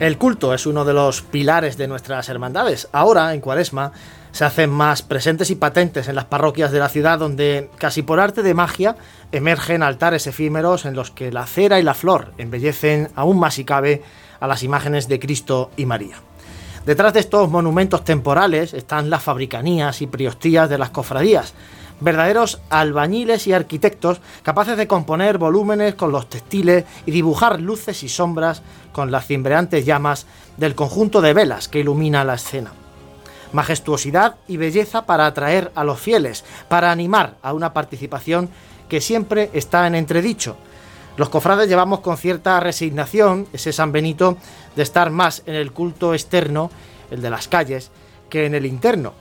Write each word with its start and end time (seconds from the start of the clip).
El 0.00 0.16
culto 0.16 0.54
es 0.54 0.64
uno 0.64 0.86
de 0.86 0.94
los 0.94 1.20
pilares 1.20 1.76
de 1.76 1.86
nuestras 1.86 2.30
hermandades. 2.30 2.88
Ahora, 2.90 3.34
en 3.34 3.42
Cuaresma, 3.42 3.92
se 4.32 4.46
hacen 4.46 4.70
más 4.70 5.02
presentes 5.02 5.50
y 5.50 5.56
patentes 5.56 6.08
en 6.08 6.14
las 6.14 6.24
parroquias 6.24 6.72
de 6.72 6.78
la 6.78 6.88
ciudad 6.88 7.18
donde, 7.18 7.68
casi 7.76 8.00
por 8.00 8.18
arte 8.18 8.42
de 8.42 8.54
magia, 8.54 8.96
emergen 9.30 9.82
altares 9.82 10.26
efímeros 10.26 10.86
en 10.86 10.94
los 10.94 11.10
que 11.10 11.30
la 11.30 11.44
cera 11.44 11.78
y 11.78 11.82
la 11.82 11.92
flor 11.92 12.32
embellecen 12.38 13.10
aún 13.14 13.38
más 13.38 13.52
si 13.52 13.66
cabe 13.66 14.02
a 14.40 14.46
las 14.46 14.62
imágenes 14.62 15.06
de 15.06 15.20
Cristo 15.20 15.70
y 15.76 15.84
María. 15.84 16.16
Detrás 16.86 17.12
de 17.12 17.20
estos 17.20 17.50
monumentos 17.50 18.02
temporales 18.02 18.72
están 18.72 19.10
las 19.10 19.22
fabricanías 19.22 20.00
y 20.00 20.06
priostías 20.06 20.70
de 20.70 20.78
las 20.78 20.88
cofradías, 20.88 21.52
verdaderos 22.00 22.60
albañiles 22.70 23.46
y 23.46 23.52
arquitectos 23.52 24.20
capaces 24.42 24.76
de 24.76 24.88
componer 24.88 25.38
volúmenes 25.38 25.94
con 25.94 26.12
los 26.12 26.28
textiles 26.28 26.84
y 27.06 27.10
dibujar 27.10 27.60
luces 27.60 28.02
y 28.02 28.08
sombras 28.08 28.62
con 28.92 29.10
las 29.10 29.26
cimbreantes 29.26 29.84
llamas 29.84 30.26
del 30.56 30.74
conjunto 30.74 31.20
de 31.20 31.32
velas 31.32 31.68
que 31.68 31.80
ilumina 31.80 32.24
la 32.24 32.34
escena. 32.34 32.72
Majestuosidad 33.52 34.36
y 34.48 34.56
belleza 34.56 35.06
para 35.06 35.26
atraer 35.26 35.72
a 35.74 35.84
los 35.84 36.00
fieles, 36.00 36.44
para 36.68 36.90
animar 36.90 37.36
a 37.42 37.52
una 37.52 37.72
participación 37.72 38.48
que 38.88 39.00
siempre 39.00 39.50
está 39.52 39.86
en 39.86 39.94
entredicho. 39.94 40.56
Los 41.16 41.28
cofrades 41.28 41.68
llevamos 41.68 42.00
con 42.00 42.16
cierta 42.16 42.60
resignación 42.60 43.46
ese 43.52 43.72
San 43.72 43.92
Benito 43.92 44.38
de 44.76 44.82
estar 44.82 45.10
más 45.10 45.42
en 45.46 45.54
el 45.54 45.72
culto 45.72 46.14
externo, 46.14 46.70
el 47.10 47.20
de 47.20 47.30
las 47.30 47.48
calles, 47.48 47.90
que 48.30 48.46
en 48.46 48.54
el 48.54 48.64
interno 48.64 49.12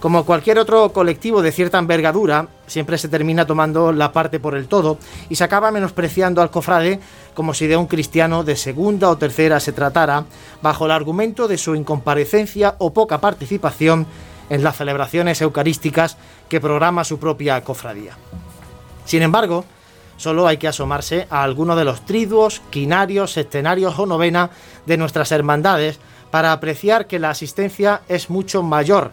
como 0.00 0.24
cualquier 0.24 0.58
otro 0.58 0.92
colectivo 0.92 1.42
de 1.42 1.50
cierta 1.50 1.78
envergadura, 1.78 2.48
siempre 2.66 2.98
se 2.98 3.08
termina 3.08 3.46
tomando 3.46 3.92
la 3.92 4.12
parte 4.12 4.38
por 4.38 4.54
el 4.54 4.68
todo 4.68 4.98
y 5.28 5.34
se 5.34 5.44
acaba 5.44 5.72
menospreciando 5.72 6.40
al 6.40 6.50
cofrade 6.50 7.00
como 7.34 7.52
si 7.52 7.66
de 7.66 7.76
un 7.76 7.86
cristiano 7.86 8.44
de 8.44 8.56
segunda 8.56 9.10
o 9.10 9.18
tercera 9.18 9.58
se 9.58 9.72
tratara, 9.72 10.24
bajo 10.62 10.86
el 10.86 10.92
argumento 10.92 11.48
de 11.48 11.58
su 11.58 11.74
incomparecencia 11.74 12.76
o 12.78 12.92
poca 12.92 13.20
participación 13.20 14.06
en 14.50 14.62
las 14.62 14.76
celebraciones 14.76 15.42
eucarísticas 15.42 16.16
que 16.48 16.60
programa 16.60 17.04
su 17.04 17.18
propia 17.18 17.62
cofradía. 17.62 18.16
Sin 19.04 19.22
embargo, 19.22 19.64
solo 20.16 20.46
hay 20.46 20.58
que 20.58 20.68
asomarse 20.68 21.26
a 21.28 21.42
alguno 21.42 21.74
de 21.74 21.84
los 21.84 22.04
triduos, 22.06 22.62
quinarios, 22.70 23.36
escenarios 23.36 23.98
o 23.98 24.06
novena 24.06 24.50
de 24.86 24.96
nuestras 24.96 25.32
hermandades 25.32 25.98
para 26.30 26.52
apreciar 26.52 27.06
que 27.06 27.18
la 27.18 27.30
asistencia 27.30 28.02
es 28.08 28.30
mucho 28.30 28.62
mayor 28.62 29.10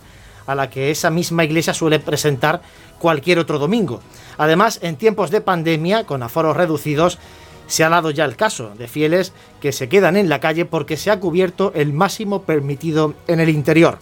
a 0.47 0.55
la 0.55 0.69
que 0.69 0.91
esa 0.91 1.09
misma 1.09 1.43
iglesia 1.43 1.73
suele 1.73 1.99
presentar 1.99 2.61
cualquier 2.99 3.39
otro 3.39 3.59
domingo. 3.59 4.01
Además, 4.37 4.79
en 4.81 4.95
tiempos 4.95 5.31
de 5.31 5.41
pandemia, 5.41 6.05
con 6.05 6.23
aforos 6.23 6.57
reducidos, 6.57 7.19
se 7.67 7.83
ha 7.83 7.89
dado 7.89 8.11
ya 8.11 8.25
el 8.25 8.35
caso 8.35 8.71
de 8.77 8.87
fieles 8.87 9.33
que 9.59 9.71
se 9.71 9.89
quedan 9.89 10.17
en 10.17 10.29
la 10.29 10.39
calle 10.39 10.65
porque 10.65 10.97
se 10.97 11.11
ha 11.11 11.19
cubierto 11.19 11.71
el 11.75 11.93
máximo 11.93 12.43
permitido 12.43 13.15
en 13.27 13.39
el 13.39 13.49
interior. 13.49 13.97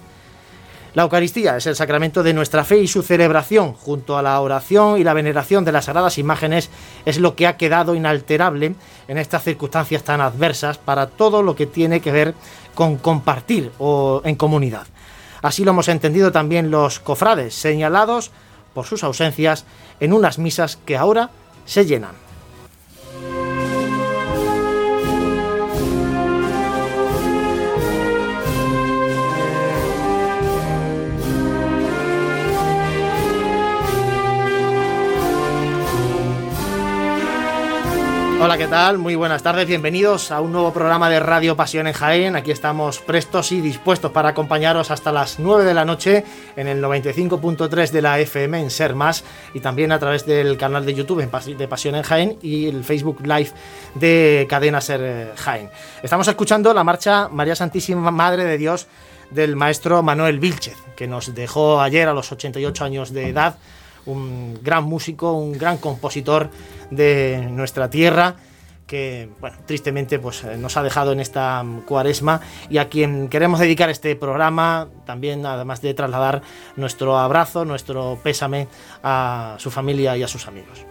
La 0.94 1.04
Eucaristía 1.04 1.58
es 1.58 1.66
el 1.66 1.76
sacramento 1.76 2.22
de 2.22 2.36
nuestra 2.36 2.64
fe 2.64 2.78
y 2.78 2.88
su 2.88 3.02
celebración, 3.02 3.74
junto 3.74 4.16
a 4.16 4.22
la 4.22 4.40
oración 4.40 5.00
y 5.00 5.04
la 5.04 5.16
veneración 5.16 5.66
de 5.66 5.72
las 5.72 5.86
sagradas 5.86 6.20
imágenes, 6.20 6.70
es 7.06 7.20
lo 7.20 7.36
que 7.36 7.48
ha 7.48 7.58
quedado 7.58 7.96
inalterable 7.96 8.76
en 9.08 9.18
estas 9.18 9.44
circunstancias 9.44 10.04
tan 10.04 10.22
adversas 10.22 10.78
para 10.78 11.08
todo 11.08 11.42
lo 11.42 11.56
que 11.56 11.66
tiene 11.66 12.00
que 12.00 12.12
ver 12.12 12.36
con 12.76 12.98
compartir 12.98 13.72
o 13.80 14.22
en 14.24 14.36
comunidad. 14.36 14.86
Así 15.44 15.66
lo 15.66 15.72
hemos 15.72 15.90
entendido 15.90 16.32
también 16.32 16.72
los 16.72 17.00
cofrades, 17.00 17.54
señalados 17.54 18.32
por 18.74 18.86
sus 18.86 19.04
ausencias 19.04 19.66
en 20.00 20.14
unas 20.14 20.40
misas 20.40 20.78
que 20.78 20.98
ahora 20.98 21.30
se 21.66 21.86
llenan. 21.86 22.23
Hola, 38.44 38.58
¿qué 38.58 38.68
tal? 38.68 38.98
Muy 38.98 39.16
buenas 39.16 39.42
tardes, 39.42 39.66
bienvenidos 39.66 40.30
a 40.30 40.42
un 40.42 40.52
nuevo 40.52 40.74
programa 40.74 41.10
de 41.10 41.22
Radio 41.22 41.56
Pasión 41.56 41.88
en 41.88 41.94
Jaén. 41.94 42.36
Aquí 42.36 42.52
estamos 42.52 43.00
prestos 43.00 43.54
y 43.54 43.62
dispuestos 43.62 44.12
para 44.12 44.28
acompañaros 44.28 44.92
hasta 44.92 45.14
las 45.14 45.40
9 45.40 45.64
de 45.64 45.74
la 45.74 45.86
noche 45.86 46.26
en 46.58 46.68
el 46.68 46.84
95.3 46.84 47.90
de 47.92 48.02
la 48.02 48.20
FM 48.20 48.60
en 48.60 48.70
Ser 48.70 48.96
Más 48.96 49.24
y 49.54 49.62
también 49.62 49.94
a 49.94 50.00
través 50.00 50.26
del 50.26 50.58
canal 50.58 50.86
de 50.86 50.94
YouTube 50.94 51.26
de 51.56 51.68
Pasión 51.70 51.96
en 51.96 52.04
Jaén 52.04 52.38
y 52.42 52.68
el 52.68 52.84
Facebook 52.84 53.22
Live 53.22 53.52
de 53.96 54.46
Cadena 54.50 54.82
Ser 54.82 55.00
eh, 55.02 55.32
Jaén. 55.38 55.70
Estamos 56.04 56.28
escuchando 56.28 56.74
la 56.74 56.84
marcha 56.84 57.30
María 57.30 57.56
Santísima 57.56 58.12
Madre 58.12 58.44
de 58.44 58.58
Dios 58.58 58.88
del 59.32 59.56
maestro 59.56 60.04
Manuel 60.04 60.40
Vilchez, 60.40 60.76
que 60.98 61.08
nos 61.08 61.34
dejó 61.34 61.80
ayer 61.80 62.10
a 62.10 62.14
los 62.14 62.30
88 62.30 62.84
años 62.84 63.14
de 63.14 63.30
edad 63.30 63.56
un 64.06 64.60
gran 64.62 64.84
músico, 64.84 65.34
un 65.34 65.54
gran 65.54 65.78
compositor 65.78 66.50
de 66.92 67.48
nuestra 67.52 67.90
tierra 67.90 68.36
que 68.88 69.30
bueno, 69.40 69.58
tristemente 69.66 70.20
pues, 70.20 70.44
eh, 70.44 70.58
nos 70.58 70.78
ha 70.78 70.84
dejado 70.84 71.14
en 71.14 71.20
esta 71.20 71.66
cuaresma 71.88 72.42
y 72.70 72.78
a 72.78 72.90
quien 72.90 73.30
queremos 73.30 73.60
dedicar 73.60 73.90
este 73.90 74.16
programa, 74.16 74.88
también 75.06 75.46
además 75.46 75.82
de 75.82 75.94
trasladar 75.94 76.42
nuestro 76.76 77.18
abrazo, 77.18 77.66
nuestro 77.66 78.20
pésame 78.22 78.68
a 79.02 79.56
su 79.58 79.72
familia 79.72 80.16
y 80.18 80.24
a 80.24 80.28
sus 80.28 80.48
amigos. 80.48 80.86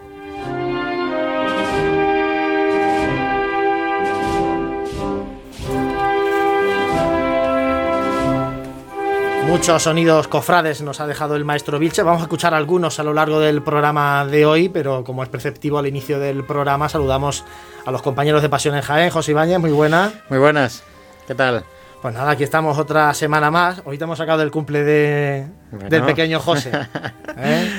Muchos 9.47 9.82
sonidos 9.82 10.28
cofrades 10.28 10.82
nos 10.82 11.00
ha 11.00 11.06
dejado 11.06 11.36
el 11.36 11.44
maestro 11.44 11.78
Vilche. 11.78 12.03
Vamos 12.03 12.22
a 12.22 12.25
escuchar 12.25 12.54
algunos 12.54 12.98
a 12.98 13.03
lo 13.03 13.12
largo 13.12 13.41
del 13.41 13.62
programa 13.62 14.25
de 14.25 14.47
hoy, 14.47 14.69
pero 14.69 15.04
como 15.04 15.22
es 15.22 15.28
perceptivo 15.28 15.78
al 15.78 15.86
inicio 15.86 16.18
del 16.18 16.44
programa, 16.44 16.89
saludamos 16.89 17.44
a 17.84 17.91
los 17.91 18.03
compañeros 18.03 18.41
de 18.42 18.48
Pasión 18.48 18.77
en 18.77 18.83
Jaén. 18.83 19.10
José 19.10 19.33
Ibáñez, 19.33 19.59
muy 19.59 19.72
buenas. 19.72 20.15
Muy 20.30 20.39
buenas. 20.39 20.83
¿Qué 21.27 21.34
tal? 21.34 21.65
Pues 22.03 22.15
nada, 22.15 22.33
aquí 22.33 22.42
estamos 22.42 22.78
otra 22.78 23.15
semana 23.15 23.50
más. 23.53 23.83
Hoy 23.84 23.97
te 23.97 24.03
hemos 24.03 24.18
sacado 24.18 24.41
del 24.41 24.50
cumple 24.50 24.83
de, 24.83 25.47
del 25.88 26.03
pequeño 26.03 26.41
José. 26.41 26.72
¿eh? 27.36 27.71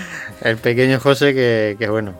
El 0.41 0.57
pequeño 0.57 0.99
José 0.99 1.33
que, 1.33 1.89
bueno, 1.89 2.13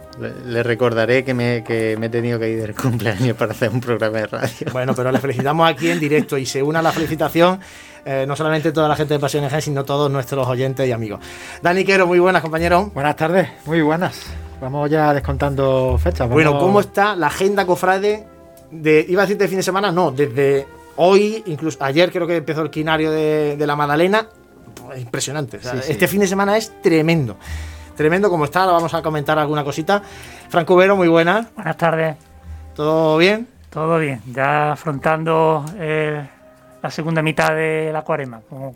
le, 0.45 0.63
recordaré 0.63 1.23
que 1.23 1.33
me, 1.33 1.63
que 1.63 1.95
me 1.97 2.07
he 2.07 2.09
tenido 2.09 2.39
que 2.39 2.49
ir 2.49 2.61
del 2.61 2.75
cumpleaños 2.75 3.37
para 3.37 3.51
hacer 3.51 3.69
un 3.69 3.79
programa 3.79 4.17
de 4.17 4.27
radio. 4.27 4.67
Bueno, 4.73 4.93
pero 4.93 5.13
le 5.13 5.19
felicitamos 5.19 5.69
aquí 5.69 5.91
en 5.91 5.99
directo 6.01 6.37
y 6.37 6.45
se 6.45 6.61
una 6.61 6.81
la 6.81 6.91
felicitación 6.91 7.61
eh, 8.05 8.25
no 8.27 8.35
solamente 8.35 8.71
toda 8.71 8.87
la 8.87 8.95
gente 8.95 9.13
de 9.13 9.19
Pasión 9.19 9.49
Gen, 9.49 9.61
sino 9.61 9.85
todos 9.85 10.11
nuestros 10.11 10.47
oyentes 10.47 10.87
y 10.87 10.91
amigos. 10.91 11.19
Dani 11.61 11.85
Quero, 11.85 12.05
muy 12.07 12.19
buenas, 12.19 12.41
compañero. 12.41 12.91
Buenas 12.93 13.15
tardes, 13.15 13.49
muy 13.65 13.81
buenas. 13.81 14.19
Vamos 14.59 14.89
ya 14.89 15.13
descontando 15.13 15.97
fechas. 15.97 16.29
Bueno, 16.29 16.57
¿cómo 16.59 16.79
está 16.79 17.15
la 17.15 17.27
agenda 17.27 17.65
cofrade 17.65 18.25
de, 18.71 19.05
iba 19.07 19.21
a 19.21 19.25
decir 19.25 19.37
de 19.37 19.47
fin 19.47 19.57
de 19.57 19.63
semana? 19.63 19.91
No, 19.91 20.11
desde 20.11 20.67
hoy, 20.97 21.43
incluso 21.47 21.83
ayer 21.83 22.11
creo 22.11 22.27
que 22.27 22.37
empezó 22.37 22.61
el 22.61 22.69
quinario 22.69 23.11
de, 23.11 23.57
la 23.59 23.75
Madalena. 23.75 24.27
Pues, 24.85 25.01
impresionante. 25.01 25.59
Este 25.87 26.07
fin 26.07 26.21
de 26.21 26.27
semana 26.27 26.57
es 26.57 26.81
tremendo. 26.81 27.37
Tremendo 27.95 28.29
como 28.29 28.45
está, 28.45 28.61
ahora 28.61 28.73
vamos 28.73 28.93
a 28.93 29.01
comentar 29.01 29.37
alguna 29.37 29.63
cosita. 29.63 30.01
Franco 30.49 30.75
Vero, 30.75 30.95
muy 30.95 31.07
buenas. 31.07 31.53
Buenas 31.55 31.77
tardes. 31.77 32.15
¿Todo 32.75 33.17
bien? 33.17 33.47
Todo 33.69 33.97
bien, 33.97 34.21
ya 34.27 34.73
afrontando 34.73 35.65
eh, 35.77 36.27
la 36.83 36.91
segunda 36.91 37.21
mitad 37.21 37.55
de 37.55 37.91
la 37.93 38.01
cuarema, 38.01 38.41
como, 38.49 38.75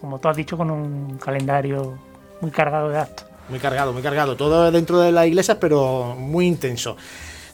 como, 0.00 0.18
tú 0.18 0.28
has 0.28 0.36
dicho, 0.36 0.58
con 0.58 0.72
un 0.72 1.18
calendario 1.18 1.96
muy 2.40 2.50
cargado 2.50 2.88
de 2.88 2.98
actos. 2.98 3.26
Muy 3.48 3.60
cargado, 3.60 3.92
muy 3.92 4.02
cargado. 4.02 4.36
Todo 4.36 4.72
dentro 4.72 4.98
de 4.98 5.12
la 5.12 5.24
iglesia, 5.24 5.60
pero 5.60 6.16
muy 6.18 6.46
intenso. 6.46 6.96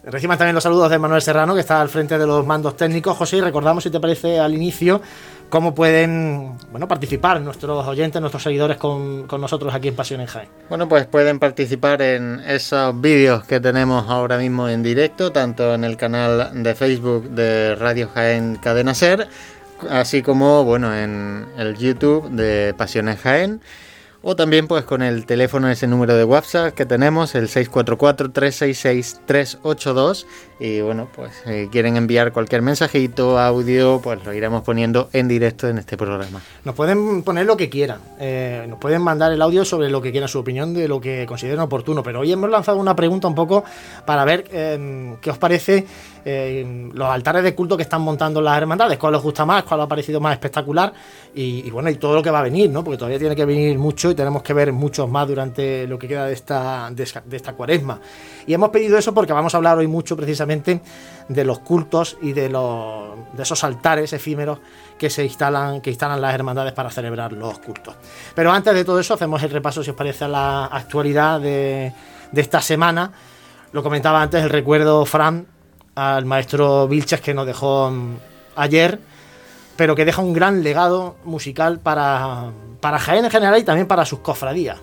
Reciban 0.02 0.38
también 0.38 0.54
los 0.54 0.64
saludos 0.64 0.90
de 0.90 0.98
Manuel 0.98 1.20
Serrano, 1.20 1.52
que 1.52 1.60
está 1.60 1.82
al 1.82 1.90
frente 1.90 2.16
de 2.16 2.26
los 2.26 2.46
mandos 2.46 2.78
técnicos. 2.78 3.14
José, 3.14 3.42
recordamos, 3.42 3.84
si 3.84 3.90
te 3.90 4.00
parece, 4.00 4.40
al 4.40 4.54
inicio, 4.54 5.02
cómo 5.50 5.74
pueden 5.74 6.54
bueno, 6.70 6.88
participar 6.88 7.38
nuestros 7.42 7.86
oyentes, 7.86 8.18
nuestros 8.22 8.42
seguidores 8.42 8.78
con, 8.78 9.26
con, 9.26 9.42
nosotros 9.42 9.74
aquí 9.74 9.88
en 9.88 9.96
Pasión 9.96 10.22
en 10.22 10.28
Jaén. 10.28 10.48
Bueno, 10.70 10.88
pues 10.88 11.04
pueden 11.06 11.38
participar 11.38 12.00
en 12.00 12.40
esos 12.46 12.98
vídeos 12.98 13.44
que 13.44 13.60
tenemos 13.60 14.08
ahora 14.08 14.38
mismo 14.38 14.66
en 14.66 14.82
directo, 14.82 15.30
tanto 15.30 15.74
en 15.74 15.84
el 15.84 15.98
canal 15.98 16.62
de 16.62 16.74
Facebook 16.74 17.28
de 17.28 17.74
Radio 17.74 18.08
Jaén 18.14 18.56
Cadena 18.56 18.94
Ser, 18.94 19.28
así 19.88 20.22
como 20.22 20.64
bueno 20.64 20.94
en 20.94 21.46
el 21.56 21.76
YouTube 21.76 22.28
de 22.30 22.74
Pasiones 22.76 23.20
Jaén 23.20 23.60
o 24.22 24.36
también 24.36 24.68
pues 24.68 24.84
con 24.84 25.00
el 25.02 25.24
teléfono, 25.24 25.70
ese 25.70 25.86
número 25.86 26.14
de 26.14 26.24
WhatsApp 26.24 26.74
que 26.74 26.84
tenemos, 26.84 27.34
el 27.34 27.48
644-366-382. 27.48 30.26
Y 30.62 30.82
bueno, 30.82 31.08
pues 31.14 31.32
si 31.46 31.68
quieren 31.68 31.96
enviar 31.96 32.32
cualquier 32.32 32.60
mensajito, 32.60 33.38
audio, 33.38 33.98
pues 34.02 34.22
lo 34.24 34.34
iremos 34.34 34.62
poniendo 34.62 35.08
en 35.14 35.26
directo 35.26 35.68
en 35.68 35.78
este 35.78 35.96
programa. 35.96 36.42
Nos 36.64 36.74
pueden 36.74 37.22
poner 37.22 37.46
lo 37.46 37.56
que 37.56 37.70
quieran, 37.70 38.02
eh, 38.18 38.66
nos 38.68 38.78
pueden 38.78 39.00
mandar 39.00 39.32
el 39.32 39.40
audio 39.40 39.64
sobre 39.64 39.88
lo 39.88 40.02
que 40.02 40.10
quieran, 40.10 40.28
su 40.28 40.38
opinión 40.38 40.74
de 40.74 40.86
lo 40.86 41.00
que 41.00 41.24
consideren 41.24 41.60
oportuno. 41.60 42.02
Pero 42.02 42.20
hoy 42.20 42.30
hemos 42.30 42.50
lanzado 42.50 42.76
una 42.76 42.94
pregunta 42.94 43.26
un 43.26 43.34
poco 43.34 43.64
para 44.04 44.22
ver 44.26 44.44
eh, 44.52 45.16
qué 45.22 45.30
os 45.30 45.38
parece 45.38 45.86
eh, 46.26 46.90
los 46.92 47.08
altares 47.08 47.42
de 47.42 47.54
culto 47.54 47.78
que 47.78 47.84
están 47.84 48.02
montando 48.02 48.42
las 48.42 48.58
hermandades, 48.58 48.98
cuál 48.98 49.14
os 49.14 49.22
gusta 49.22 49.46
más, 49.46 49.64
cuál 49.64 49.80
ha 49.80 49.88
parecido 49.88 50.20
más 50.20 50.34
espectacular 50.34 50.92
y, 51.34 51.66
y, 51.66 51.70
bueno, 51.70 51.88
y 51.88 51.94
todo 51.94 52.14
lo 52.14 52.22
que 52.22 52.30
va 52.30 52.40
a 52.40 52.42
venir, 52.42 52.68
¿no? 52.68 52.84
Porque 52.84 52.98
todavía 52.98 53.18
tiene 53.18 53.34
que 53.34 53.46
venir 53.46 53.78
mucho 53.78 54.09
y 54.10 54.14
tenemos 54.14 54.42
que 54.42 54.52
ver 54.52 54.72
muchos 54.72 55.08
más 55.08 55.26
durante 55.28 55.86
lo 55.86 55.98
que 55.98 56.08
queda 56.08 56.26
de 56.26 56.32
esta, 56.32 56.90
de, 56.90 57.36
esta 57.36 57.52
cuaresma. 57.52 58.00
Y 58.46 58.54
hemos 58.54 58.70
pedido 58.70 58.98
eso 58.98 59.14
porque 59.14 59.32
vamos 59.32 59.54
a 59.54 59.56
hablar 59.58 59.78
hoy 59.78 59.86
mucho 59.86 60.16
precisamente 60.16 60.80
de 61.28 61.44
los 61.44 61.60
cultos 61.60 62.16
y 62.20 62.32
de, 62.32 62.48
los, 62.48 63.16
de 63.32 63.42
esos 63.42 63.62
altares 63.64 64.12
efímeros 64.12 64.58
que 64.98 65.10
se 65.10 65.24
instalan, 65.24 65.80
que 65.80 65.90
instalan 65.90 66.20
las 66.20 66.34
hermandades 66.34 66.72
para 66.72 66.90
celebrar 66.90 67.32
los 67.32 67.58
cultos. 67.58 67.94
Pero 68.34 68.52
antes 68.52 68.74
de 68.74 68.84
todo 68.84 69.00
eso, 69.00 69.14
hacemos 69.14 69.42
el 69.42 69.50
repaso, 69.50 69.82
si 69.82 69.90
os 69.90 69.96
parece, 69.96 70.24
a 70.24 70.28
la 70.28 70.66
actualidad 70.66 71.40
de, 71.40 71.92
de 72.32 72.40
esta 72.40 72.60
semana. 72.60 73.12
Lo 73.72 73.82
comentaba 73.82 74.20
antes, 74.20 74.42
el 74.42 74.50
recuerdo, 74.50 75.04
Fran, 75.06 75.46
al 75.94 76.24
maestro 76.24 76.88
Vilches 76.88 77.20
que 77.20 77.34
nos 77.34 77.46
dejó 77.46 77.92
ayer, 78.56 78.98
pero 79.76 79.94
que 79.94 80.04
deja 80.04 80.22
un 80.22 80.32
gran 80.32 80.62
legado 80.62 81.16
musical 81.24 81.78
para, 81.78 82.50
para 82.80 82.98
Jaén 82.98 83.24
en 83.24 83.30
general 83.30 83.58
y 83.58 83.64
también 83.64 83.86
para 83.86 84.04
sus 84.04 84.20
cofradías. 84.20 84.78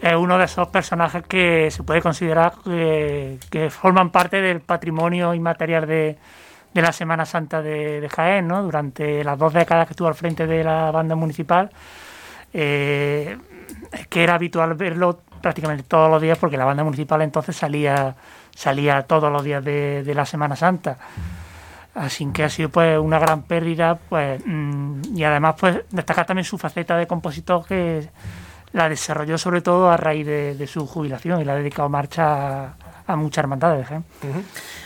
Es 0.00 0.14
uno 0.14 0.38
de 0.38 0.44
esos 0.44 0.68
personajes 0.68 1.24
que 1.26 1.70
se 1.70 1.82
puede 1.82 2.00
considerar 2.00 2.54
que, 2.64 3.68
forman 3.70 4.10
parte 4.10 4.40
del 4.40 4.60
patrimonio 4.60 5.34
inmaterial 5.34 5.86
de, 5.86 6.16
la 6.74 6.92
Semana 6.92 7.26
Santa 7.26 7.60
de, 7.60 8.08
Jaén, 8.08 8.46
¿no? 8.46 8.62
Durante 8.62 9.24
las 9.24 9.36
dos 9.36 9.52
décadas 9.52 9.86
que 9.86 9.94
estuvo 9.94 10.06
al 10.06 10.14
frente 10.14 10.46
de 10.46 10.62
la 10.62 10.92
banda 10.92 11.16
municipal, 11.16 11.70
eh, 12.52 13.36
que 14.08 14.22
era 14.22 14.34
habitual 14.34 14.74
verlo 14.74 15.20
prácticamente 15.42 15.82
todos 15.82 16.10
los 16.10 16.22
días 16.22 16.38
porque 16.38 16.56
la 16.56 16.64
banda 16.64 16.84
municipal 16.84 17.22
entonces 17.22 17.56
salía 17.56 18.14
salía 18.54 19.02
todos 19.02 19.30
los 19.30 19.44
días 19.44 19.64
de 19.64 20.12
la 20.14 20.24
Semana 20.24 20.56
Santa. 20.56 20.98
Así 21.98 22.26
que 22.32 22.44
ha 22.44 22.48
sido 22.48 22.68
pues 22.68 22.98
una 22.98 23.18
gran 23.18 23.42
pérdida, 23.42 23.98
pues 24.08 24.40
mmm, 24.44 25.16
y 25.16 25.24
además 25.24 25.56
pues 25.58 25.80
destacar 25.90 26.26
también 26.26 26.44
su 26.44 26.56
faceta 26.56 26.96
de 26.96 27.06
compositor 27.06 27.66
que 27.66 28.08
la 28.72 28.88
desarrolló 28.88 29.38
sobre 29.38 29.62
todo 29.62 29.90
a 29.90 29.96
raíz 29.96 30.26
de, 30.26 30.66
su 30.66 30.86
jubilación 30.86 31.40
y 31.40 31.44
la 31.44 31.54
ha 31.54 31.56
dedicado 31.56 31.88
marcha 31.88 32.66
a, 32.66 32.76
a 33.08 33.16
muchas 33.16 33.42
hermandades. 33.42 33.90
¿eh? 33.90 34.02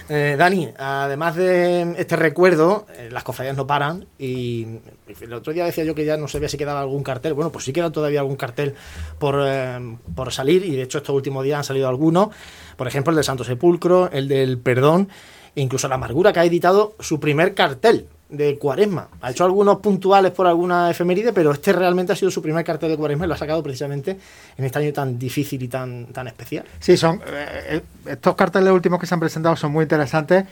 Eh, 0.08 0.36
Dani, 0.38 0.68
además 0.78 1.34
de 1.34 1.94
este 1.98 2.14
recuerdo, 2.14 2.86
eh, 2.96 3.08
las 3.10 3.24
cofradías 3.24 3.56
no 3.56 3.66
paran 3.66 4.06
y 4.18 4.78
el 5.20 5.32
otro 5.32 5.52
día 5.52 5.64
decía 5.64 5.84
yo 5.84 5.94
que 5.94 6.04
ya 6.04 6.16
no 6.16 6.28
sabía 6.28 6.48
si 6.48 6.56
quedaba 6.56 6.80
algún 6.80 7.02
cartel. 7.02 7.34
Bueno, 7.34 7.50
pues 7.50 7.64
sí 7.64 7.72
queda 7.72 7.90
todavía 7.90 8.20
algún 8.20 8.36
cartel 8.36 8.74
por, 9.18 9.42
eh, 9.44 9.96
por 10.14 10.32
salir 10.32 10.64
y 10.64 10.76
de 10.76 10.82
hecho 10.82 10.98
estos 10.98 11.14
últimos 11.14 11.44
días 11.44 11.58
han 11.58 11.64
salido 11.64 11.88
algunos. 11.88 12.28
Por 12.76 12.86
ejemplo, 12.86 13.10
el 13.10 13.16
de 13.16 13.24
Santo 13.24 13.42
Sepulcro, 13.42 14.08
el 14.12 14.28
del 14.28 14.58
Perdón, 14.58 15.08
incluso 15.54 15.88
la 15.88 15.96
Amargura 15.96 16.32
que 16.32 16.40
ha 16.40 16.44
editado 16.44 16.94
su 17.00 17.20
primer 17.20 17.54
cartel 17.54 18.06
de 18.32 18.58
Cuaresma. 18.58 19.08
Ha 19.20 19.30
hecho 19.30 19.44
algunos 19.44 19.78
puntuales 19.78 20.32
por 20.32 20.46
alguna 20.46 20.90
efeméride, 20.90 21.32
pero 21.32 21.52
este 21.52 21.72
realmente 21.72 22.14
ha 22.14 22.16
sido 22.16 22.30
su 22.30 22.40
primer 22.40 22.64
cartel 22.64 22.90
de 22.90 22.96
Cuaresma 22.96 23.26
y 23.26 23.28
lo 23.28 23.34
ha 23.34 23.38
sacado 23.38 23.62
precisamente 23.62 24.16
en 24.56 24.64
este 24.64 24.78
año 24.78 24.92
tan 24.92 25.18
difícil 25.18 25.62
y 25.62 25.68
tan, 25.68 26.06
tan 26.06 26.26
especial. 26.28 26.64
Sí, 26.80 26.96
son 26.96 27.20
eh, 27.26 27.82
estos 28.06 28.34
carteles 28.34 28.72
últimos 28.72 28.98
que 28.98 29.06
se 29.06 29.14
han 29.14 29.20
presentado 29.20 29.54
son 29.54 29.70
muy 29.72 29.82
interesantes, 29.82 30.46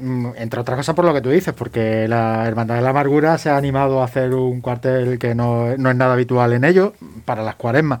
mm, 0.00 0.30
entre 0.36 0.60
otras 0.60 0.78
cosas 0.78 0.94
por 0.96 1.04
lo 1.04 1.14
que 1.14 1.20
tú 1.20 1.30
dices, 1.30 1.54
porque 1.54 2.08
la 2.08 2.48
Hermandad 2.48 2.74
de 2.74 2.82
la 2.82 2.90
Amargura 2.90 3.38
se 3.38 3.48
ha 3.48 3.56
animado 3.56 4.02
a 4.02 4.06
hacer 4.06 4.34
un 4.34 4.60
cartel 4.60 5.16
que 5.20 5.36
no, 5.36 5.76
no 5.76 5.88
es 5.88 5.96
nada 5.96 6.14
habitual 6.14 6.52
en 6.52 6.64
ello, 6.64 6.94
para 7.24 7.44
las 7.44 7.54
Cuaresmas. 7.54 8.00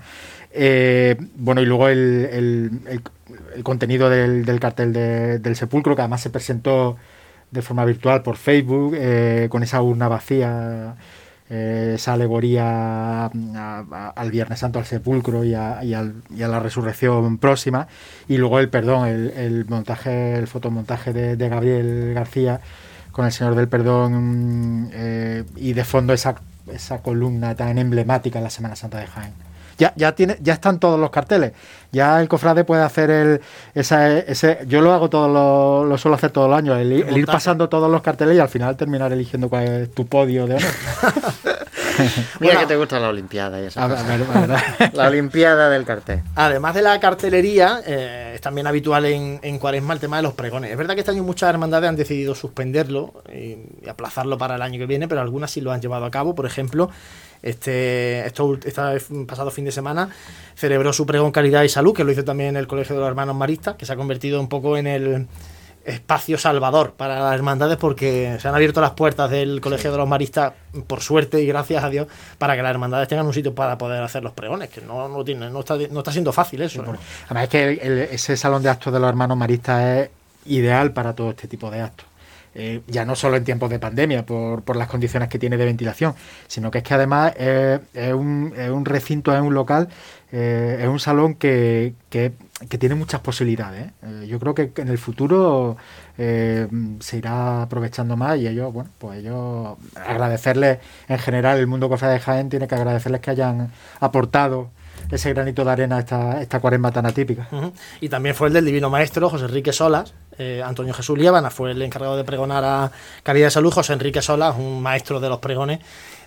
Eh, 0.52 1.16
bueno, 1.36 1.60
y 1.60 1.66
luego 1.66 1.88
el, 1.88 2.28
el, 2.88 3.02
el 3.54 3.62
contenido 3.62 4.10
del, 4.10 4.44
del 4.44 4.60
cartel 4.60 4.92
de, 4.92 5.38
del 5.38 5.56
sepulcro, 5.56 5.96
que 5.96 6.02
además 6.02 6.20
se 6.20 6.30
presentó 6.30 6.96
de 7.50 7.62
forma 7.62 7.84
virtual 7.84 8.22
por 8.22 8.36
Facebook, 8.36 8.94
eh, 8.96 9.48
con 9.50 9.62
esa 9.62 9.82
urna 9.82 10.08
vacía, 10.08 10.94
eh, 11.48 11.92
esa 11.96 12.12
alegoría 12.12 13.26
a, 13.26 14.12
al 14.14 14.30
Viernes 14.30 14.60
Santo, 14.60 14.78
al 14.78 14.84
sepulcro 14.84 15.44
y 15.44 15.54
a, 15.54 15.82
la 15.82 16.60
resurrección 16.60 17.38
próxima. 17.38 17.88
Y 18.28 18.36
luego 18.36 18.60
el 18.60 18.68
perdón, 18.68 19.08
el, 19.08 19.66
montaje, 19.68 20.36
el 20.36 20.46
fotomontaje 20.46 21.12
de, 21.12 21.48
Gabriel 21.48 22.14
García 22.14 22.60
con 23.10 23.24
el 23.26 23.32
Señor 23.32 23.56
del 23.56 23.66
Perdón 23.66 24.90
eh, 24.92 25.42
y 25.56 25.72
de 25.72 25.84
fondo 25.84 26.12
esa, 26.12 26.36
esa 26.72 27.02
columna 27.02 27.56
tan 27.56 27.76
emblemática 27.78 28.38
en 28.38 28.44
la 28.44 28.50
Semana 28.50 28.76
Santa 28.76 28.98
de 28.98 29.08
Jaén 29.08 29.49
ya, 29.80 29.94
ya, 29.96 30.14
tiene, 30.14 30.36
ya 30.42 30.52
están 30.52 30.78
todos 30.78 31.00
los 31.00 31.10
carteles. 31.10 31.52
Ya 31.90 32.20
el 32.20 32.28
cofrade 32.28 32.64
puede 32.64 32.82
hacer 32.82 33.10
el, 33.10 33.40
esa, 33.74 34.18
ese. 34.18 34.58
Yo 34.66 34.82
lo 34.82 34.92
hago 34.92 35.08
todo 35.08 35.26
lo, 35.26 35.88
lo 35.88 35.98
suelo 35.98 36.16
hacer 36.16 36.30
todos 36.30 36.50
los 36.50 36.58
años, 36.58 36.78
el, 36.78 36.92
el, 36.92 37.16
ir 37.16 37.26
pasando 37.26 37.68
todos 37.70 37.90
los 37.90 38.02
carteles 38.02 38.36
y 38.36 38.40
al 38.40 38.50
final 38.50 38.76
terminar 38.76 39.10
eligiendo 39.12 39.48
cuál 39.48 39.64
es 39.64 39.90
tu 39.92 40.06
podio 40.06 40.46
de 40.46 40.56
honor. 40.56 40.70
Mira 42.40 42.54
bueno, 42.54 42.60
que 42.60 42.66
te 42.66 42.76
gusta 42.76 43.00
la 43.00 43.08
Olimpiada 43.08 43.60
y 43.60 43.66
esa. 43.66 43.86
Ver, 43.86 43.98
ver, 44.04 44.92
la 44.92 45.08
Olimpiada 45.08 45.70
del 45.70 45.84
cartel. 45.84 46.22
Además 46.34 46.74
de 46.74 46.82
la 46.82 47.00
cartelería, 47.00 47.80
eh, 47.86 48.32
es 48.34 48.40
también 48.42 48.66
habitual 48.66 49.06
en, 49.06 49.40
en, 49.42 49.58
Cuaresma 49.58 49.94
el 49.94 50.00
tema 50.00 50.18
de 50.18 50.22
los 50.22 50.34
pregones. 50.34 50.70
Es 50.70 50.76
verdad 50.76 50.94
que 50.94 51.00
este 51.00 51.10
año 51.12 51.24
muchas 51.24 51.48
hermandades 51.50 51.88
han 51.88 51.96
decidido 51.96 52.34
suspenderlo 52.34 53.22
y, 53.32 53.56
y 53.82 53.88
aplazarlo 53.88 54.36
para 54.36 54.56
el 54.56 54.62
año 54.62 54.78
que 54.78 54.86
viene, 54.86 55.08
pero 55.08 55.22
algunas 55.22 55.50
sí 55.50 55.62
lo 55.62 55.72
han 55.72 55.80
llevado 55.80 56.04
a 56.04 56.10
cabo. 56.10 56.34
Por 56.34 56.46
ejemplo, 56.46 56.90
este, 57.42 58.26
esto, 58.26 58.58
este 58.64 58.82
pasado 59.26 59.50
fin 59.50 59.64
de 59.64 59.72
semana 59.72 60.10
celebró 60.54 60.92
su 60.92 61.06
pregón 61.06 61.32
Calidad 61.32 61.62
y 61.62 61.68
Salud, 61.68 61.94
que 61.94 62.04
lo 62.04 62.12
hizo 62.12 62.24
también 62.24 62.56
el 62.56 62.66
Colegio 62.66 62.94
de 62.94 63.00
los 63.00 63.08
Hermanos 63.08 63.36
Maristas, 63.36 63.76
que 63.76 63.86
se 63.86 63.92
ha 63.92 63.96
convertido 63.96 64.40
un 64.40 64.48
poco 64.48 64.76
en 64.76 64.86
el 64.86 65.26
espacio 65.84 66.36
salvador 66.36 66.92
para 66.92 67.20
las 67.20 67.34
hermandades 67.34 67.78
porque 67.78 68.36
se 68.38 68.48
han 68.48 68.54
abierto 68.54 68.80
las 68.80 68.90
puertas 68.90 69.30
del 69.30 69.60
Colegio 69.60 69.90
de 69.90 69.98
los 69.98 70.08
Maristas, 70.08 70.52
por 70.86 71.00
suerte 71.00 71.40
y 71.40 71.46
gracias 71.46 71.82
a 71.82 71.88
Dios, 71.88 72.06
para 72.38 72.54
que 72.56 72.62
las 72.62 72.70
hermandades 72.70 73.08
tengan 73.08 73.26
un 73.26 73.32
sitio 73.32 73.54
para 73.54 73.78
poder 73.78 74.02
hacer 74.02 74.22
los 74.22 74.32
pregones, 74.32 74.68
que 74.68 74.82
no, 74.82 75.08
no, 75.08 75.24
tiene, 75.24 75.50
no, 75.50 75.60
está, 75.60 75.76
no 75.90 76.00
está 76.00 76.12
siendo 76.12 76.32
fácil 76.32 76.62
eso. 76.62 76.82
Además 77.26 77.44
es 77.44 77.48
que 77.48 77.62
el, 77.64 77.78
el, 77.80 77.98
ese 77.98 78.36
salón 78.36 78.62
de 78.62 78.68
actos 78.68 78.92
de 78.92 79.00
los 79.00 79.08
hermanos 79.08 79.36
maristas 79.36 79.82
es 79.84 80.10
ideal 80.46 80.92
para 80.92 81.14
todo 81.14 81.30
este 81.30 81.48
tipo 81.48 81.70
de 81.70 81.80
actos. 81.80 82.09
Eh, 82.62 82.82
ya 82.88 83.06
no 83.06 83.16
solo 83.16 83.36
en 83.38 83.44
tiempos 83.44 83.70
de 83.70 83.78
pandemia, 83.78 84.26
por, 84.26 84.62
por, 84.62 84.76
las 84.76 84.86
condiciones 84.86 85.30
que 85.30 85.38
tiene 85.38 85.56
de 85.56 85.64
ventilación, 85.64 86.14
sino 86.46 86.70
que 86.70 86.78
es 86.78 86.84
que 86.84 86.92
además 86.92 87.32
es, 87.38 88.12
un, 88.12 88.84
recinto, 88.84 89.34
es 89.34 89.40
un 89.40 89.54
local, 89.54 89.88
eh, 90.30 90.76
es 90.82 90.86
un 90.86 91.00
salón 91.00 91.36
que, 91.36 91.94
que, 92.10 92.32
tiene 92.78 92.96
muchas 92.96 93.22
posibilidades. 93.22 93.92
¿eh? 94.02 94.26
yo 94.28 94.38
creo 94.38 94.54
que 94.54 94.72
en 94.76 94.88
el 94.88 94.98
futuro 94.98 95.78
se 96.18 97.16
irá 97.16 97.62
aprovechando 97.62 98.14
más 98.14 98.36
y 98.36 98.46
ellos, 98.46 98.70
bueno, 98.74 98.90
pues 98.98 99.20
ellos 99.20 99.78
agradecerles, 99.94 100.80
en 101.08 101.18
general 101.18 101.58
el 101.58 101.66
mundo 101.66 101.88
cofrade 101.88 102.14
de 102.14 102.20
Jaén 102.20 102.50
tiene 102.50 102.68
que 102.68 102.74
agradecerles 102.74 103.22
que 103.22 103.30
hayan 103.30 103.70
aportado 104.00 104.68
ese 105.10 105.32
granito 105.32 105.64
de 105.64 105.70
arena 105.70 105.98
esta, 105.98 106.42
esta 106.42 106.60
cuaresma 106.60 106.92
tan 106.92 107.06
atípica. 107.06 107.48
Y 108.02 108.10
también 108.10 108.34
fue 108.34 108.48
el 108.48 108.54
del 108.54 108.66
Divino 108.66 108.90
Maestro, 108.90 109.30
José 109.30 109.46
Enrique 109.46 109.72
Solas, 109.72 110.12
eh, 110.40 110.62
Antonio 110.64 110.94
Jesús 110.94 111.18
Liébana 111.18 111.50
fue 111.50 111.72
el 111.72 111.82
encargado 111.82 112.16
de 112.16 112.24
pregonar 112.24 112.64
a 112.64 112.90
Calidad 113.22 113.48
de 113.48 113.50
Salud, 113.50 113.70
José 113.70 113.92
Enrique 113.92 114.22
Solas, 114.22 114.56
un 114.56 114.80
maestro 114.80 115.20
de 115.20 115.28
los 115.28 115.38
pregones, 115.38 115.80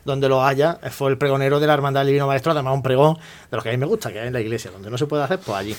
donde 0.06 0.30
lo 0.30 0.46
haya, 0.46 0.78
fue 0.92 1.10
el 1.10 1.18
pregonero 1.18 1.60
de 1.60 1.66
la 1.66 1.74
Hermandad 1.74 2.02
del 2.02 2.10
Divino 2.10 2.28
Maestro, 2.28 2.52
además 2.52 2.76
un 2.76 2.84
pregón 2.84 3.16
de 3.16 3.58
los 3.58 3.64
que 3.64 3.70
a 3.70 3.72
mí 3.72 3.78
me 3.80 3.88
gusta, 3.88 4.12
que 4.12 4.20
es 4.20 4.28
en 4.28 4.34
la 4.34 4.40
iglesia, 4.40 4.70
donde 4.70 4.92
no 4.92 5.00
se 5.00 5.08
puede 5.08 5.24
hacer, 5.24 5.40
pues 5.40 5.58
allí. 5.58 5.76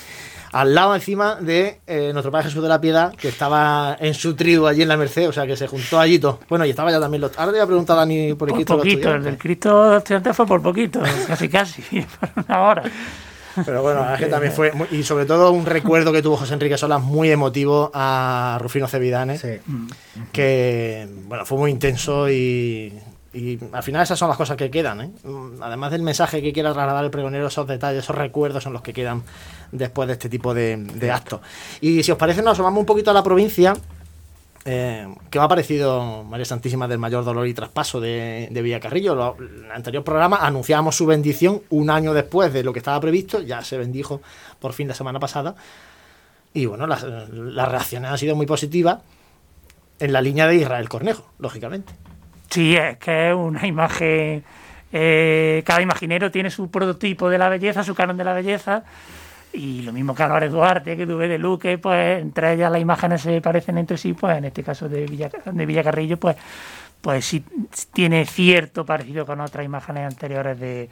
Al 0.51 0.75
lado 0.75 0.97
encima 0.97 1.37
de 1.37 1.81
eh, 1.87 2.11
nuestro 2.13 2.33
Padre 2.33 2.49
Jesús 2.49 2.61
de 2.61 2.69
la 2.69 2.81
Piedad, 2.81 3.15
que 3.15 3.29
estaba 3.29 3.97
en 4.01 4.15
su 4.15 4.35
tribu 4.35 4.67
allí 4.67 4.83
en 4.83 4.89
la 4.89 4.97
Merced, 4.97 5.29
o 5.29 5.33
sea 5.33 5.47
que 5.47 5.57
se 5.57 5.69
juntó 5.69 6.01
allí 6.01 6.19
todo. 6.19 6.41
Bueno, 6.49 6.65
y 6.65 6.71
estaba 6.71 6.91
ya 6.91 6.99
también 6.99 7.21
los. 7.21 7.39
Ahora 7.39 7.53
te 7.53 7.59
voy 7.59 7.65
a 7.65 7.67
preguntar 7.67 7.97
a 7.97 8.01
Dani 8.01 8.35
por 8.35 8.49
el 8.49 8.55
por 8.55 8.57
Cristo. 8.57 8.77
Poquito, 8.79 9.15
el 9.15 9.23
del 9.23 9.39
Cristo 9.39 9.97
estudiante 9.97 10.33
fue 10.33 10.47
por 10.47 10.61
poquito, 10.61 11.01
casi 11.29 11.49
casi, 11.49 11.83
por 12.21 12.45
una 12.45 12.63
hora. 12.63 12.83
Pero 13.65 13.83
bueno, 13.83 14.13
es 14.13 14.19
que 14.19 14.27
también 14.27 14.53
fue, 14.53 14.73
muy, 14.73 14.89
y 14.91 15.03
sobre 15.03 15.27
todo 15.27 15.53
un 15.53 15.67
recuerdo 15.67 16.13
que 16.13 16.23
tuvo 16.23 16.37
José 16.37 16.55
Enrique 16.55 16.77
Solas 16.77 17.03
muy 17.03 17.31
emotivo 17.31 17.91
a 17.95 18.59
Rufino 18.61 18.89
Cevidane, 18.89 19.39
sí. 19.39 19.61
que 20.33 21.09
bueno, 21.27 21.45
fue 21.45 21.59
muy 21.59 21.71
intenso 21.71 22.29
y, 22.29 22.93
y, 23.33 23.59
al 23.73 23.83
final 23.83 24.03
esas 24.03 24.19
son 24.19 24.29
las 24.29 24.37
cosas 24.37 24.57
que 24.57 24.71
quedan. 24.71 25.01
¿eh? 25.01 25.11
Además 25.61 25.91
del 25.91 26.03
mensaje 26.03 26.43
que 26.43 26.53
quiera 26.53 26.73
trasladar 26.73 27.05
el 27.05 27.11
pregonero, 27.11 27.47
esos 27.47 27.67
detalles, 27.67 28.05
esos 28.05 28.17
recuerdos 28.17 28.63
son 28.63 28.73
los 28.73 28.83
que 28.83 28.93
quedan 28.93 29.23
después 29.73 30.07
de 30.07 30.15
este 30.15 30.29
tipo 30.29 30.55
de, 30.55 30.77
de 30.77 31.11
actos. 31.11 31.41
Y 31.81 32.03
si 32.03 32.13
os 32.13 32.19
parece, 32.19 32.43
nos 32.43 32.53
asomamos 32.53 32.81
un 32.81 32.87
poquito 32.87 33.11
a 33.11 33.15
la 33.15 33.23
provincia 33.23 33.75
Eh, 34.67 35.07
¿Qué 35.29 35.39
me 35.39 35.45
ha 35.45 35.49
parecido 35.49 36.25
María 36.25 36.47
Santísima 36.47 36.89
del 36.89 36.99
Mayor 36.99 37.23
Dolor 37.25 37.47
y 37.47 37.53
Traspaso 37.53 38.01
de, 38.01 38.49
de 38.51 38.63
Villacarrillo? 38.63 39.15
Lo- 39.15 39.37
en 39.39 39.67
el 39.67 39.71
anterior 39.73 40.03
programa 40.05 40.39
anunciábamos 40.39 40.97
su 40.97 41.05
bendición 41.07 41.61
un 41.71 41.91
año 41.91 42.15
después 42.15 42.53
de 42.53 42.63
lo 42.65 42.73
que 42.73 42.79
estaba 42.79 42.99
previsto, 43.01 43.41
ya 43.43 43.63
se 43.63 43.77
bendijo 43.77 44.23
por 44.61 44.73
fin 44.73 44.89
la 44.89 44.95
semana 44.95 45.21
pasada. 45.21 45.55
Y 46.55 46.67
bueno, 46.67 46.87
las, 46.87 47.03
reacciones 47.69 48.11
han 48.11 48.17
sido 48.19 48.37
muy 48.37 48.47
positivas 48.47 48.99
en 49.99 50.13
la 50.13 50.23
línea 50.23 50.47
de 50.47 50.57
Israel 50.57 50.89
Cornejo, 50.89 51.27
lógicamente. 51.39 51.93
Sí, 52.49 52.77
es 52.77 52.97
que 52.99 53.31
es 53.31 53.35
una 53.37 53.67
imagen. 53.67 54.45
eh, 54.93 55.63
cada 55.67 55.83
imaginero 55.83 56.31
tiene 56.31 56.51
su 56.51 56.71
prototipo 56.71 57.29
de 57.29 57.39
la 57.39 57.49
belleza, 57.49 57.83
su 57.83 57.95
canon 57.95 58.17
de 58.17 58.25
la 58.25 58.33
belleza. 58.33 58.85
Y 59.55 59.83
lo 59.83 59.93
mismo 59.93 60.15
que 60.15 60.23
Álvarez 60.23 60.51
Duarte, 60.51 60.97
que 60.97 61.07
tuve 61.07 61.29
de 61.29 61.39
Luque, 61.39 61.79
pues 61.79 62.21
entre 62.21 62.55
ellas 62.55 62.73
las 62.73 62.81
imágenes 62.81 63.23
se 63.23 63.41
parecen 63.41 63.79
entre 63.79 63.97
sí, 63.97 64.13
pues 64.13 64.37
en 64.37 64.47
este 64.47 64.65
caso 64.65 64.89
de, 64.89 65.07
Villa, 65.07 65.31
de 65.45 65.67
Villacarrillo, 65.67 66.19
pues, 66.19 66.37
pues 67.01 67.25
sí 67.25 67.45
tiene 67.93 68.25
cierto 68.27 68.85
parecido 68.85 69.25
con 69.25 69.41
otras 69.41 69.65
imágenes 69.65 70.13
anteriores 70.13 70.59
de, 70.59 70.89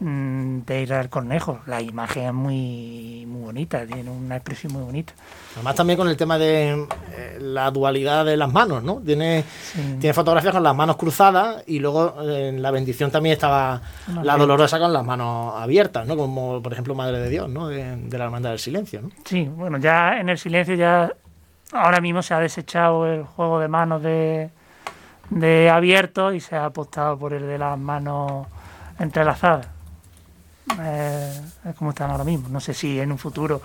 de 0.00 0.82
Israel 0.82 1.08
Cornejo. 1.08 1.60
La 1.66 1.80
imagen 1.80 2.26
es 2.26 2.32
muy, 2.32 3.24
muy 3.26 3.42
bonita, 3.42 3.84
tiene 3.84 4.08
una 4.10 4.36
expresión 4.36 4.72
muy 4.72 4.82
bonita. 4.82 5.12
Además 5.54 5.74
también 5.74 5.98
con 5.98 6.08
el 6.08 6.16
tema 6.16 6.38
de 6.38 6.86
eh, 7.16 7.38
la 7.40 7.70
dualidad 7.70 8.24
de 8.24 8.36
las 8.36 8.52
manos, 8.52 8.82
¿no? 8.84 8.96
Tiene, 8.96 9.44
tiene 9.98 10.14
fotografías 10.14 10.54
con 10.54 10.62
las 10.62 10.74
manos 10.74 10.96
cruzadas 10.96 11.64
y 11.66 11.80
luego 11.80 12.14
eh, 12.22 12.50
en 12.50 12.62
la 12.62 12.70
bendición 12.70 13.10
también 13.10 13.32
estaba 13.32 13.80
la 14.22 14.36
dolorosa 14.36 14.78
con 14.78 14.92
las 14.92 15.04
manos 15.04 15.54
abiertas, 15.56 16.06
¿no? 16.06 16.16
Como 16.16 16.62
por 16.62 16.72
ejemplo 16.72 16.94
Madre 16.94 17.18
de 17.18 17.28
Dios, 17.28 17.48
¿no? 17.48 17.66
De, 17.66 17.96
de 17.96 18.18
la 18.18 18.24
Hermandad 18.24 18.50
del 18.50 18.60
Silencio, 18.60 19.02
¿no? 19.02 19.10
Sí, 19.24 19.44
bueno, 19.44 19.78
ya 19.78 20.20
en 20.20 20.28
el 20.28 20.38
silencio 20.38 20.74
ya 20.76 21.12
ahora 21.72 22.00
mismo 22.00 22.22
se 22.22 22.34
ha 22.34 22.38
desechado 22.38 23.06
el 23.06 23.24
juego 23.24 23.58
de 23.58 23.66
manos 23.66 24.02
de, 24.02 24.50
de 25.30 25.70
abierto 25.70 26.32
y 26.32 26.40
se 26.40 26.54
ha 26.54 26.66
apostado 26.66 27.18
por 27.18 27.32
el 27.32 27.46
de 27.46 27.58
las 27.58 27.76
manos 27.76 28.46
entrelazadas. 29.00 29.77
Eh, 30.80 31.40
es 31.70 31.74
como 31.76 31.90
están 31.90 32.10
ahora 32.10 32.24
mismo. 32.24 32.48
No 32.48 32.60
sé 32.60 32.74
si 32.74 32.98
en 33.00 33.10
un 33.12 33.18
futuro, 33.18 33.60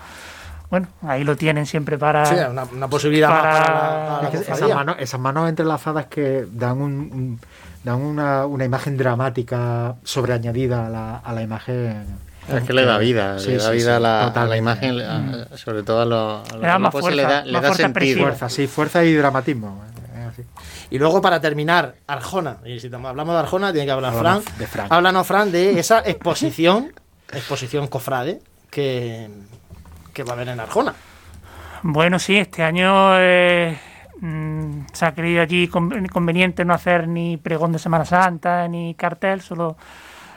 bueno, 0.70 0.88
ahí 1.02 1.24
lo 1.24 1.36
tienen 1.36 1.66
siempre 1.66 1.98
para... 1.98 2.26
Sí, 2.26 2.34
una, 2.50 2.64
una 2.64 2.88
posibilidad 2.88 3.28
más 3.28 3.40
para- 3.42 3.52
para 3.64 3.74
la, 3.74 4.30
para 4.30 4.32
la 4.32 4.38
esas, 4.40 4.74
manos, 4.74 4.96
esas 4.98 5.20
manos 5.20 5.48
entrelazadas 5.48 6.06
que 6.06 6.46
dan, 6.50 6.80
un, 6.80 6.92
un- 6.92 7.40
dan 7.84 8.00
una, 8.00 8.46
una 8.46 8.64
imagen 8.64 8.96
dramática 8.96 9.94
sobreañadida 10.04 10.86
a 10.86 10.90
la, 10.90 11.16
a 11.18 11.32
la 11.32 11.42
imagen. 11.42 12.04
Es 12.48 12.62
que 12.64 12.72
le 12.74 12.84
da 12.84 12.98
vida, 12.98 13.38
Sí, 13.38 13.52
le 13.52 13.56
da 13.56 13.68
sí, 13.70 13.72
vida 13.76 13.82
sí, 13.84 13.88
a, 13.90 14.00
la, 14.00 14.20
a 14.20 14.20
la 14.22 14.26
totalmente. 14.28 14.58
imagen, 14.58 15.00
a- 15.00 15.56
sobre 15.56 15.82
todo 15.82 16.00
a 16.02 16.04
los 16.04 16.50
a 16.50 16.52
los 16.54 16.60
Le 16.62 16.66
da 16.68 16.78
más 16.78 16.94
le 16.94 17.00
fuerza, 17.00 17.22
da, 17.22 17.44
le 17.44 17.52
más 17.52 17.62
da 17.62 17.68
fuerza 17.68 17.82
sentido. 17.84 17.88
expresiva. 18.04 18.26
Fuerza, 18.26 18.48
sí, 18.48 18.66
fuerza 18.66 19.04
y 19.04 19.14
dramatismo. 19.14 19.82
Así. 20.34 20.42
Y 20.90 20.98
luego 20.98 21.20
para 21.22 21.40
terminar, 21.40 21.94
Arjona. 22.06 22.58
Y 22.64 22.78
si 22.80 22.86
hablamos 22.92 23.34
de 23.34 23.40
Arjona, 23.40 23.72
tiene 23.72 23.86
que 23.86 23.92
hablar 23.92 24.12
Fran. 24.12 24.26
Hablamos 24.26 24.58
de 24.58 24.66
Fran. 24.66 24.86
Háblanos, 24.90 25.26
Fran, 25.26 25.50
de 25.52 25.78
esa 25.78 26.00
exposición, 26.00 26.92
exposición 27.32 27.86
cofrade, 27.88 28.40
que, 28.70 29.30
que 30.12 30.22
va 30.24 30.30
a 30.30 30.34
haber 30.34 30.48
en 30.48 30.60
Arjona. 30.60 30.94
Bueno, 31.82 32.18
sí, 32.18 32.36
este 32.36 32.62
año 32.62 33.18
eh, 33.18 33.78
mm, 34.20 34.86
se 34.92 35.04
ha 35.06 35.14
creído 35.14 35.42
allí 35.42 35.68
con- 35.68 36.06
conveniente 36.08 36.64
no 36.64 36.74
hacer 36.74 37.06
ni 37.08 37.36
pregón 37.36 37.72
de 37.72 37.78
Semana 37.78 38.04
Santa 38.04 38.66
ni 38.68 38.94
cartel, 38.94 39.40
solo 39.42 39.76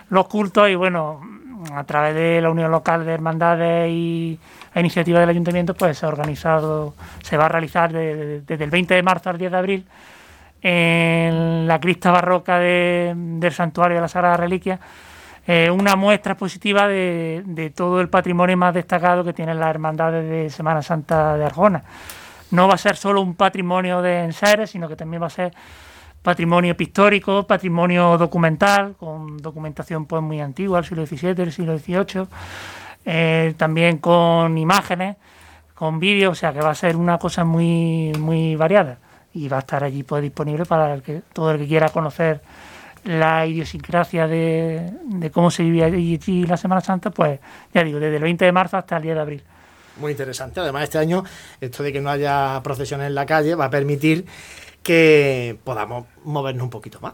los 0.09 0.27
cultos 0.27 0.69
y 0.69 0.75
bueno, 0.75 1.21
a 1.73 1.83
través 1.85 2.15
de 2.15 2.41
la 2.41 2.49
Unión 2.49 2.69
Local 2.71 3.05
de 3.05 3.13
Hermandades 3.13 3.89
y 3.91 4.39
a 4.73 4.79
iniciativa 4.79 5.19
del 5.19 5.29
Ayuntamiento, 5.29 5.73
pues 5.73 5.97
se 5.97 6.05
ha 6.05 6.09
organizado, 6.09 6.93
se 7.23 7.37
va 7.37 7.45
a 7.45 7.49
realizar 7.49 7.91
de- 7.91 8.15
de- 8.15 8.41
desde 8.41 8.63
el 8.63 8.69
20 8.69 8.93
de 8.95 9.03
marzo 9.03 9.29
al 9.29 9.37
10 9.37 9.51
de 9.51 9.57
abril 9.57 9.85
en 10.61 11.67
la 11.67 11.79
crista 11.79 12.11
barroca 12.11 12.59
de- 12.59 13.13
del 13.15 13.53
Santuario 13.53 13.95
de 13.97 14.01
la 14.01 14.07
Sagrada 14.07 14.37
Reliquia 14.37 14.79
eh, 15.49 15.69
una 15.71 15.95
muestra 15.95 16.33
expositiva 16.33 16.89
de, 16.89 17.41
de 17.45 17.69
todo 17.69 18.01
el 18.01 18.09
patrimonio 18.09 18.57
más 18.57 18.73
destacado 18.73 19.23
que 19.23 19.31
tienen 19.31 19.57
las 19.59 19.69
hermandades 19.69 20.29
de 20.29 20.49
Semana 20.49 20.81
Santa 20.81 21.37
de 21.37 21.45
Arjona. 21.45 21.83
No 22.51 22.67
va 22.67 22.73
a 22.73 22.77
ser 22.77 22.97
solo 22.97 23.21
un 23.21 23.33
patrimonio 23.33 24.01
de 24.01 24.25
enseres, 24.25 24.71
sino 24.71 24.89
que 24.89 24.97
también 24.97 25.21
va 25.23 25.27
a 25.27 25.29
ser 25.29 25.53
patrimonio 26.21 26.75
pictórico, 26.75 27.47
patrimonio 27.47 28.17
documental, 28.17 28.95
con 28.99 29.37
documentación 29.37 30.05
pues 30.05 30.21
muy 30.21 30.41
antigua, 30.41 30.79
del 30.81 30.85
siglo 30.89 31.05
XVII, 31.05 31.33
del 31.33 31.51
siglo 31.53 31.77
XVIII, 31.77 32.27
eh, 33.09 33.53
también 33.55 33.99
con 33.99 34.57
imágenes, 34.57 35.15
con 35.73 35.97
vídeos, 35.97 36.33
o 36.33 36.35
sea 36.35 36.51
que 36.51 36.59
va 36.59 36.71
a 36.71 36.75
ser 36.75 36.97
una 36.97 37.17
cosa 37.17 37.45
muy, 37.45 38.11
muy 38.19 38.57
variada 38.57 38.97
y 39.33 39.47
va 39.47 39.57
a 39.57 39.59
estar 39.61 39.81
allí 39.81 40.03
pues 40.03 40.21
disponible 40.21 40.65
para 40.65 40.93
el 40.93 41.01
que, 41.01 41.21
todo 41.31 41.51
el 41.51 41.59
que 41.59 41.67
quiera 41.67 41.87
conocer 41.87 42.41
la 43.05 43.45
idiosincrasia 43.45 44.27
de, 44.27 44.91
de 45.05 45.31
cómo 45.31 45.49
se 45.49 45.63
vivía 45.63 45.85
allí 45.85 46.45
la 46.45 46.57
Semana 46.57 46.81
Santa, 46.81 47.09
pues 47.09 47.39
ya 47.73 47.81
digo, 47.81 47.97
desde 47.97 48.17
el 48.17 48.23
20 48.23 48.43
de 48.43 48.51
marzo 48.51 48.75
hasta 48.75 48.97
el 48.97 49.03
10 49.03 49.15
de 49.15 49.21
abril. 49.21 49.43
Muy 50.01 50.11
interesante. 50.11 50.59
Además, 50.59 50.83
este 50.83 50.97
año, 50.97 51.23
esto 51.61 51.83
de 51.83 51.93
que 51.93 52.01
no 52.01 52.09
haya 52.09 52.59
procesiones 52.61 53.07
en 53.07 53.15
la 53.15 53.25
calle 53.25 53.55
va 53.55 53.65
a 53.65 53.69
permitir 53.69 54.25
que 54.83 55.57
podamos 55.63 56.07
movernos 56.25 56.63
un 56.65 56.69
poquito 56.69 56.99
más. 56.99 57.13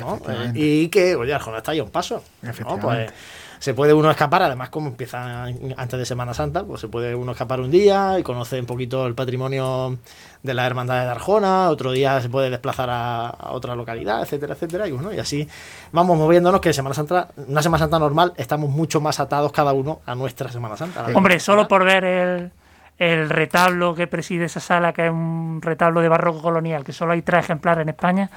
¿no? 0.00 0.20
Y 0.52 0.88
que, 0.88 1.14
oye, 1.14 1.32
Arjona 1.32 1.58
está 1.58 1.70
ahí 1.70 1.78
a 1.78 1.84
un 1.84 1.90
paso. 1.90 2.24
¿no? 2.42 2.50
Efectivamente. 2.50 3.04
Pues 3.04 3.45
se 3.58 3.74
puede 3.74 3.94
uno 3.94 4.10
escapar, 4.10 4.42
además 4.42 4.70
como 4.70 4.88
empieza 4.88 5.44
antes 5.44 5.98
de 5.98 6.04
Semana 6.04 6.34
Santa, 6.34 6.64
pues 6.64 6.80
se 6.80 6.88
puede 6.88 7.14
uno 7.14 7.32
escapar 7.32 7.60
un 7.60 7.70
día 7.70 8.18
y 8.18 8.22
conocer 8.22 8.60
un 8.60 8.66
poquito 8.66 9.06
el 9.06 9.14
patrimonio 9.14 9.98
de 10.42 10.54
la 10.54 10.66
hermandad 10.66 11.02
de 11.04 11.10
Arjona, 11.10 11.70
otro 11.70 11.92
día 11.92 12.20
se 12.20 12.28
puede 12.28 12.50
desplazar 12.50 12.90
a, 12.90 13.28
a 13.28 13.52
otra 13.52 13.74
localidad, 13.74 14.22
etcétera, 14.22 14.54
etcétera, 14.54 14.86
y 14.86 14.92
bueno, 14.92 15.12
y 15.12 15.18
así 15.18 15.48
vamos 15.92 16.16
moviéndonos 16.16 16.60
que 16.60 16.72
Semana 16.72 16.94
Santa, 16.94 17.28
una 17.48 17.62
Semana 17.62 17.84
Santa 17.84 17.98
normal, 17.98 18.32
estamos 18.36 18.70
mucho 18.70 19.00
más 19.00 19.18
atados 19.18 19.52
cada 19.52 19.72
uno 19.72 20.00
a 20.06 20.14
nuestra 20.14 20.50
Semana 20.50 20.76
Santa. 20.76 21.06
Hombre, 21.14 21.40
solo 21.40 21.66
por 21.66 21.84
ver 21.84 22.04
el, 22.04 22.50
el 22.98 23.28
retablo 23.28 23.94
que 23.94 24.06
preside 24.06 24.44
esa 24.44 24.60
sala, 24.60 24.92
que 24.92 25.06
es 25.06 25.10
un 25.10 25.60
retablo 25.62 26.00
de 26.00 26.08
barroco 26.08 26.42
colonial, 26.42 26.84
que 26.84 26.92
solo 26.92 27.12
hay 27.12 27.22
tres 27.22 27.44
ejemplares 27.44 27.82
en 27.82 27.88
España, 27.88 28.30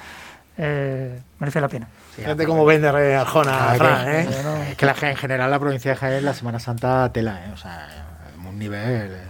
eh, 0.58 1.20
merece 1.40 1.62
la 1.62 1.68
pena. 1.68 1.88
Fíjate 2.20 2.46
cómo 2.46 2.66
vende 2.66 2.88
eh, 2.88 3.16
Arjona, 3.16 3.72
Ah, 3.72 3.76
Fran, 3.76 4.06
que- 4.06 4.20
¿eh? 4.22 4.28
Es 4.72 4.78
que 4.78 4.86
la, 4.86 4.96
en 5.02 5.16
general 5.18 5.50
la 5.52 5.60
provincia 5.60 5.92
de 5.92 5.98
Jaén, 5.98 6.26
la 6.26 6.34
Semana 6.34 6.60
Santa, 6.60 7.12
tela, 7.12 7.46
¿eh? 7.46 7.52
O 7.54 7.58
sea, 7.58 7.88
un 8.48 8.58
nivel. 8.60 9.12
eh. 9.14 9.24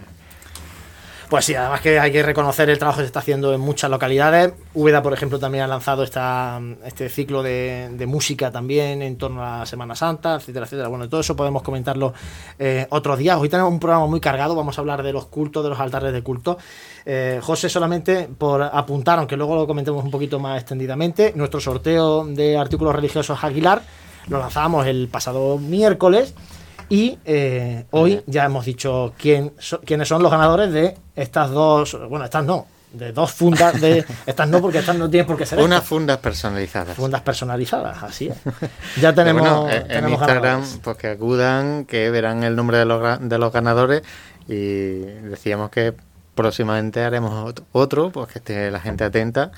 Pues 1.29 1.45
sí, 1.45 1.53
además 1.53 1.81
que 1.81 1.99
hay 1.99 2.11
que 2.11 2.23
reconocer 2.23 2.71
el 2.71 2.79
trabajo 2.79 2.97
que 2.97 3.03
se 3.03 3.07
está 3.07 3.19
haciendo 3.19 3.53
en 3.53 3.61
muchas 3.61 3.91
localidades. 3.91 4.51
Úbeda, 4.73 5.03
por 5.03 5.13
ejemplo, 5.13 5.37
también 5.37 5.63
ha 5.63 5.67
lanzado 5.67 6.01
esta, 6.03 6.59
este 6.85 7.07
ciclo 7.07 7.43
de, 7.43 7.89
de 7.91 8.05
música 8.07 8.49
también 8.49 9.03
en 9.03 9.15
torno 9.15 9.45
a 9.45 9.59
la 9.59 9.65
Semana 9.67 9.93
Santa, 9.93 10.33
etcétera, 10.37 10.65
etcétera. 10.65 10.87
Bueno, 10.87 11.07
todo 11.07 11.21
eso 11.21 11.35
podemos 11.35 11.61
comentarlo 11.61 12.15
eh, 12.57 12.87
otros 12.89 13.19
días. 13.19 13.37
Hoy 13.37 13.47
tenemos 13.47 13.71
un 13.71 13.79
programa 13.79 14.07
muy 14.07 14.19
cargado, 14.19 14.55
vamos 14.55 14.79
a 14.79 14.81
hablar 14.81 15.03
de 15.03 15.13
los 15.13 15.27
cultos, 15.27 15.63
de 15.63 15.69
los 15.69 15.79
altares 15.79 16.13
de 16.13 16.23
culto. 16.23 16.57
Eh, 17.05 17.39
José, 17.41 17.69
solamente 17.69 18.29
por 18.37 18.61
apuntar, 18.61 19.19
aunque 19.19 19.35
luego 19.37 19.55
lo 19.55 19.65
comentemos 19.67 20.03
un 20.03 20.11
poquito 20.11 20.39
más 20.39 20.59
extendidamente, 20.59 21.33
nuestro 21.35 21.59
sorteo 21.59 22.25
de 22.25 22.57
artículos 22.57 22.95
religiosos 22.95 23.43
Aguilar 23.43 23.81
lo 24.27 24.39
lanzábamos 24.39 24.85
el 24.87 25.07
pasado 25.07 25.57
miércoles. 25.57 26.33
Y 26.91 27.19
eh, 27.25 27.85
hoy 27.91 28.21
ya 28.25 28.45
hemos 28.45 28.65
dicho 28.65 29.13
quién 29.17 29.53
so- 29.59 29.79
quiénes 29.81 30.07
son 30.07 30.23
los 30.23 30.31
ganadores 30.31 30.71
de 30.73 30.97
estas 31.15 31.51
dos, 31.51 31.95
bueno, 32.09 32.25
estas 32.25 32.43
no, 32.45 32.65
de 32.93 33.11
dos 33.11 33.31
fundas 33.31 33.79
de 33.79 34.03
estas 34.25 34.49
no 34.49 34.59
porque 34.59 34.79
estas 34.79 34.95
no 34.97 35.07
tienen 35.07 35.27
por 35.27 35.37
qué 35.37 35.45
ser 35.45 35.59
Unas 35.59 35.83
fundas 35.83 36.17
personalizadas. 36.17 36.95
fundas 36.95 37.21
personalizadas, 37.21 38.01
así 38.01 38.29
es. 38.29 38.37
Ya 38.99 39.13
tenemos, 39.15 39.41
Bueno, 39.43 39.69
en 39.69 39.87
tenemos 39.87 40.11
Instagram, 40.13 40.41
ganadores. 40.43 40.79
pues 40.83 40.97
que 40.97 41.07
acudan, 41.09 41.85
que 41.85 42.09
verán 42.09 42.43
el 42.43 42.55
nombre 42.55 42.79
de 42.79 42.85
los, 42.85 43.19
de 43.29 43.37
los 43.37 43.53
ganadores 43.53 44.01
y 44.47 44.99
decíamos 45.29 45.69
que 45.69 45.93
próximamente 46.39 47.03
haremos 47.03 47.31
ot- 47.33 47.63
otro, 47.73 48.11
pues 48.11 48.27
que 48.31 48.39
esté 48.39 48.71
la 48.71 48.79
gente 48.79 49.03
atenta, 49.03 49.51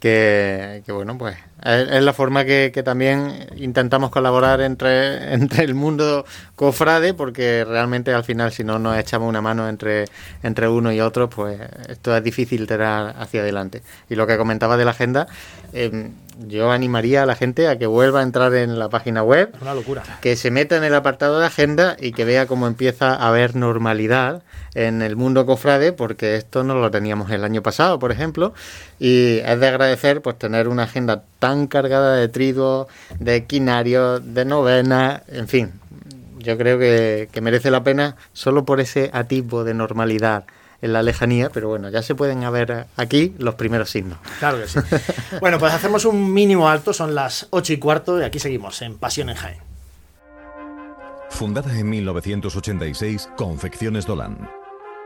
que, 0.00 0.82
que 0.86 0.92
bueno, 0.92 1.18
pues 1.18 1.36
es, 1.64 1.88
es 1.90 2.02
la 2.02 2.12
forma 2.12 2.44
que, 2.44 2.70
que 2.72 2.82
también 2.82 3.46
intentamos 3.56 4.10
colaborar 4.10 4.60
entre, 4.60 5.32
entre 5.34 5.64
el 5.64 5.74
mundo 5.74 6.24
cofrade, 6.54 7.14
porque 7.14 7.64
realmente 7.64 8.12
al 8.12 8.24
final 8.24 8.52
si 8.52 8.62
no 8.64 8.78
nos 8.78 8.96
echamos 8.98 9.28
una 9.28 9.40
mano 9.40 9.68
entre, 9.68 10.04
entre 10.42 10.68
uno 10.68 10.92
y 10.92 11.00
otro, 11.00 11.28
pues 11.28 11.60
esto 11.88 12.16
es 12.16 12.22
difícil 12.22 12.66
tirar 12.66 13.14
hacia 13.18 13.40
adelante. 13.40 13.82
Y 14.08 14.14
lo 14.14 14.26
que 14.26 14.36
comentaba 14.36 14.76
de 14.76 14.84
la 14.84 14.92
agenda, 14.92 15.26
eh, 15.72 16.10
yo 16.46 16.70
animaría 16.70 17.24
a 17.24 17.26
la 17.26 17.34
gente 17.34 17.66
a 17.66 17.76
que 17.78 17.86
vuelva 17.86 18.20
a 18.20 18.22
entrar 18.22 18.54
en 18.54 18.78
la 18.78 18.88
página 18.88 19.24
web, 19.24 19.50
Es 19.54 19.62
una 19.62 19.74
locura. 19.74 20.04
que 20.20 20.36
se 20.36 20.52
meta 20.52 20.76
en 20.76 20.84
el 20.84 20.94
apartado 20.94 21.40
de 21.40 21.46
agenda 21.46 21.96
y 21.98 22.12
que 22.12 22.24
vea 22.24 22.46
cómo 22.46 22.68
empieza 22.68 23.14
a 23.14 23.28
haber 23.28 23.56
normalidad 23.56 24.42
en 24.74 25.02
el 25.02 25.16
mundo 25.16 25.44
cofrade, 25.46 25.92
porque 25.92 26.36
esto 26.36 26.62
no 26.62 26.74
lo 26.76 26.92
teníamos 26.92 27.32
el 27.32 27.42
año 27.42 27.62
pasado, 27.62 27.98
por 27.98 28.12
ejemplo, 28.12 28.54
y 29.00 29.38
es 29.38 29.58
de 29.58 29.66
agradecer 29.66 29.87
pues 30.22 30.38
tener 30.38 30.68
una 30.68 30.84
agenda 30.84 31.24
tan 31.38 31.66
cargada 31.66 32.16
de 32.16 32.28
triduos, 32.28 32.88
de 33.18 33.36
equinarios, 33.36 34.34
de 34.34 34.44
novenas, 34.44 35.22
en 35.28 35.48
fin, 35.48 35.72
yo 36.38 36.56
creo 36.58 36.78
que, 36.78 37.28
que 37.32 37.40
merece 37.40 37.70
la 37.70 37.82
pena 37.82 38.16
solo 38.32 38.64
por 38.64 38.80
ese 38.80 39.10
atisbo 39.12 39.64
de 39.64 39.74
normalidad 39.74 40.44
en 40.80 40.92
la 40.92 41.02
lejanía, 41.02 41.50
pero 41.50 41.68
bueno, 41.68 41.90
ya 41.90 42.02
se 42.02 42.14
pueden 42.14 42.40
ver 42.52 42.86
aquí 42.96 43.34
los 43.38 43.56
primeros 43.56 43.90
signos. 43.90 44.18
Claro 44.38 44.60
que 44.60 44.68
sí. 44.68 44.78
bueno, 45.40 45.58
pues 45.58 45.72
hacemos 45.72 46.04
un 46.04 46.32
mínimo 46.32 46.68
alto, 46.68 46.92
son 46.92 47.14
las 47.14 47.48
8 47.50 47.72
y 47.72 47.78
cuarto 47.78 48.20
y 48.20 48.24
aquí 48.24 48.38
seguimos 48.38 48.80
en 48.82 48.96
Pasión 48.96 49.30
en 49.30 49.36
Jaén. 49.36 49.58
Fundada 51.30 51.78
en 51.78 51.88
1986, 51.90 53.28
Confecciones 53.36 54.06
Dolan. 54.06 54.48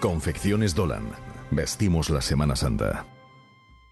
Confecciones 0.00 0.74
Dolan. 0.74 1.08
Vestimos 1.50 2.10
la 2.10 2.20
Semana 2.20 2.54
Santa. 2.54 3.15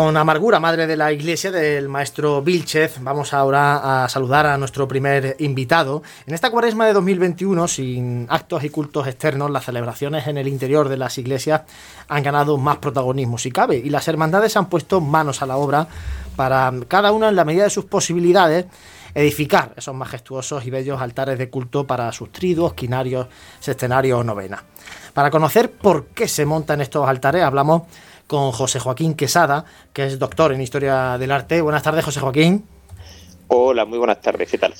Con 0.00 0.16
amargura, 0.16 0.58
madre 0.60 0.86
de 0.86 0.96
la 0.96 1.12
iglesia 1.12 1.50
del 1.50 1.90
maestro 1.90 2.40
Vilchez, 2.40 3.00
vamos 3.02 3.34
ahora 3.34 4.04
a 4.04 4.08
saludar 4.08 4.46
a 4.46 4.56
nuestro 4.56 4.88
primer 4.88 5.36
invitado. 5.40 6.02
En 6.26 6.32
esta 6.32 6.50
cuaresma 6.50 6.86
de 6.86 6.94
2021, 6.94 7.68
sin 7.68 8.26
actos 8.30 8.64
y 8.64 8.70
cultos 8.70 9.06
externos, 9.06 9.50
las 9.50 9.66
celebraciones 9.66 10.26
en 10.26 10.38
el 10.38 10.48
interior 10.48 10.88
de 10.88 10.96
las 10.96 11.18
iglesias 11.18 11.64
han 12.08 12.22
ganado 12.22 12.56
más 12.56 12.78
protagonismo 12.78 13.36
si 13.36 13.52
cabe 13.52 13.76
y 13.76 13.90
las 13.90 14.08
hermandades 14.08 14.56
han 14.56 14.70
puesto 14.70 15.02
manos 15.02 15.42
a 15.42 15.46
la 15.46 15.58
obra 15.58 15.86
para 16.34 16.72
cada 16.88 17.12
una 17.12 17.28
en 17.28 17.36
la 17.36 17.44
medida 17.44 17.64
de 17.64 17.70
sus 17.70 17.84
posibilidades 17.84 18.64
edificar 19.14 19.74
esos 19.76 19.94
majestuosos 19.94 20.64
y 20.64 20.70
bellos 20.70 21.00
altares 21.00 21.38
de 21.38 21.50
culto 21.50 21.86
para 21.86 22.10
sus 22.12 22.32
triduos, 22.32 22.72
quinarios, 22.72 23.26
sextenarios 23.58 24.20
o 24.20 24.24
novenas. 24.24 24.62
Para 25.12 25.30
conocer 25.30 25.70
por 25.72 26.06
qué 26.06 26.28
se 26.28 26.46
montan 26.46 26.80
estos 26.80 27.06
altares, 27.08 27.42
hablamos 27.42 27.82
con 28.30 28.52
José 28.52 28.78
Joaquín 28.78 29.14
Quesada, 29.14 29.64
que 29.92 30.06
es 30.06 30.20
doctor 30.20 30.52
en 30.52 30.60
Historia 30.60 31.18
del 31.18 31.32
Arte. 31.32 31.60
Buenas 31.62 31.82
tardes, 31.82 32.04
José 32.04 32.20
Joaquín. 32.20 32.64
Hola, 33.48 33.84
muy 33.84 33.98
buenas 33.98 34.20
tardes, 34.20 34.48
¿qué 34.48 34.56
tal? 34.56 34.72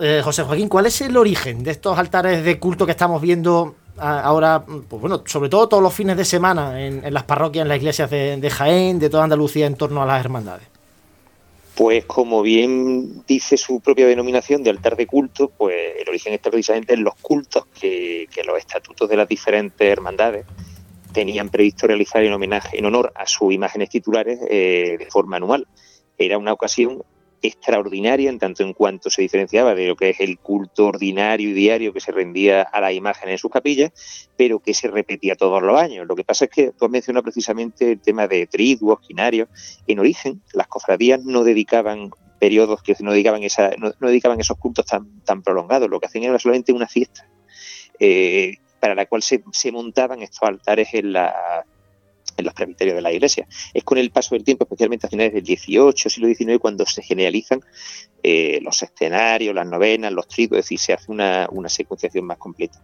Eh, 0.00 0.20
José 0.24 0.42
Joaquín, 0.42 0.68
¿cuál 0.68 0.86
es 0.86 1.00
el 1.00 1.16
origen 1.16 1.62
de 1.62 1.70
estos 1.70 1.96
altares 1.96 2.42
de 2.42 2.58
culto 2.58 2.86
que 2.86 2.90
estamos 2.90 3.22
viendo 3.22 3.76
ahora, 3.96 4.64
pues 4.66 5.00
bueno, 5.00 5.22
sobre 5.24 5.48
todo 5.48 5.68
todos 5.68 5.80
los 5.80 5.94
fines 5.94 6.16
de 6.16 6.24
semana 6.24 6.84
en, 6.84 7.14
las 7.14 7.22
parroquias, 7.22 7.62
en 7.62 7.68
las 7.68 7.78
iglesias 7.78 8.10
de, 8.10 8.50
Jaén, 8.50 8.98
de 8.98 9.08
toda 9.08 9.22
Andalucía 9.22 9.66
en 9.66 9.76
torno 9.76 10.02
a 10.02 10.06
las 10.06 10.18
hermandades? 10.18 10.66
Pues 11.76 12.06
como 12.06 12.42
bien 12.42 13.22
dice 13.24 13.56
su 13.56 13.78
propia 13.78 14.08
denominación 14.08 14.64
de 14.64 14.70
altar 14.70 14.96
de 14.96 15.06
culto, 15.06 15.52
pues 15.56 15.76
el 15.96 16.08
origen 16.08 16.32
está 16.32 16.50
precisamente 16.50 16.94
en 16.94 17.04
los 17.04 17.14
cultos 17.22 17.66
que, 17.66 18.26
que 18.34 18.42
los 18.42 18.58
estatutos 18.58 19.08
de 19.08 19.16
las 19.16 19.28
diferentes 19.28 19.88
hermandades 19.88 20.44
tenían 21.12 21.48
previsto 21.48 21.86
realizar 21.86 22.22
en 22.24 22.32
homenaje, 22.32 22.78
en 22.78 22.86
honor 22.86 23.12
a 23.14 23.26
sus 23.26 23.52
imágenes 23.52 23.90
titulares 23.90 24.38
eh, 24.48 24.96
de 24.98 25.06
forma 25.06 25.36
anual. 25.36 25.66
Era 26.18 26.38
una 26.38 26.52
ocasión 26.52 27.02
extraordinaria 27.42 28.28
en 28.28 28.38
tanto 28.38 28.62
en 28.62 28.74
cuanto 28.74 29.10
se 29.10 29.22
diferenciaba 29.22 29.74
de 29.74 29.88
lo 29.88 29.96
que 29.96 30.10
es 30.10 30.20
el 30.20 30.38
culto 30.38 30.86
ordinario 30.86 31.48
y 31.48 31.52
diario 31.52 31.92
que 31.92 32.00
se 32.00 32.12
rendía 32.12 32.62
a 32.62 32.80
la 32.80 32.92
imagen 32.92 33.30
en 33.30 33.38
sus 33.38 33.50
capillas, 33.50 34.28
pero 34.36 34.60
que 34.60 34.74
se 34.74 34.88
repetía 34.88 35.36
todos 35.36 35.62
los 35.62 35.80
años. 35.80 36.06
Lo 36.06 36.16
que 36.16 36.24
pasa 36.24 36.44
es 36.44 36.50
que 36.50 36.72
tú 36.72 36.84
has 36.84 36.90
mencionado 36.90 37.22
precisamente 37.22 37.92
el 37.92 38.00
tema 38.00 38.28
de 38.28 38.46
triduos, 38.46 39.00
quinarios. 39.00 39.48
En 39.86 39.98
origen, 39.98 40.42
las 40.52 40.66
cofradías 40.66 41.24
no 41.24 41.44
dedicaban 41.44 42.10
periodos 42.38 42.82
que 42.82 42.96
no 43.00 43.12
dedicaban, 43.12 43.42
esa, 43.42 43.70
no, 43.78 43.92
dedicaban 44.00 44.40
esos 44.40 44.56
cultos 44.58 44.86
tan, 44.86 45.20
tan 45.24 45.42
prolongados, 45.42 45.88
lo 45.88 46.00
que 46.00 46.06
hacían 46.06 46.24
era 46.24 46.38
solamente 46.38 46.72
una 46.72 46.88
fiesta. 46.88 47.28
Eh, 47.98 48.56
para 48.80 48.94
la 48.94 49.06
cual 49.06 49.22
se, 49.22 49.42
montaban 49.70 50.22
estos 50.22 50.42
altares 50.42 50.88
en, 50.94 51.12
la, 51.12 51.64
en 52.36 52.44
los 52.44 52.54
presbiterios 52.54 52.96
de 52.96 53.02
la 53.02 53.12
iglesia. 53.12 53.46
Es 53.72 53.84
con 53.84 53.98
el 53.98 54.10
paso 54.10 54.34
del 54.34 54.44
tiempo, 54.44 54.64
especialmente 54.64 55.06
a 55.06 55.10
finales 55.10 55.32
del 55.32 55.44
XVIII, 55.44 55.92
siglo 55.94 56.28
XIX, 56.28 56.58
cuando 56.58 56.86
se 56.86 57.02
generalizan 57.02 57.60
eh, 58.22 58.58
los 58.62 58.82
escenarios, 58.82 59.54
las 59.54 59.66
novenas, 59.66 60.12
los 60.12 60.26
trigos, 60.26 60.58
es 60.58 60.64
decir, 60.64 60.78
se 60.78 60.92
hace 60.94 61.12
una, 61.12 61.48
una 61.52 61.68
secuenciación 61.68 62.24
más 62.24 62.38
completa. 62.38 62.80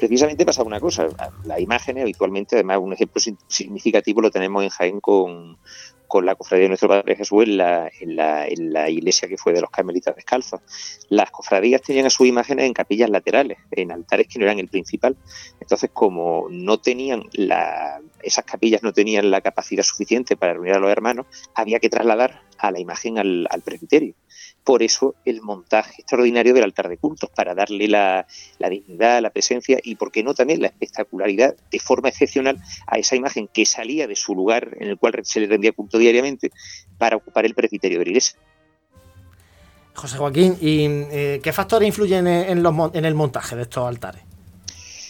Precisamente 0.00 0.46
pasa 0.46 0.62
una 0.62 0.80
cosa, 0.80 1.08
la 1.44 1.60
imagen 1.60 1.98
habitualmente, 1.98 2.56
además 2.56 2.78
un 2.80 2.94
ejemplo 2.94 3.20
significativo 3.48 4.22
lo 4.22 4.30
tenemos 4.30 4.62
en 4.62 4.70
Jaén 4.70 5.00
con, 5.00 5.58
con 6.06 6.26
la 6.26 6.34
cofradía 6.34 6.64
de 6.64 6.68
nuestro 6.68 6.88
Padre 6.88 7.16
Jesús 7.16 7.44
en 7.44 7.56
la, 7.56 7.90
en 8.00 8.16
la, 8.16 8.46
en 8.46 8.72
la 8.72 8.88
iglesia 8.88 9.28
que 9.28 9.36
fue 9.36 9.52
de 9.52 9.60
los 9.60 9.70
carmelitas 9.70 10.14
descalzos. 10.14 10.60
Las 11.08 11.30
cofradías 11.30 11.82
tenían 11.82 12.06
a 12.06 12.10
sus 12.10 12.26
imágenes 12.26 12.66
en 12.66 12.72
capillas 12.72 13.10
laterales, 13.10 13.58
en 13.70 13.92
altares 13.92 14.28
que 14.28 14.38
no 14.38 14.44
eran 14.44 14.58
el 14.58 14.68
principal. 14.68 15.16
Entonces, 15.60 15.90
como 15.92 16.46
no 16.50 16.78
tenían 16.78 17.24
la, 17.32 18.00
esas 18.22 18.44
capillas 18.44 18.82
no 18.82 18.92
tenían 18.92 19.30
la 19.30 19.40
capacidad 19.40 19.82
suficiente 19.82 20.36
para 20.36 20.54
reunir 20.54 20.74
a 20.74 20.78
los 20.78 20.90
hermanos, 20.90 21.26
había 21.54 21.78
que 21.78 21.88
trasladar 21.88 22.42
a 22.58 22.70
la 22.70 22.80
imagen 22.80 23.18
al, 23.18 23.46
al 23.50 23.62
presbiterio. 23.62 24.14
Por 24.66 24.82
eso 24.82 25.14
el 25.24 25.42
montaje 25.42 26.02
extraordinario 26.02 26.52
del 26.52 26.64
altar 26.64 26.88
de 26.88 26.98
cultos, 26.98 27.30
para 27.30 27.54
darle 27.54 27.86
la, 27.86 28.26
dignidad, 28.68 29.22
la 29.22 29.30
presencia 29.30 29.78
y, 29.80 29.94
por 29.94 30.10
qué 30.10 30.24
no, 30.24 30.34
también 30.34 30.60
la 30.60 30.66
espectacularidad 30.66 31.54
de 31.70 31.78
forma 31.78 32.08
excepcional 32.08 32.58
a 32.88 32.98
esa 32.98 33.14
imagen 33.14 33.46
que 33.46 33.64
salía 33.64 34.08
de 34.08 34.16
su 34.16 34.34
lugar 34.34 34.76
en 34.80 34.88
el 34.88 34.98
cual 34.98 35.20
se 35.22 35.38
le 35.38 35.46
rendía 35.46 35.70
culto 35.70 35.98
diariamente 35.98 36.50
para 36.98 37.14
ocupar 37.14 37.46
el 37.46 37.54
presbiterio 37.54 38.00
de 38.00 38.04
la 38.06 38.10
iglesia. 38.10 38.40
José 39.94 40.16
Joaquín, 40.16 40.56
¿y 40.60 40.86
eh, 41.12 41.40
qué 41.40 41.52
factores 41.52 41.86
influyen 41.86 42.26
en 42.26 43.04
el 43.04 43.14
montaje 43.14 43.54
de 43.54 43.62
estos 43.62 43.86
altares? 43.86 44.25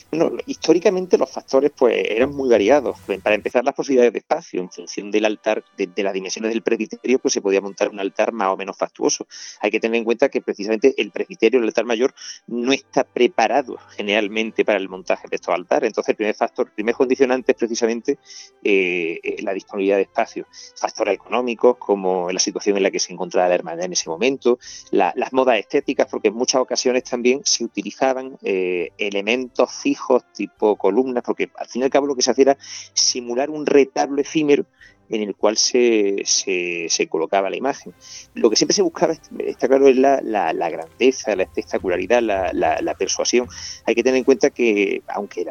Bueno, 0.09 0.33
históricamente 0.47 1.19
los 1.19 1.31
factores 1.31 1.73
pues 1.77 1.97
eran 2.09 2.31
muy 2.31 2.49
variados. 2.49 2.97
Para 3.23 3.35
empezar, 3.35 3.65
las 3.65 3.75
posibilidades 3.75 4.13
de 4.13 4.21
espacio, 4.21 4.61
en 4.61 4.71
función 4.71 5.11
del 5.11 5.25
altar, 5.25 5.65
de, 5.77 6.03
las 6.03 6.15
dimensiones 6.15 6.53
del 6.53 6.63
presbiterio, 6.63 7.19
pues 7.19 7.35
se 7.35 7.41
podía 7.41 7.61
montar 7.61 7.89
un 7.89 7.99
altar 7.99 8.33
más 8.33 8.49
o 8.49 8.57
menos 8.57 8.77
fastuoso. 8.77 9.27
Hay 9.61 9.73
que 9.73 9.81
tener 9.81 9.99
en 9.99 10.05
cuenta 10.05 10.29
que 10.29 10.41
precisamente 10.41 10.95
el 10.97 11.11
presbiterio, 11.11 11.59
el 11.59 11.67
altar 11.67 11.87
mayor, 11.87 12.15
no 12.47 12.73
está 12.73 13.03
preparado 13.03 13.79
generalmente 13.97 14.65
para 14.65 14.79
el 14.79 14.89
montaje 14.89 15.27
de 15.29 15.37
estos 15.37 15.53
altares. 15.53 15.89
Entonces, 15.89 16.11
el 16.11 16.17
primer 16.17 16.37
factor, 16.37 16.69
el 16.69 16.73
primer 16.73 16.95
condicionante 16.95 17.53
es 17.53 17.59
precisamente 17.59 18.19
eh, 18.63 19.19
eh, 19.23 19.43
la 19.43 19.53
disponibilidad 19.53 19.97
de 19.97 20.03
espacio. 20.03 20.47
Factores 20.77 21.15
económicos, 21.15 21.79
como 21.79 22.31
la 22.31 22.39
situación 22.39 22.77
en 22.77 22.85
la 22.85 22.93
que 22.93 23.01
se 23.01 23.13
encontraba 23.13 23.49
la 23.49 23.57
hermandad 23.57 23.87
en 23.87 23.93
ese 23.93 24.09
momento, 24.09 24.61
las 24.93 25.33
modas 25.33 25.59
estéticas, 25.59 26.07
porque 26.09 26.29
en 26.29 26.35
muchas 26.35 26.61
ocasiones 26.61 27.03
también 27.03 27.41
se 27.45 27.65
utilizaban 27.65 28.39
eh, 28.43 28.93
elementos 28.99 29.73
fijos 29.73 29.96
tipo 30.35 30.77
columnas, 30.77 31.23
porque 31.25 31.51
al 31.57 31.67
fin 31.69 31.83
y 31.83 31.85
al 31.85 31.91
cabo 31.91 32.07
lo 32.07 32.15
que 32.15 32.23
se 32.23 32.31
hacía 32.31 32.43
era 32.43 32.59
simular 32.93 33.51
un 33.51 33.67
retablo 33.67 34.21
efímero 34.21 34.67
en 35.09 35.23
el 35.23 35.37
cual 35.37 35.57
se, 35.57 36.23
se, 36.25 37.07
colocaba 37.09 37.51
la 37.51 37.57
imagen. 37.57 37.95
Lo 38.35 38.51
que 38.51 38.57
siempre 38.57 38.75
se 38.75 38.83
buscaba, 38.83 39.15
está 39.39 39.69
claro, 39.69 39.89
es 39.89 39.97
la, 39.97 40.21
la, 40.23 40.71
grandeza, 40.71 41.37
la 41.37 41.45
espectacularidad, 41.45 42.21
la, 42.23 42.53
la, 42.53 42.95
persuasión. 42.95 43.49
Hay 43.85 43.95
que 43.95 44.03
tener 44.03 44.19
en 44.19 44.25
cuenta 44.25 44.51
que, 44.51 45.03
aunque 45.09 45.47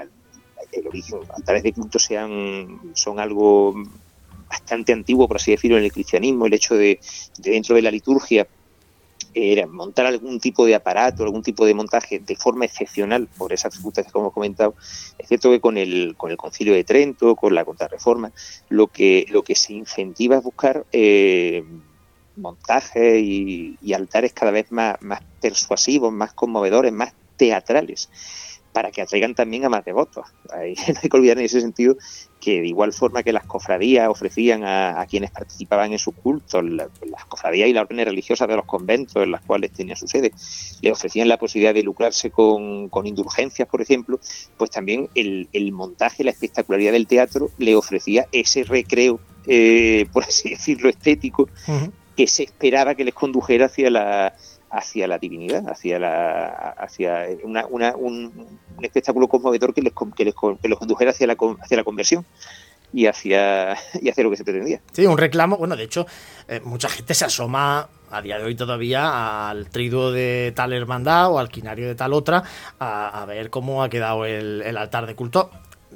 el 0.71 0.87
origen, 0.87 1.19
altares 1.33 1.63
de 1.63 1.73
culto 1.73 1.99
sean, 1.99 2.81
son 2.93 3.19
algo 3.19 3.75
bastante 4.49 4.93
antiguo, 4.93 5.27
por 5.27 5.37
así 5.37 5.51
decirlo, 5.51 5.77
en 5.77 5.85
el 5.85 5.91
cristianismo, 5.91 6.45
el 6.45 6.53
hecho 6.53 6.75
de, 6.75 6.99
dentro 7.39 7.75
de 7.75 7.81
la 7.81 7.91
liturgia 7.91 8.47
era 9.35 9.67
montar 9.67 10.05
algún 10.05 10.39
tipo 10.39 10.65
de 10.65 10.75
aparato, 10.75 11.23
algún 11.23 11.43
tipo 11.43 11.65
de 11.65 11.73
montaje 11.73 12.19
de 12.19 12.35
forma 12.35 12.65
excepcional 12.65 13.27
por 13.37 13.51
esas 13.51 13.73
circunstancias 13.73 14.11
como 14.11 14.25
hemos 14.25 14.33
comentado. 14.33 14.75
Es 15.17 15.27
cierto 15.27 15.51
que 15.51 15.59
con 15.59 15.77
el, 15.77 16.15
con 16.17 16.31
el 16.31 16.37
concilio 16.37 16.73
de 16.73 16.83
Trento, 16.83 17.35
con 17.35 17.53
la 17.53 17.65
contrarreforma, 17.65 18.31
lo 18.69 18.87
que, 18.87 19.25
lo 19.29 19.43
que 19.43 19.55
se 19.55 19.73
incentiva 19.73 20.37
es 20.37 20.43
buscar 20.43 20.85
eh, 20.93 21.63
montajes 22.37 23.21
y, 23.21 23.93
altares 23.93 24.33
cada 24.33 24.51
vez 24.51 24.71
más 24.71 24.97
persuasivos, 25.41 26.11
más 26.11 26.33
conmovedores, 26.33 26.91
más 26.91 27.13
teatrales 27.37 28.09
para 28.75 28.91
que 28.91 29.01
atraigan 29.01 29.33
también 29.33 29.63
a 29.63 29.69
más 29.69 29.85
devotos. 29.85 30.25
no 30.49 30.59
hay 30.59 30.75
que 30.75 31.09
olvidar 31.17 31.39
en 31.39 31.45
ese 31.45 31.61
sentido 31.61 31.95
que 32.41 32.59
de 32.59 32.67
igual 32.67 32.91
forma 32.91 33.23
que 33.23 33.31
las 33.31 33.45
cofradías 33.45 34.09
ofrecían 34.09 34.65
a, 34.65 35.05
quienes 35.09 35.31
participaban 35.31 35.93
en 35.93 35.97
sus 35.97 36.13
cultos, 36.13 36.61
las 36.61 37.25
cofradías 37.29 37.69
y 37.69 37.73
las 37.73 37.83
órdenes 37.83 38.05
religiosas 38.05 38.49
de 38.49 38.57
los 38.57 38.65
conventos 38.65 39.23
en 39.23 39.31
las 39.31 39.39
cuales 39.39 39.71
tenía 39.71 39.95
su 39.95 40.09
sede, 40.09 40.33
le 40.81 40.91
ofrecían 40.91 41.29
la 41.29 41.37
posibilidad 41.37 41.73
de 41.73 41.83
lucrarse 41.83 42.31
con, 42.31 42.89
indulgencias, 43.05 43.65
por 43.69 43.81
ejemplo, 43.81 44.19
pues 44.57 44.69
también 44.71 45.07
el, 45.15 45.71
montaje, 45.71 46.25
la 46.25 46.31
espectacularidad 46.31 46.91
del 46.91 47.07
teatro 47.07 47.51
le 47.57 47.77
ofrecía 47.77 48.27
ese 48.33 48.65
recreo, 48.65 49.21
eh, 49.47 50.05
por 50.11 50.25
así 50.25 50.49
decirlo, 50.49 50.89
estético, 50.89 51.47
que 52.17 52.27
se 52.27 52.43
esperaba 52.43 52.93
que 52.93 53.05
les 53.05 53.13
condujera 53.13 53.67
hacia 53.67 53.89
la 53.89 54.35
hacia 54.75 55.07
la 55.07 55.17
divinidad, 55.17 55.67
hacia 55.69 55.99
la 55.99 56.47
hacia 56.77 57.27
una, 57.43 57.65
una, 57.67 57.95
un, 57.95 58.59
espectáculo 58.81 59.27
conmovedor 59.27 59.73
que 59.73 59.81
les, 59.81 59.93
que 60.15 60.25
les, 60.25 60.35
que 60.61 60.67
los 60.67 60.79
condujera 60.79 61.11
hacia 61.11 61.27
la, 61.27 61.37
hacia 61.61 61.77
la 61.77 61.83
conversión 61.83 62.25
y 62.93 63.07
hacia, 63.07 63.77
y 64.01 64.09
hacia 64.09 64.23
lo 64.23 64.29
que 64.29 64.37
se 64.37 64.43
pretendía. 64.43 64.81
Sí, 64.91 65.05
un 65.05 65.17
reclamo, 65.17 65.57
bueno, 65.57 65.75
de 65.75 65.83
hecho, 65.83 66.05
eh, 66.47 66.61
mucha 66.63 66.89
gente 66.89 67.13
se 67.13 67.25
asoma 67.25 67.87
a 68.11 68.21
día 68.21 68.37
de 68.37 68.43
hoy 68.43 68.55
todavía 68.55 69.49
al 69.49 69.69
triduo 69.69 70.11
de 70.11 70.53
tal 70.55 70.73
hermandad 70.73 71.31
o 71.31 71.39
al 71.39 71.49
quinario 71.49 71.87
de 71.87 71.95
tal 71.95 72.13
otra 72.13 72.43
a, 72.79 73.25
ver 73.27 73.49
cómo 73.49 73.83
ha 73.83 73.89
quedado 73.89 74.25
el 74.25 74.77
altar 74.77 75.07
de 75.07 75.15
culto 75.15 75.49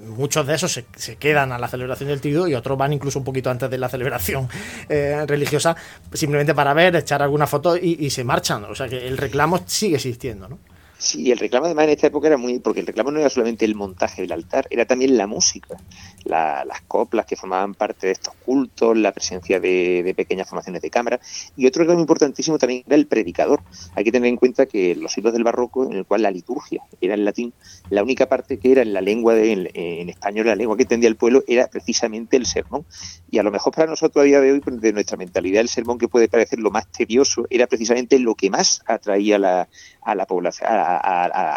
muchos 0.07 0.45
de 0.47 0.55
esos 0.55 0.71
se, 0.71 1.15
quedan 1.17 1.51
a 1.51 1.57
la 1.57 1.67
celebración 1.67 2.09
del 2.09 2.21
triduo 2.21 2.47
y 2.47 2.55
otros 2.55 2.77
van 2.77 2.93
incluso 2.93 3.19
un 3.19 3.25
poquito 3.25 3.49
antes 3.49 3.69
de 3.69 3.77
la 3.77 3.89
celebración 3.89 4.47
eh, 4.89 5.25
religiosa, 5.27 5.75
simplemente 6.13 6.53
para 6.53 6.73
ver, 6.73 6.95
echar 6.95 7.21
alguna 7.21 7.47
foto 7.47 7.77
y, 7.77 7.97
y, 7.99 8.09
se 8.09 8.23
marchan. 8.23 8.65
O 8.65 8.75
sea 8.75 8.87
que 8.87 9.07
el 9.07 9.17
reclamo 9.17 9.61
sigue 9.65 9.95
existiendo, 9.95 10.47
¿no? 10.47 10.59
Sí, 11.01 11.31
el 11.31 11.37
reclamo 11.37 11.65
además 11.65 11.85
en 11.85 11.91
esta 11.91 12.07
época 12.07 12.27
era 12.27 12.35
muy, 12.35 12.59
porque 12.59 12.81
el 12.81 12.85
reclamo 12.85 13.09
no 13.09 13.21
era 13.21 13.29
solamente 13.29 13.63
el 13.63 13.73
montaje 13.73 14.21
del 14.21 14.33
altar, 14.33 14.67
era 14.69 14.83
también 14.83 15.15
la 15.15 15.27
música, 15.27 15.77
las 16.25 16.81
coplas 16.89 17.25
que 17.25 17.37
formaban 17.37 17.73
parte 17.73 18.07
de 18.07 18.13
estos 18.13 18.33
cultos, 18.45 18.97
la 18.97 19.13
presencia 19.13 19.61
de, 19.61 20.13
pequeñas 20.17 20.49
formaciones 20.49 20.81
de 20.81 20.89
cámara, 20.89 21.21
y 21.55 21.65
otro 21.67 21.83
reclamo 21.83 22.01
importantísimo 22.01 22.57
también 22.57 22.83
era 22.85 22.97
el 22.97 23.07
predicador. 23.07 23.61
Hay 23.95 24.03
que 24.03 24.11
tener 24.11 24.27
en 24.27 24.35
cuenta 24.35 24.65
que 24.65 24.93
los 24.93 25.13
siglos 25.13 25.31
del 25.31 25.45
barroco, 25.45 25.85
en 25.85 25.93
el 25.93 26.05
cual 26.05 26.21
la 26.21 26.31
liturgia 26.31 26.83
era 26.99 27.13
en 27.13 27.23
latín, 27.23 27.53
la 27.89 28.03
única 28.03 28.27
parte 28.27 28.59
que 28.59 28.73
era 28.73 28.81
en 28.81 28.91
la 28.91 28.99
lengua 28.99 29.35
de, 29.35 29.71
en, 29.73 30.09
español, 30.09 30.47
la 30.47 30.55
lengua 30.55 30.75
que 30.75 30.83
entendía 30.83 31.07
el 31.07 31.15
pueblo, 31.15 31.45
era 31.47 31.67
precisamente 31.67 32.35
el 32.35 32.45
sermón. 32.45 32.85
Y 33.31 33.37
a 33.37 33.43
lo 33.43 33.51
mejor 33.51 33.73
para 33.73 33.89
nosotros 33.89 34.21
a 34.21 34.25
día 34.25 34.41
de 34.41 34.51
hoy, 34.51 34.61
de 34.65 34.91
nuestra 34.91 35.15
mentalidad, 35.15 35.61
el 35.61 35.69
sermón 35.69 35.97
que 35.97 36.09
puede 36.09 36.27
parecer 36.27 36.59
lo 36.59 36.71
más 36.71 36.91
tedioso, 36.91 37.45
era 37.49 37.67
precisamente 37.67 38.19
lo 38.19 38.35
que 38.35 38.49
más 38.49 38.81
atraía 38.85 39.39
la, 39.39 39.69
a 40.01 40.15
la 40.15 40.25
población, 40.25 40.69
a, 40.69 40.88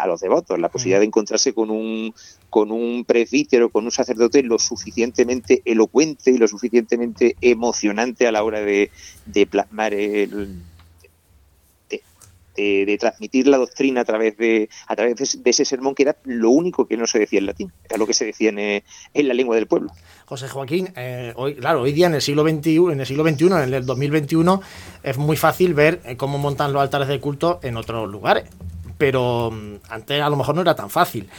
los 0.07 0.21
devotos, 0.21 0.59
la 0.59 0.69
posibilidad 0.69 0.99
de 0.99 1.05
encontrarse 1.05 1.53
con 1.53 1.69
un, 1.69 2.13
con 2.49 2.71
un 2.71 3.05
presbítero, 3.05 3.69
con 3.69 3.85
un 3.85 3.91
sacerdote 3.91 4.43
lo 4.43 4.59
suficientemente 4.59 5.61
elocuente 5.65 6.31
y 6.31 6.37
lo 6.37 6.47
suficientemente 6.47 7.35
emocionante 7.41 8.27
a 8.27 8.31
la 8.31 8.43
hora 8.43 8.61
de, 8.61 8.91
de 9.25 9.45
plasmar 9.45 9.93
el, 9.93 10.61
de, 12.55 12.97
transmitir 12.99 13.47
la 13.47 13.57
doctrina 13.57 14.01
a 14.01 14.05
través 14.05 14.37
de 14.37 14.69
a 14.87 14.95
través 14.95 15.15
de, 15.15 15.49
ese 15.49 15.65
sermón 15.65 15.95
que 15.95 16.03
era 16.03 16.17
lo 16.23 16.49
único 16.49 16.87
que 16.87 16.97
no 16.97 17.07
se 17.07 17.19
decía 17.19 17.39
en 17.39 17.45
latín, 17.47 17.71
era 17.85 17.97
lo 17.97 18.07
que 18.07 18.13
se 18.13 18.25
decía 18.25 18.49
en, 18.49 18.59
en 18.59 19.27
la 19.27 19.33
lengua 19.33 19.55
del 19.55 19.67
pueblo. 19.67 19.91
José 20.25 20.47
Joaquín, 20.47 20.89
eh, 20.95 21.33
hoy, 21.35 21.55
claro, 21.55 21.81
hoy 21.81 21.91
día 21.91 22.07
en 22.07 22.15
el 22.15 22.21
siglo 22.21 22.47
XXI, 22.47 22.77
en 22.91 22.99
el 22.99 23.05
siglo 23.05 23.27
XXI, 23.27 23.45
en 23.45 23.73
el 23.73 23.85
2021, 23.85 24.61
es 25.03 25.17
muy 25.17 25.37
fácil 25.37 25.73
ver 25.73 26.01
eh, 26.05 26.15
cómo 26.15 26.37
montan 26.37 26.73
los 26.73 26.81
altares 26.81 27.07
de 27.07 27.19
culto 27.19 27.59
en 27.63 27.77
otros 27.77 28.09
lugares, 28.09 28.45
pero 28.97 29.51
mm, 29.51 29.75
antes 29.89 30.21
a 30.21 30.29
lo 30.29 30.35
mejor 30.35 30.55
no 30.55 30.61
era 30.61 30.75
tan 30.75 30.89
fácil. 30.89 31.29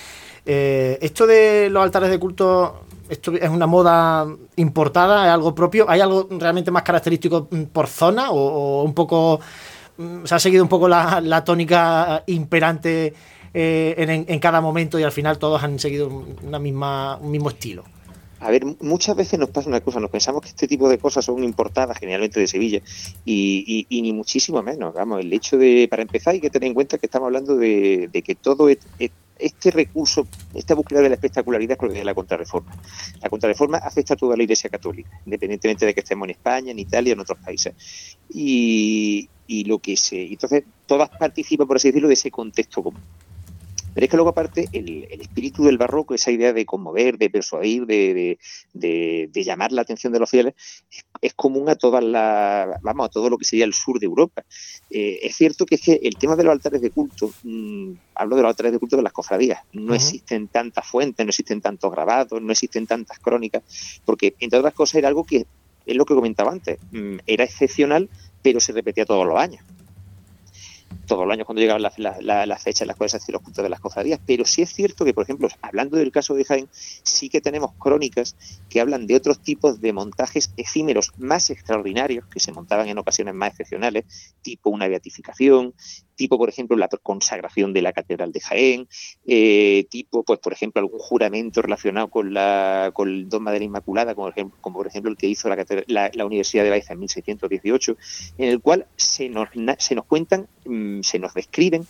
Eh, 0.47 0.99
esto 1.01 1.27
de 1.27 1.69
los 1.71 1.83
altares 1.83 2.11
de 2.11 2.19
culto, 2.19 2.85
esto 3.09 3.33
es 3.33 3.49
una 3.49 3.67
moda 3.67 4.27
importada, 4.57 5.27
es 5.27 5.33
algo 5.33 5.55
propio, 5.55 5.89
¿hay 5.89 6.01
algo 6.01 6.29
realmente 6.31 6.71
más 6.71 6.83
característico 6.83 7.49
mm, 7.51 7.63
por 7.65 7.87
zona 7.87 8.31
o 8.31 8.83
un 8.83 8.95
poco 8.95 9.41
Mm, 9.97 10.25
se 10.25 10.35
ha 10.35 10.39
seguido 10.39 10.63
un 10.63 10.69
poco 10.69 10.89
la, 10.89 11.45
tónica 11.45 12.25
imperante 12.27 13.15
eh, 13.53 14.25
en, 14.27 14.39
cada 14.41 14.61
momento 14.61 14.99
y 14.99 15.05
al 15.05 15.13
final 15.13 15.39
todos 15.39 15.63
han 15.63 15.79
seguido 15.79 16.09
una 16.43 16.59
misma, 16.59 17.17
un 17.17 17.31
mismo 17.31 17.51
estilo. 17.51 17.85
A 18.45 18.51
ver, 18.51 18.63
muchas 18.81 19.17
veces 19.17 19.39
nos 19.39 19.49
pasa 19.49 19.71
una 19.71 19.81
cosa, 19.81 20.01
nos 20.01 20.11
pensamos 20.11 20.43
que 20.43 20.51
este 20.51 20.69
tipo 20.69 20.91
de 20.91 20.99
cosas 20.99 21.25
son 21.25 21.43
importadas 21.43 21.97
generalmente 21.97 22.39
de 22.39 22.47
Sevilla 22.47 22.83
y, 23.25 23.87
ni 23.89 24.13
muchísimo 24.13 24.63
menos. 24.63 24.93
Vamos, 24.93 25.21
el 25.21 25.33
hecho 25.33 25.57
de, 25.57 25.89
para 25.89 26.03
empezar, 26.03 26.35
hay 26.35 26.43
que 26.43 26.51
tener 26.51 26.67
en 26.67 26.75
cuenta 26.75 26.99
que 26.99 27.07
estamos 27.07 27.29
hablando 27.29 27.57
de, 27.57 28.11
que 28.23 28.35
todo 28.35 28.69
este 28.69 29.71
recurso, 29.71 30.27
esta 30.53 30.75
búsqueda 30.75 31.01
de 31.01 31.09
la 31.09 31.15
espectacularidad 31.15 31.79
es 31.85 31.95
de 31.95 32.05
la 32.05 32.13
contrarreforma. 32.13 32.77
La 33.23 33.31
contrarreforma 33.31 33.79
afecta 33.79 34.13
a 34.13 34.17
toda 34.19 34.37
la 34.37 34.43
Iglesia 34.43 34.69
Católica, 34.69 35.09
independientemente 35.25 35.87
de 35.87 35.95
que 35.95 36.01
estemos 36.01 36.27
en 36.27 36.33
España, 36.33 36.71
en 36.71 36.79
Italia, 36.79 37.15
en 37.15 37.21
otros 37.21 37.39
países. 37.39 37.73
Y, 38.29 39.27
y 39.47 39.65
lo 39.65 39.79
que 39.79 39.97
se. 39.97 40.23
Entonces, 40.23 40.65
todas 40.85 41.09
participan, 41.09 41.67
por 41.67 41.79
así 41.79 41.89
decirlo, 41.89 42.09
de 42.09 42.15
ese 42.15 42.31
contexto 42.31 42.83
común. 42.83 43.01
Pero 43.95 44.05
es 44.05 44.11
que 44.11 44.17
luego, 44.17 44.31
aparte, 44.31 44.69
el, 44.73 45.05
espíritu 45.21 45.65
del 45.65 45.79
barroco, 45.79 46.15
esa 46.15 46.31
idea 46.31 46.53
de 46.53 46.67
conmover, 46.67 47.17
de 47.17 47.31
persuadir, 47.31 47.87
de, 47.87 48.39
de, 48.73 49.45
llamar 49.45 49.73
la 49.73 49.83
atención 49.83 50.13
de 50.13 50.19
los 50.19 50.29
fieles, 50.29 50.55
es, 51.21 51.35
común 51.35 51.69
a 51.69 51.77
todas 51.77 52.03
las, 52.03 52.81
vamos, 52.83 53.07
a 53.07 53.09
todo 53.09 53.31
lo 53.31 53.39
que 53.39 53.45
sería 53.45 53.65
el 53.65 53.73
sur 53.73 54.01
de 54.01 54.07
Europa. 54.07 54.45
Eh, 54.91 55.21
es 55.23 55.37
cierto 55.37 55.65
que 55.65 55.77
es 55.77 55.81
que 55.81 56.01
el 56.03 56.17
tema 56.17 56.35
de 56.37 56.45
los 56.45 56.53
altares 56.53 56.81
de 56.81 56.91
culto, 56.91 57.33
mm, 57.45 57.93
hablo 58.17 58.37
de 58.37 58.43
los 58.43 58.51
altares 58.51 58.73
de 58.73 58.79
culto 58.79 58.97
de 58.97 59.03
las 59.03 59.13
cofradías, 59.13 59.61
no 59.73 59.95
existen 59.95 60.49
tantas 60.49 60.87
fuentes, 60.87 61.25
no 61.25 61.31
existen 61.31 61.61
tantos 61.61 61.91
grabados, 61.91 62.43
no 62.43 62.51
existen 62.53 62.87
tantas 62.87 63.19
crónicas, 63.19 63.63
porque 64.05 64.35
entre 64.41 64.59
otras 64.59 64.75
cosas 64.75 64.97
era 64.97 65.09
algo 65.09 65.25
que 65.25 65.47
es 65.87 65.97
lo 65.97 66.05
que 66.05 66.15
comentaba 66.15 66.51
antes, 66.51 66.79
mm, 66.93 67.19
era 67.27 67.45
excepcional 67.45 68.09
pero 68.45 68.61
se 68.61 68.73
repetía 68.73 69.07
todos 69.07 69.27
los 69.27 69.39
años. 69.39 69.65
Todos 71.07 71.27
los 71.27 71.33
años 71.33 71.47
cuando 71.47 71.61
llegaban 71.61 71.83
las 71.83 71.99
la, 71.99 72.47
la 72.47 72.59
fechas 72.59 72.83
en 72.83 72.89
las 72.89 73.11
se 73.11 73.17
hacían 73.19 73.35
los 73.35 73.43
cultos 73.43 73.63
de 73.63 73.69
las 73.69 73.81
cofradías. 73.81 74.21
Pero 74.27 74.45
sí 74.45 74.63
es 74.63 74.73
cierto 74.73 75.05
que, 75.05 75.15
por 75.15 75.25
ejemplo, 75.25 75.49
hablando 75.63 75.97
del 75.97 76.13
caso 76.13 76.35
de 76.35 76.45
Jaén, 76.45 76.69
sí 76.73 77.29
que 77.29 77.41
tenemos 77.41 77.73
crónicas 77.79 78.37
que 78.69 78.81
hablan 78.81 79.07
de 79.07 79.17
otros 79.17 79.41
tipos 79.41 79.81
de 79.81 79.93
montajes 79.93 80.53
efímeros 80.57 81.13
más 81.19 81.51
extraordinarios, 81.51 82.27
que 82.27 82.41
se 82.41 82.53
montaban 82.53 82.89
en 82.89 82.99
ocasiones 82.99 83.35
más 83.35 83.51
excepcionales, 83.51 84.05
tipo 84.43 84.71
una 84.71 84.89
beatificación, 84.89 85.75
tipo, 86.15 86.39
por 86.39 86.49
ejemplo, 86.49 86.77
la 86.77 86.89
consagración 86.89 87.73
de 87.73 87.83
la 87.83 87.93
Catedral 87.93 88.33
de 88.33 88.41
Jaén, 88.41 88.89
eh, 89.27 89.87
tipo, 89.91 90.23
pues, 90.23 90.39
por 90.39 90.53
ejemplo, 90.53 90.81
algún 90.81 90.99
juramento 90.99 91.63
relacionado 91.63 92.09
con, 92.09 92.33
la, 92.33 92.91
con 92.95 93.09
el 93.09 93.29
dogma 93.29 93.53
de 93.53 93.59
la 93.61 93.65
Inmaculada, 93.65 94.15
como, 94.15 94.33
por 94.73 94.87
ejemplo 94.87 95.11
el 95.11 95.17
que 95.17 95.27
hizo 95.27 95.49
la, 95.49 96.11
la, 96.13 96.27
Universidad 96.27 96.65
de 96.65 96.71
Baeza 96.71 96.93
en 96.93 97.01
1618, 97.01 97.97
en 98.39 98.49
el 98.49 98.61
cual 98.61 98.87
se 98.97 99.29
nos, 99.29 99.49
se 99.79 99.95
nos 99.95 100.05
cuentan, 100.05 100.49
mm, 100.65 101.01
se 101.03 101.19
nos 101.19 101.35
describen 101.35 101.87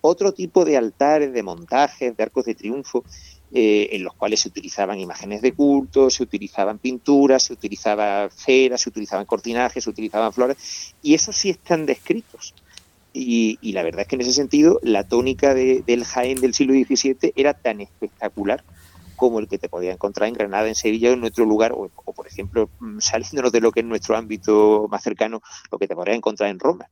otro 0.00 0.32
tipo 0.32 0.64
de 0.64 0.76
altares, 0.76 1.32
de 1.32 1.42
montajes, 1.42 2.16
de 2.16 2.22
arcos 2.22 2.44
de 2.44 2.54
triunfo, 2.54 3.04
eh, 3.52 3.88
en 3.92 4.04
los 4.04 4.14
cuales 4.14 4.40
se 4.40 4.48
utilizaban 4.48 5.00
imágenes 5.00 5.42
de 5.42 5.52
culto, 5.52 6.10
se 6.10 6.22
utilizaban 6.22 6.78
pinturas, 6.78 7.44
se 7.44 7.52
utilizaba 7.52 8.28
cera, 8.30 8.78
se 8.78 8.90
utilizaban 8.90 9.26
cortinajes, 9.26 9.84
se 9.84 9.90
utilizaban 9.90 10.32
flores, 10.32 10.94
y 11.02 11.14
esos 11.14 11.36
sí 11.36 11.50
están 11.50 11.86
descritos. 11.86 12.54
Y, 13.14 13.58
la 13.72 13.82
verdad 13.82 14.02
es 14.02 14.06
que 14.06 14.14
en 14.14 14.20
ese 14.20 14.32
sentido 14.32 14.78
la 14.82 15.08
tónica 15.08 15.52
del 15.54 16.04
Jaén 16.04 16.40
del 16.40 16.54
siglo 16.54 16.74
XVII 16.74 17.32
era 17.34 17.54
tan 17.54 17.80
espectacular 17.80 18.62
como 19.16 19.40
el 19.40 19.48
que 19.48 19.58
te 19.58 19.68
podía 19.68 19.92
encontrar 19.92 20.28
en 20.28 20.34
Granada, 20.34 20.68
en 20.68 20.76
Sevilla 20.76 21.10
o 21.10 21.14
en 21.14 21.20
nuestro 21.20 21.44
lugar, 21.44 21.72
o, 21.72 21.88
por 21.88 22.28
ejemplo, 22.28 22.70
mm, 22.78 23.00
saliéndonos 23.00 23.50
de 23.50 23.60
lo 23.60 23.72
que 23.72 23.80
es 23.80 23.86
nuestro 23.86 24.16
ámbito 24.16 24.86
más 24.88 25.02
cercano, 25.02 25.42
lo 25.72 25.78
que 25.78 25.88
te 25.88 25.96
podrías 25.96 26.18
encontrar 26.18 26.50
en 26.50 26.60
Roma 26.60 26.88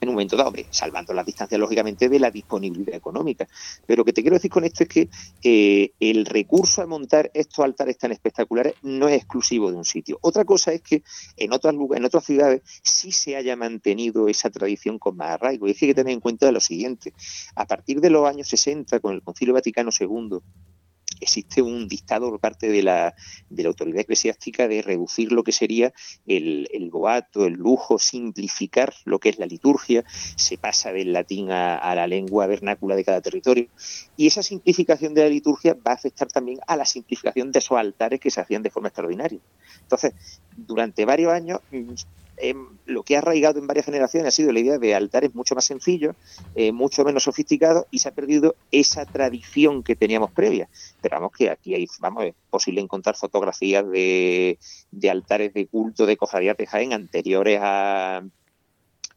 en 0.00 0.08
un 0.08 0.14
momento 0.14 0.36
dado, 0.36 0.52
salvando 0.70 1.12
las 1.12 1.26
distancias 1.26 1.60
lógicamente 1.60 2.08
de 2.08 2.18
la 2.18 2.30
disponibilidad 2.30 2.94
económica. 2.94 3.46
Pero 3.86 3.98
lo 3.98 4.04
que 4.04 4.12
te 4.12 4.22
quiero 4.22 4.36
decir 4.36 4.50
con 4.50 4.64
esto 4.64 4.84
es 4.84 4.88
que 4.88 5.08
eh, 5.42 5.92
el 6.00 6.26
recurso 6.26 6.82
a 6.82 6.86
montar 6.86 7.30
estos 7.34 7.64
altares 7.64 7.98
tan 7.98 8.12
espectaculares 8.12 8.74
no 8.82 9.08
es 9.08 9.16
exclusivo 9.16 9.70
de 9.70 9.76
un 9.76 9.84
sitio. 9.84 10.18
Otra 10.22 10.44
cosa 10.44 10.72
es 10.72 10.82
que 10.82 11.02
en 11.36 11.52
otras 11.52 11.74
lugares, 11.74 12.00
en 12.00 12.06
otras 12.06 12.24
ciudades 12.24 12.62
sí 12.82 13.12
se 13.12 13.36
haya 13.36 13.56
mantenido 13.56 14.28
esa 14.28 14.50
tradición 14.50 14.98
con 14.98 15.16
más 15.16 15.30
arraigo. 15.30 15.66
Y 15.66 15.72
es 15.72 15.78
que 15.78 15.86
hay 15.86 15.90
que 15.90 15.94
tener 15.94 16.12
en 16.12 16.20
cuenta 16.20 16.50
lo 16.52 16.60
siguiente: 16.60 17.12
a 17.54 17.66
partir 17.66 18.00
de 18.00 18.10
los 18.10 18.26
años 18.28 18.48
60, 18.48 19.00
con 19.00 19.14
el 19.14 19.22
Concilio 19.22 19.54
Vaticano 19.54 19.90
II, 19.98 20.38
existe 21.20 21.62
un 21.62 21.88
dictado 21.88 22.30
por 22.30 22.40
parte 22.40 22.68
de 22.68 22.82
la, 22.82 23.14
de 23.48 23.62
la 23.62 23.68
autoridad 23.68 24.00
eclesiástica 24.00 24.68
de 24.68 24.82
reducir 24.82 25.32
lo 25.32 25.44
que 25.44 25.52
sería 25.52 25.92
el, 26.26 26.68
el 26.72 26.90
boato, 26.90 27.46
el 27.46 27.54
lujo, 27.54 27.98
simplificar 27.98 28.94
lo 29.04 29.18
que 29.18 29.30
es 29.30 29.38
la 29.38 29.46
liturgia, 29.46 30.04
se 30.36 30.58
pasa 30.58 30.92
del 30.92 31.12
latín 31.12 31.50
a, 31.50 31.76
a 31.76 31.94
la 31.94 32.06
lengua 32.06 32.46
vernácula 32.46 32.96
de 32.96 33.04
cada 33.04 33.20
territorio 33.20 33.68
y 34.16 34.26
esa 34.26 34.42
simplificación 34.42 35.14
de 35.14 35.22
la 35.22 35.28
liturgia 35.28 35.74
va 35.74 35.92
a 35.92 35.94
afectar 35.94 36.28
también 36.28 36.58
a 36.66 36.76
la 36.76 36.84
simplificación 36.84 37.52
de 37.52 37.58
esos 37.58 37.78
altares 37.78 38.20
que 38.20 38.30
se 38.30 38.40
hacían 38.40 38.62
de 38.62 38.70
forma 38.70 38.88
extraordinaria. 38.88 39.40
Entonces, 39.82 40.14
durante 40.56 41.04
varios 41.04 41.32
años 41.32 41.60
eh, 42.38 42.54
lo 42.84 43.02
que 43.02 43.16
ha 43.16 43.18
arraigado 43.18 43.58
en 43.58 43.66
varias 43.66 43.86
generaciones 43.86 44.28
ha 44.28 44.30
sido 44.30 44.52
la 44.52 44.60
idea 44.60 44.78
de 44.78 44.94
altares 44.94 45.34
mucho 45.34 45.54
más 45.54 45.64
sencillos, 45.64 46.14
eh, 46.54 46.72
mucho 46.72 47.04
menos 47.04 47.24
sofisticados 47.24 47.86
y 47.90 47.98
se 47.98 48.08
ha 48.08 48.12
perdido 48.12 48.56
esa 48.70 49.04
tradición 49.06 49.82
que 49.82 49.96
teníamos 49.96 50.30
previa. 50.30 50.68
Pero 51.00 51.16
vamos 51.16 51.32
que 51.36 51.50
aquí 51.50 51.74
hay, 51.74 51.86
vamos, 52.00 52.24
es 52.24 52.34
posible 52.50 52.80
encontrar 52.80 53.16
fotografías 53.16 53.88
de, 53.88 54.58
de 54.90 55.10
altares 55.10 55.54
de 55.54 55.66
culto 55.66 56.06
de 56.06 56.16
cofradías 56.16 56.56
de 56.56 56.66
Jaén 56.66 56.92
anteriores 56.92 57.58
a, 57.62 58.22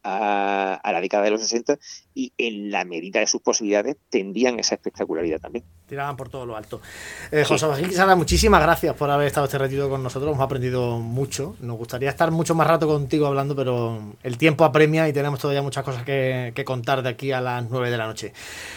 a, 0.02 0.74
a, 0.74 0.92
la 0.92 1.00
década 1.00 1.24
de 1.24 1.30
los 1.30 1.40
60 1.40 1.78
y 2.14 2.32
en 2.38 2.70
la 2.70 2.84
medida 2.84 3.20
de 3.20 3.26
sus 3.26 3.40
posibilidades 3.40 3.96
tendían 4.08 4.58
esa 4.58 4.74
espectacularidad 4.74 5.40
también. 5.40 5.64
Tiraban 5.86 6.16
por 6.16 6.28
todo 6.28 6.46
lo 6.46 6.56
alto. 6.56 6.80
Eh, 7.30 7.44
José 7.44 7.66
Joaquín 7.66 7.88
Quisara, 7.88 8.14
muchísimas 8.14 8.62
gracias 8.62 8.94
por 8.94 9.10
haber 9.10 9.26
estado 9.26 9.46
este 9.46 9.58
ratito 9.58 9.88
con 9.88 10.02
nosotros, 10.02 10.32
hemos 10.32 10.44
aprendido 10.44 10.98
mucho. 10.98 11.56
Nos 11.60 11.76
gustaría 11.76 12.10
estar 12.10 12.30
mucho 12.30 12.54
más 12.54 12.66
rato 12.66 12.86
contigo 12.86 13.26
hablando, 13.26 13.54
pero 13.56 14.14
el 14.22 14.38
tiempo 14.38 14.64
apremia 14.64 15.08
y 15.08 15.12
tenemos 15.12 15.40
todavía 15.40 15.62
muchas 15.62 15.84
cosas 15.84 16.04
que, 16.04 16.52
que 16.54 16.64
contar 16.64 17.02
de 17.02 17.08
aquí 17.08 17.32
a 17.32 17.40
las 17.40 17.68
9 17.68 17.90
de 17.90 17.96
la 17.96 18.06
noche. 18.06 18.32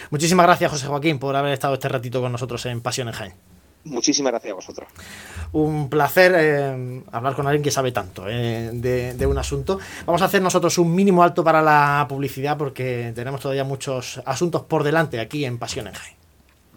Muchísimas 0.09 0.45
gracias, 0.45 0.71
José 0.71 0.87
Joaquín, 0.87 1.19
por 1.19 1.35
haber 1.35 1.53
estado 1.53 1.75
este 1.75 1.89
ratito 1.89 2.21
con 2.21 2.31
nosotros 2.31 2.65
en 2.65 2.81
Pasión 2.81 3.07
en 3.07 3.13
Jaén. 3.13 3.52
Muchísimas 3.85 4.31
gracias 4.31 4.51
a 4.51 4.55
vosotros. 4.55 4.89
Un 5.51 5.89
placer 5.89 6.33
eh, 6.35 7.01
hablar 7.11 7.35
con 7.35 7.45
alguien 7.47 7.63
que 7.63 7.71
sabe 7.71 7.91
tanto 7.91 8.25
eh, 8.27 8.71
de, 8.73 9.25
un 9.25 9.37
asunto. 9.37 9.79
Vamos 10.05 10.21
a 10.21 10.25
hacer 10.25 10.41
nosotros 10.41 10.77
un 10.77 10.93
mínimo 10.95 11.21
alto 11.21 11.43
para 11.43 11.61
la 11.61 12.05
publicidad 12.07 12.57
porque 12.57 13.11
tenemos 13.13 13.41
todavía 13.41 13.63
muchos 13.63 14.21
asuntos 14.25 14.63
por 14.63 14.83
delante 14.83 15.19
aquí 15.19 15.45
en 15.45 15.57
Pasión 15.57 15.87
en 15.87 15.93
Jaén. 15.93 16.22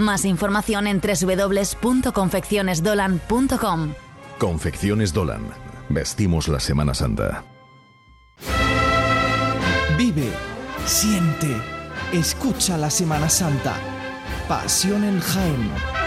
Más 0.00 0.24
información 0.24 0.86
en 0.86 1.00
www.confeccionesdolan.com. 1.00 3.94
Confecciones 4.38 5.12
Dolan. 5.12 5.42
Vestimos 5.90 6.48
la 6.48 6.58
Semana 6.58 6.94
Santa. 6.94 7.44
Vive, 9.98 10.30
siente, 10.86 11.54
escucha 12.14 12.78
la 12.78 12.88
Semana 12.88 13.28
Santa. 13.28 13.74
Pasión 14.48 15.04
en 15.04 15.20
Jaén. 15.20 15.99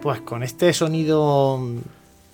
Pues 0.00 0.20
con 0.22 0.42
este 0.42 0.72
sonido 0.72 1.60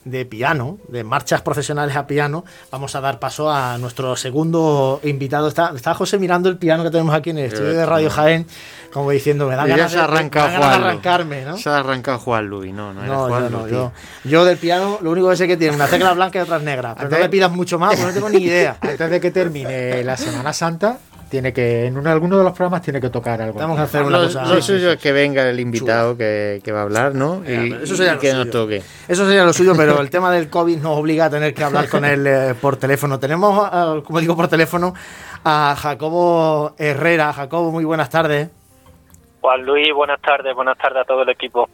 de 0.07 0.25
piano, 0.25 0.79
de 0.87 1.03
marchas 1.03 1.43
profesionales 1.43 1.97
a 1.97 2.07
piano, 2.07 2.45
vamos 2.71 2.95
a 2.95 3.01
dar 3.01 3.19
paso 3.19 3.51
a 3.51 3.77
nuestro 3.77 4.15
segundo 4.15 5.01
invitado. 5.03 5.49
Está, 5.49 5.73
está 5.75 5.95
José 5.95 6.19
mirando 6.19 6.49
el 6.49 6.59
piano 6.59 6.85
que 6.85 6.91
tenemos 6.91 7.13
aquí 7.13 7.31
en 7.31 7.39
el 7.39 7.47
estudio 7.47 7.73
de 7.73 7.85
Radio 7.85 8.09
Jaén, 8.09 8.47
como 8.93 9.11
diciendo, 9.11 9.49
me 9.49 9.57
da 9.57 9.67
ganas, 9.67 9.91
se 9.91 9.99
arranca 9.99 10.45
de, 10.45 10.49
me 10.49 10.55
da 10.55 10.61
ganas 10.61 10.79
de 10.79 10.85
arrancarme, 10.85 11.45
¿no? 11.45 11.57
Se 11.57 11.69
ha 11.69 11.79
arrancado 11.79 12.21
Juan 12.21 12.47
Luis, 12.47 12.73
no, 12.73 12.95
no, 12.95 13.03
No, 13.03 13.27
Juan 13.27 13.43
yo, 13.43 13.51
no, 13.51 13.61
Luis, 13.63 13.73
yo, 13.73 13.93
yo 14.25 14.45
del 14.45 14.59
piano 14.59 15.01
lo 15.03 15.11
único 15.11 15.29
que 15.29 15.37
sé 15.37 15.49
que 15.49 15.57
tiene 15.57 15.75
una 15.75 15.89
tecla 15.89 16.13
blanca 16.13 16.39
y 16.39 16.43
otras 16.43 16.63
negras, 16.63 16.95
pero 16.97 17.11
no 17.11 17.19
me 17.19 17.29
pidas 17.29 17.51
mucho 17.51 17.81
más, 17.81 17.97
porque 17.97 18.07
no 18.07 18.13
tengo 18.13 18.29
ni 18.29 18.45
idea. 18.45 18.77
Antes 18.81 19.11
de 19.11 19.21
que 19.21 19.33
termine 19.33 20.05
la 20.05 20.17
Semana 20.17 20.53
Santa, 20.53 20.99
tiene 21.29 21.53
que 21.53 21.87
en 21.87 21.97
uno, 21.99 22.11
alguno 22.11 22.39
de 22.39 22.45
los 22.45 22.53
programas 22.53 22.83
tiene 22.83 23.01
que 23.01 23.09
tocar 23.11 23.41
algo. 23.43 23.59
Vamos 23.59 23.79
a 23.79 23.83
hacer 23.85 24.03
una 24.03 24.19
Lo, 24.19 24.25
cosa. 24.25 24.45
lo 24.47 24.63
suyo 24.63 24.93
es 24.93 24.99
que 25.01 25.13
venga 25.13 25.49
el 25.49 25.59
invitado 25.61 26.17
que, 26.17 26.61
que 26.63 26.73
va 26.73 26.81
a 26.81 26.83
hablar, 26.83 27.15
¿no? 27.15 27.43
Y, 27.45 27.49
Venga, 27.57 27.79
eso 27.83 27.97
sería 27.97 28.13
y 28.13 28.15
lo 28.15 28.21
que 28.21 28.31
suyo. 28.31 28.45
nos 28.45 28.51
toque. 28.53 28.83
Eso 29.09 29.27
sería 29.27 29.45
lo 29.45 29.53
suyo, 29.53 29.73
pero 29.77 30.01
el 30.01 30.11
tema 30.11 30.31
del 30.31 30.49
COVID 30.49 30.79
nos 30.79 30.99
obliga 30.99 31.27
a 31.27 31.31
tener 31.31 31.53
que 31.55 31.65
hablar 31.65 31.89
con 31.89 32.05
él 32.05 32.27
eh, 32.27 32.55
por 32.61 32.77
teléfono. 32.77 33.19
Tenemos, 33.19 33.69
eh, 33.73 34.03
como 34.05 34.21
digo, 34.21 34.37
por 34.37 34.49
teléfono 34.49 34.95
a 35.45 35.75
Jacobo 35.79 36.75
Herrera. 36.79 37.33
Jacobo, 37.33 37.71
muy 37.71 37.85
buenas 37.85 38.11
tardes. 38.11 38.49
Juan 39.41 39.65
Luis, 39.65 39.93
buenas 39.95 40.21
tardes, 40.21 40.55
buenas 40.55 40.77
tardes 40.77 41.03
a 41.03 41.05
todo 41.05 41.23
el 41.23 41.29
equipo. 41.29 41.69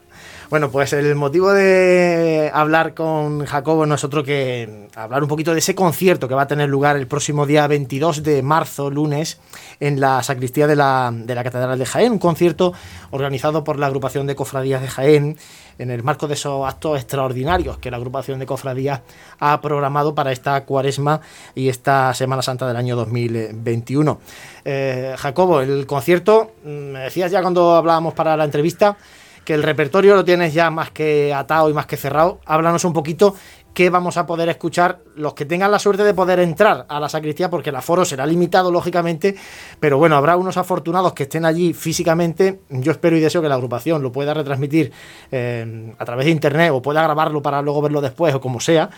Bueno, 0.53 0.71
pues 0.71 0.93
el 0.93 1.15
motivo 1.15 1.51
de 1.55 2.51
hablar 2.53 2.93
con 2.93 3.47
Jacobo 3.47 3.87
no 3.87 3.95
es 3.95 4.05
otro 4.05 4.23
que 4.23 4.87
hablar 4.95 5.23
un 5.23 5.29
poquito 5.31 5.55
de 5.55 5.61
ese 5.61 5.75
concierto 5.75 6.29
que 6.29 6.35
va 6.35 6.43
a 6.43 6.47
tener 6.47 6.69
lugar 6.69 6.99
el 6.99 7.07
próximo 7.07 7.47
día 7.47 7.67
22 7.67 8.23
de 8.23 8.43
marzo, 8.43 8.91
lunes, 8.91 9.41
en 9.81 9.99
la 9.99 10.23
sacristía 10.23 10.67
de 10.67 10.77
la, 10.77 11.11
de 11.11 11.35
la 11.35 11.43
Catedral 11.43 11.79
de 11.79 11.87
Jaén. 11.87 12.13
Un 12.13 12.19
concierto 12.19 12.75
organizado 13.13 13.65
por 13.65 13.79
la 13.79 13.87
agrupación 13.87 14.27
de 14.27 14.35
cofradías 14.35 14.83
de 14.83 14.89
Jaén 14.89 15.39
en 15.79 15.91
el 15.91 16.03
marco 16.03 16.29
de 16.29 16.35
esos 16.35 16.69
actos 16.69 16.99
extraordinarios 16.99 17.79
que 17.79 17.91
la 17.91 17.97
agrupación 17.97 18.39
de 18.39 18.45
cofradías 18.45 19.01
ha 19.39 19.59
programado 19.63 20.15
para 20.15 20.33
esta 20.33 20.63
cuaresma 20.67 21.23
y 21.55 21.71
esta 21.71 22.13
Semana 22.13 22.43
Santa 22.43 22.69
del 22.69 22.77
año 22.77 22.95
2021. 22.95 24.21
Eh, 24.67 25.15
Jacobo, 25.17 25.63
el 25.63 25.87
concierto, 25.87 26.53
mm, 26.63 26.69
me 26.69 26.99
decías 27.01 27.33
ya 27.33 27.41
cuando 27.41 27.75
hablábamos 27.75 28.13
para 28.13 28.37
la 28.37 28.45
entrevista, 28.45 28.99
que 29.45 29.55
el 29.55 29.63
repertorio 29.63 30.15
lo 30.15 30.25
tienes 30.25 30.55
ya 30.55 30.71
más 30.71 30.91
que 30.91 31.33
atado 31.35 31.69
y 31.69 31.75
más 31.75 31.87
que 31.87 31.97
cerrado. 31.97 32.41
Háblanos 32.47 32.85
un 32.85 32.93
poquito 32.93 33.35
qué 33.75 33.91
vamos 33.91 34.17
a 34.17 34.27
poder 34.27 34.49
escuchar 34.49 35.01
los 35.17 35.35
que 35.35 35.45
tengan 35.45 35.71
la 35.71 35.79
suerte 35.79 36.05
de 36.05 36.15
poder 36.15 36.41
entrar 36.41 36.85
a 36.89 37.01
la 37.01 37.09
sacristía, 37.09 37.51
porque 37.51 37.71
el 37.71 37.77
aforo 37.77 38.05
será 38.05 38.27
limitado, 38.27 38.71
lógicamente, 38.71 39.35
pero 39.81 39.99
bueno, 39.99 40.17
habrá 40.17 40.37
unos 40.37 40.57
afortunados 40.57 41.13
que 41.15 41.25
estén 41.25 41.45
allí 41.45 41.73
físicamente. 41.73 42.61
Yo 42.69 42.93
espero 42.93 43.17
y 43.17 43.21
deseo 43.21 43.43
que 43.43 43.49
la 43.49 43.55
agrupación 43.55 44.03
lo 44.03 44.13
pueda 44.13 44.35
retransmitir 44.35 44.93
eh, 45.31 45.95
a 45.99 46.05
través 46.05 46.27
de 46.27 46.33
internet 46.33 46.71
o 46.73 46.83
pueda 46.83 47.03
grabarlo 47.03 47.43
para 47.43 47.63
luego 47.63 47.83
verlo 47.83 48.01
después 48.01 48.35
o 48.35 48.41
como 48.41 48.61
sea. 48.61 48.91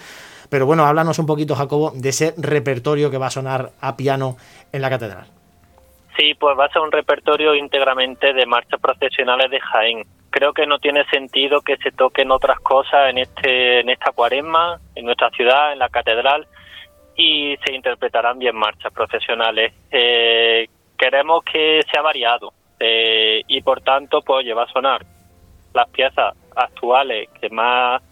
Pero 0.48 0.66
bueno, 0.66 0.84
háblanos 0.84 1.18
un 1.18 1.26
poquito, 1.26 1.54
Jacobo, 1.54 1.92
de 1.94 2.10
ese 2.10 2.34
repertorio 2.36 3.10
que 3.10 3.18
va 3.18 3.28
a 3.28 3.30
sonar 3.30 3.72
a 3.80 3.96
piano 3.96 4.36
en 4.72 4.82
la 4.82 4.90
catedral. 4.90 5.33
Sí, 6.16 6.34
pues 6.34 6.56
va 6.58 6.66
a 6.66 6.72
ser 6.72 6.82
un 6.82 6.92
repertorio 6.92 7.54
íntegramente 7.54 8.32
de 8.32 8.46
marchas 8.46 8.80
procesionales 8.80 9.50
de 9.50 9.60
Jaén. 9.60 10.02
Creo 10.30 10.52
que 10.52 10.66
no 10.66 10.78
tiene 10.78 11.04
sentido 11.06 11.60
que 11.60 11.76
se 11.78 11.90
toquen 11.90 12.30
otras 12.30 12.58
cosas 12.60 13.10
en 13.10 13.18
este 13.18 13.80
en 13.80 13.90
esta 13.90 14.12
cuaresma, 14.12 14.78
en 14.94 15.06
nuestra 15.06 15.30
ciudad, 15.30 15.72
en 15.72 15.78
la 15.78 15.88
catedral, 15.88 16.46
y 17.16 17.56
se 17.64 17.72
interpretarán 17.72 18.38
bien 18.38 18.56
marchas 18.56 18.92
profesionales. 18.92 19.72
Eh, 19.90 20.68
queremos 20.96 21.44
que 21.44 21.80
sea 21.90 22.02
variado 22.02 22.52
eh, 22.78 23.42
y 23.48 23.60
por 23.62 23.80
tanto 23.80 24.22
pues 24.22 24.44
lleva 24.44 24.64
a 24.64 24.72
sonar 24.72 25.04
las 25.72 25.88
piezas 25.90 26.34
actuales 26.54 27.28
que 27.40 27.48
más 27.50 28.02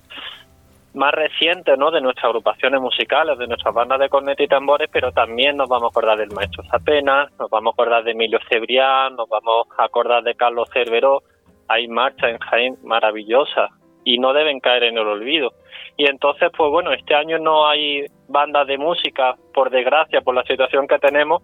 más 0.94 1.12
recientes, 1.12 1.78
¿no? 1.78 1.90
De 1.90 2.00
nuestras 2.00 2.26
agrupaciones 2.26 2.80
musicales, 2.80 3.38
de 3.38 3.46
nuestras 3.46 3.74
bandas 3.74 3.98
de 3.98 4.08
corneta 4.08 4.42
y 4.42 4.48
tambores, 4.48 4.88
pero 4.92 5.12
también 5.12 5.56
nos 5.56 5.68
vamos 5.68 5.84
a 5.84 5.88
acordar 5.88 6.18
del 6.18 6.30
maestro 6.30 6.62
Zapena, 6.64 7.28
nos 7.38 7.50
vamos 7.50 7.72
a 7.72 7.74
acordar 7.74 8.04
de 8.04 8.12
Emilio 8.12 8.38
Cebrián, 8.48 9.16
nos 9.16 9.28
vamos 9.28 9.66
a 9.78 9.84
acordar 9.84 10.22
de 10.22 10.34
Carlos 10.34 10.68
Cerveró. 10.72 11.22
Hay 11.68 11.88
marchas 11.88 12.30
en 12.30 12.38
Jaén 12.38 12.76
maravillosas 12.82 13.70
y 14.04 14.18
no 14.18 14.32
deben 14.32 14.60
caer 14.60 14.84
en 14.84 14.98
el 14.98 15.06
olvido. 15.06 15.52
Y 15.96 16.06
entonces, 16.06 16.50
pues 16.56 16.70
bueno, 16.70 16.92
este 16.92 17.14
año 17.14 17.38
no 17.38 17.66
hay 17.66 18.06
bandas 18.28 18.66
de 18.66 18.78
música, 18.78 19.36
por 19.54 19.70
desgracia, 19.70 20.20
por 20.20 20.34
la 20.34 20.42
situación 20.44 20.86
que 20.88 20.98
tenemos, 20.98 21.42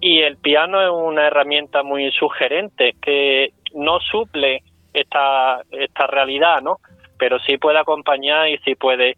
y 0.00 0.20
el 0.20 0.36
piano 0.36 0.82
es 0.82 0.90
una 0.90 1.26
herramienta 1.28 1.82
muy 1.82 2.10
sugerente 2.12 2.94
que 3.00 3.50
no 3.74 4.00
suple 4.00 4.62
esta, 4.92 5.62
esta 5.70 6.06
realidad, 6.08 6.60
¿no? 6.60 6.78
Pero 7.22 7.38
sí 7.38 7.56
puede 7.56 7.78
acompañar 7.78 8.48
y 8.48 8.58
sí 8.64 8.74
puede 8.74 9.16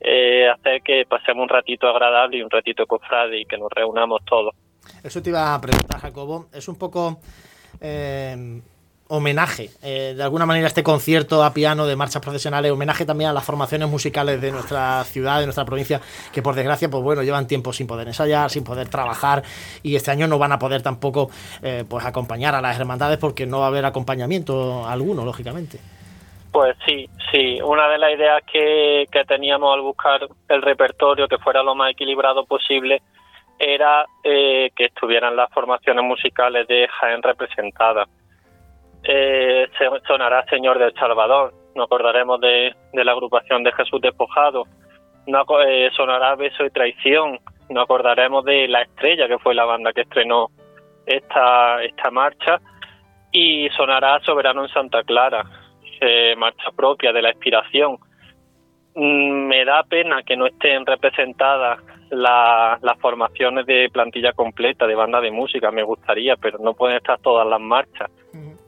eh, 0.00 0.48
hacer 0.50 0.82
que 0.82 1.04
pasemos 1.08 1.44
un 1.44 1.48
ratito 1.48 1.86
agradable 1.86 2.38
y 2.38 2.42
un 2.42 2.50
ratito 2.50 2.84
cofrade 2.84 3.42
y 3.42 3.44
que 3.44 3.56
nos 3.56 3.70
reunamos 3.70 4.24
todos. 4.24 4.52
Eso 5.04 5.22
te 5.22 5.30
iba 5.30 5.54
a 5.54 5.60
preguntar, 5.60 6.00
Jacobo. 6.00 6.48
Es 6.52 6.66
un 6.66 6.74
poco 6.74 7.20
eh, 7.80 8.60
homenaje, 9.06 9.70
eh, 9.84 10.14
de 10.16 10.22
alguna 10.24 10.46
manera, 10.46 10.66
este 10.66 10.82
concierto 10.82 11.44
a 11.44 11.54
piano 11.54 11.86
de 11.86 11.94
marchas 11.94 12.20
profesionales, 12.20 12.72
homenaje 12.72 13.06
también 13.06 13.30
a 13.30 13.32
las 13.32 13.44
formaciones 13.44 13.88
musicales 13.88 14.40
de 14.40 14.50
nuestra 14.50 15.04
ciudad, 15.04 15.38
de 15.38 15.46
nuestra 15.46 15.64
provincia, 15.64 16.00
que 16.32 16.42
por 16.42 16.56
desgracia, 16.56 16.90
pues 16.90 17.04
bueno, 17.04 17.22
llevan 17.22 17.46
tiempo 17.46 17.72
sin 17.72 17.86
poder 17.86 18.08
ensayar, 18.08 18.50
sin 18.50 18.64
poder 18.64 18.88
trabajar, 18.88 19.44
y 19.84 19.94
este 19.94 20.10
año 20.10 20.26
no 20.26 20.38
van 20.38 20.50
a 20.50 20.58
poder 20.58 20.82
tampoco 20.82 21.30
eh, 21.62 21.84
pues 21.88 22.04
acompañar 22.04 22.56
a 22.56 22.60
las 22.60 22.76
hermandades 22.80 23.18
porque 23.18 23.46
no 23.46 23.60
va 23.60 23.66
a 23.66 23.68
haber 23.68 23.84
acompañamiento 23.84 24.88
alguno, 24.88 25.24
lógicamente. 25.24 25.78
Pues 26.52 26.76
sí, 26.86 27.08
sí. 27.30 27.60
Una 27.62 27.88
de 27.88 27.98
las 27.98 28.12
ideas 28.12 28.42
que, 28.50 29.06
que 29.10 29.24
teníamos 29.24 29.72
al 29.74 29.80
buscar 29.80 30.20
el 30.48 30.62
repertorio 30.62 31.26
que 31.26 31.38
fuera 31.38 31.62
lo 31.62 31.74
más 31.74 31.92
equilibrado 31.92 32.44
posible 32.44 33.00
era 33.58 34.04
eh, 34.24 34.70
que 34.74 34.86
estuvieran 34.86 35.36
las 35.36 35.50
formaciones 35.52 36.04
musicales 36.04 36.66
de 36.66 36.88
Jaén 36.88 37.22
representadas. 37.22 38.08
Eh, 39.04 39.68
sonará 40.06 40.44
Señor 40.46 40.78
del 40.78 40.92
Salvador, 40.94 41.54
nos 41.74 41.86
acordaremos 41.86 42.40
de, 42.40 42.74
la 42.92 43.12
agrupación 43.12 43.62
de 43.62 43.72
Jesús 43.72 44.00
Despojado, 44.00 44.64
no, 45.26 45.44
eh, 45.64 45.90
sonará 45.96 46.34
Beso 46.34 46.64
y 46.64 46.70
Traición, 46.70 47.38
nos 47.68 47.84
acordaremos 47.84 48.44
de 48.44 48.68
La 48.68 48.82
Estrella, 48.82 49.28
que 49.28 49.38
fue 49.38 49.54
la 49.54 49.64
banda 49.64 49.92
que 49.92 50.02
estrenó 50.02 50.48
esta, 51.06 51.82
esta 51.82 52.10
marcha, 52.10 52.60
y 53.30 53.68
sonará 53.70 54.20
Soberano 54.20 54.62
en 54.62 54.68
Santa 54.68 55.02
Clara, 55.04 55.44
eh, 56.02 56.34
marcha 56.36 56.70
propia 56.74 57.12
de 57.12 57.22
la 57.22 57.30
inspiración. 57.30 57.96
Mm, 58.94 59.46
me 59.46 59.64
da 59.64 59.84
pena 59.84 60.22
que 60.22 60.36
no 60.36 60.46
estén 60.46 60.84
representadas 60.84 61.78
las 62.10 62.98
formaciones 63.00 63.64
de 63.64 63.88
plantilla 63.90 64.32
completa 64.32 64.86
de 64.86 64.94
banda 64.94 65.20
de 65.20 65.30
música, 65.30 65.70
me 65.70 65.82
gustaría, 65.82 66.36
pero 66.36 66.58
no 66.58 66.74
pueden 66.74 66.98
estar 66.98 67.18
todas 67.20 67.46
las 67.46 67.60
marchas. 67.60 68.10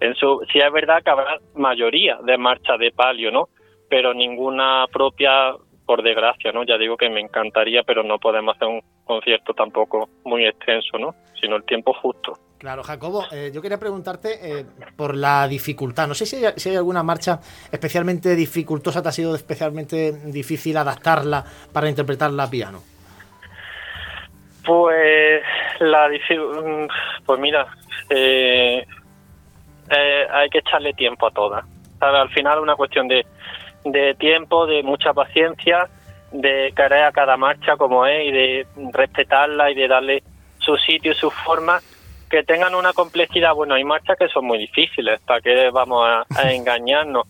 En 0.01 0.15
su, 0.15 0.41
sí 0.51 0.59
es 0.59 0.73
verdad 0.73 1.03
que 1.03 1.11
habrá 1.11 1.39
mayoría 1.55 2.19
de 2.25 2.39
marcha 2.39 2.79
de 2.79 2.91
palio, 2.91 3.31
¿no? 3.31 3.49
Pero 3.91 4.15
ninguna 4.15 4.87
propia, 4.91 5.55
por 5.85 6.03
desgracia, 6.03 6.53
¿no? 6.53 6.65
Ya 6.65 6.79
digo 6.79 6.97
que 6.97 7.11
me 7.11 7.21
encantaría, 7.21 7.83
pero 7.83 8.03
no 8.03 8.19
podemos 8.19 8.57
hacer 8.57 8.69
un 8.69 8.81
concierto 9.05 9.53
tampoco 9.55 10.09
muy 10.25 10.47
extenso, 10.47 10.99
¿no? 10.99 11.15
Sino 11.41 11.57
el 11.57 11.65
tiempo 11.65 11.93
justo. 11.95 12.39
Claro, 12.59 12.83
Jacobo, 12.83 13.25
eh, 13.31 13.51
yo 13.53 13.61
quería 13.61 13.79
preguntarte 13.79 14.61
eh, 14.61 14.65
por 14.97 15.15
la 15.15 15.47
dificultad. 15.47 16.09
No 16.09 16.15
sé 16.15 16.25
si 16.25 16.45
hay, 16.45 16.55
si 16.57 16.71
hay, 16.71 16.77
alguna 16.77 17.03
marcha 17.03 17.39
especialmente 17.71 18.35
dificultosa, 18.35 19.03
te 19.03 19.09
ha 19.11 19.13
sido 19.13 19.35
especialmente 19.35 20.13
difícil 20.31 20.77
adaptarla 20.77 21.45
para 21.73 21.91
interpretarla 21.91 22.45
a 22.45 22.51
piano. 22.51 22.81
Pues 24.65 25.43
la 25.81 26.09
mm, 26.09 26.89
pues 27.27 27.41
mira, 27.41 27.67
eh, 28.09 28.87
eh, 29.91 30.27
hay 30.31 30.49
que 30.49 30.59
echarle 30.59 30.95
tiempo 30.95 31.27
a 31.27 31.31
todas. 31.31 31.65
Al 32.01 32.31
final 32.31 32.59
es 32.59 32.63
una 32.63 32.77
cuestión 32.77 33.09
de, 33.09 33.27
de 33.85 34.15
tiempo, 34.15 34.67
de 34.67 34.83
mucha 34.83 35.13
paciencia, 35.13 35.89
de 36.35 36.73
querer 36.77 37.05
a 37.05 37.13
cada 37.13 37.37
marcha 37.37 37.77
como 37.77 38.07
es 38.07 38.29
y 38.29 38.31
de 38.33 38.67
respetarla 38.93 39.71
y 39.71 39.75
de 39.75 39.89
darle 39.89 40.23
su 40.59 40.77
sitio 40.77 41.13
y 41.13 41.15
su 41.15 41.31
forma, 41.31 41.81
que 42.29 42.43
tengan 42.43 42.75
una 42.75 42.93
complejidad. 42.93 43.55
Bueno, 43.55 43.75
hay 43.75 43.85
marchas 43.85 44.19
que 44.19 44.29
son 44.29 44.45
muy 44.45 44.59
difíciles, 44.59 45.21
para 45.21 45.41
que 45.41 45.71
vamos 45.71 46.07
a, 46.07 46.53
engañarnos, 46.53 47.27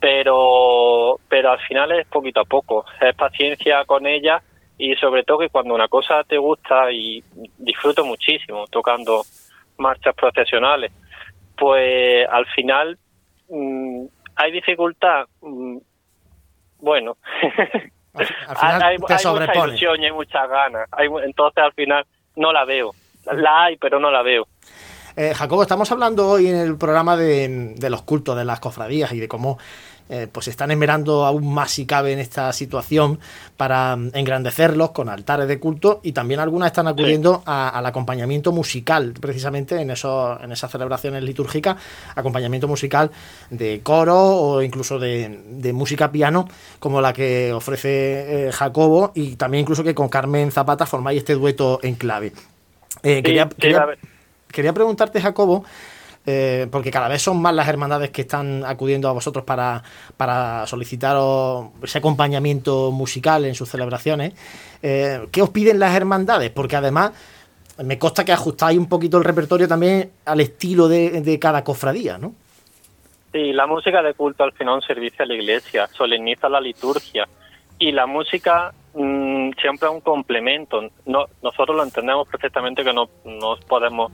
pero, 0.00 1.18
pero 1.28 1.52
al 1.52 1.60
final 1.60 1.92
es 1.92 2.06
poquito 2.06 2.40
a 2.40 2.44
poco, 2.44 2.84
es 3.00 3.14
paciencia 3.14 3.84
con 3.84 4.06
ella 4.06 4.42
y 4.78 4.94
sobre 4.96 5.24
todo 5.24 5.38
que 5.38 5.48
cuando 5.48 5.74
una 5.74 5.88
cosa 5.88 6.24
te 6.24 6.38
gusta 6.38 6.90
y 6.90 7.22
disfruto 7.58 8.04
muchísimo 8.04 8.66
tocando 8.68 9.22
marchas 9.78 10.14
profesionales 10.14 10.92
pues 11.62 12.26
al 12.28 12.46
final 12.46 12.98
mm, 13.48 14.04
hay 14.34 14.52
dificultad. 14.52 15.26
Mm, 15.40 15.78
bueno, 16.80 17.16
hay, 18.14 18.98
mucha 18.98 19.16
ilusión 19.64 20.00
y 20.00 20.06
hay 20.06 20.12
muchas 20.12 20.48
ganas. 20.48 20.88
entonces 21.24 21.64
al 21.64 21.72
final 21.72 22.04
no 22.36 22.52
la 22.52 22.64
veo. 22.64 22.92
La 23.32 23.64
hay, 23.64 23.76
pero 23.76 24.00
no 24.00 24.10
la 24.10 24.22
veo. 24.22 24.46
Eh, 25.16 25.34
Jacobo, 25.34 25.62
estamos 25.62 25.90
hablando 25.92 26.28
hoy 26.28 26.48
en 26.48 26.56
el 26.56 26.76
programa 26.78 27.16
de, 27.16 27.74
de 27.76 27.90
los 27.90 28.02
cultos, 28.02 28.36
de 28.36 28.44
las 28.44 28.60
cofradías 28.60 29.12
y 29.12 29.20
de 29.20 29.28
cómo 29.28 29.58
eh, 30.14 30.28
pues 30.30 30.46
están 30.48 30.70
esmerando 30.70 31.24
aún 31.24 31.54
más 31.54 31.70
si 31.70 31.86
cabe 31.86 32.12
en 32.12 32.18
esta 32.18 32.52
situación 32.52 33.18
para 33.56 33.96
mm, 33.96 34.10
engrandecerlos 34.12 34.90
con 34.90 35.08
altares 35.08 35.48
de 35.48 35.58
culto 35.58 36.00
y 36.02 36.12
también 36.12 36.38
algunas 36.38 36.66
están 36.66 36.86
acudiendo 36.86 37.42
al 37.46 37.86
acompañamiento 37.86 38.52
musical, 38.52 39.14
precisamente 39.18 39.80
en, 39.80 39.90
eso, 39.90 40.38
en 40.38 40.52
esas 40.52 40.70
celebraciones 40.70 41.22
litúrgicas, 41.22 41.76
acompañamiento 42.14 42.68
musical 42.68 43.10
de 43.48 43.80
coro 43.82 44.18
o 44.18 44.60
incluso 44.60 44.98
de, 44.98 45.72
música 45.72 46.12
piano, 46.12 46.46
como 46.78 47.00
la 47.00 47.14
que 47.14 47.50
ofrece 47.54 48.48
eh, 48.48 48.52
Jacobo 48.52 49.12
y 49.14 49.36
también 49.36 49.62
incluso 49.62 49.82
que 49.82 49.94
con 49.94 50.10
Carmen 50.10 50.52
Zapata 50.52 50.84
formáis 50.84 51.20
este 51.20 51.36
dueto 51.36 51.80
en 51.82 51.94
clave. 51.94 52.34
Eh, 53.02 53.22
quería, 53.22 53.48
quería 54.50 54.74
preguntarte, 54.74 55.22
Jacobo, 55.22 55.64
eh, 56.24 56.68
porque 56.70 56.90
cada 56.90 57.08
vez 57.08 57.20
son 57.20 57.42
más 57.42 57.54
las 57.54 57.68
hermandades 57.68 58.10
que 58.10 58.22
están 58.22 58.64
acudiendo 58.64 59.08
a 59.08 59.12
vosotros 59.12 59.44
para, 59.44 59.82
para 60.16 60.66
solicitar 60.66 61.16
ese 61.82 61.98
acompañamiento 61.98 62.92
musical 62.92 63.44
en 63.44 63.54
sus 63.54 63.68
celebraciones. 63.68 64.34
Eh, 64.82 65.26
¿Qué 65.32 65.42
os 65.42 65.50
piden 65.50 65.80
las 65.80 65.94
hermandades? 65.96 66.50
Porque 66.50 66.76
además 66.76 67.12
me 67.82 67.98
consta 67.98 68.24
que 68.24 68.32
ajustáis 68.32 68.78
un 68.78 68.88
poquito 68.88 69.18
el 69.18 69.24
repertorio 69.24 69.66
también 69.66 70.12
al 70.24 70.40
estilo 70.40 70.88
de, 70.88 71.38
cada 71.40 71.64
cofradía, 71.64 72.18
¿no? 72.18 72.34
Sí, 73.32 73.52
la 73.52 73.66
música 73.66 74.02
de 74.02 74.14
culto 74.14 74.44
al 74.44 74.52
final 74.52 74.74
un 74.74 74.82
servicio 74.82 75.24
a 75.24 75.26
la 75.26 75.34
iglesia, 75.34 75.86
solemniza 75.88 76.48
la 76.48 76.60
liturgia 76.60 77.26
y 77.78 77.90
la 77.90 78.06
música 78.06 78.72
mm, 78.94 79.52
siempre 79.60 79.88
es 79.88 79.94
un 79.94 80.02
complemento. 80.02 80.82
No, 81.06 81.24
nosotros 81.42 81.76
lo 81.76 81.82
entendemos 81.82 82.28
perfectamente 82.28 82.84
que 82.84 82.92
no, 82.92 83.08
no 83.24 83.56
podemos 83.66 84.12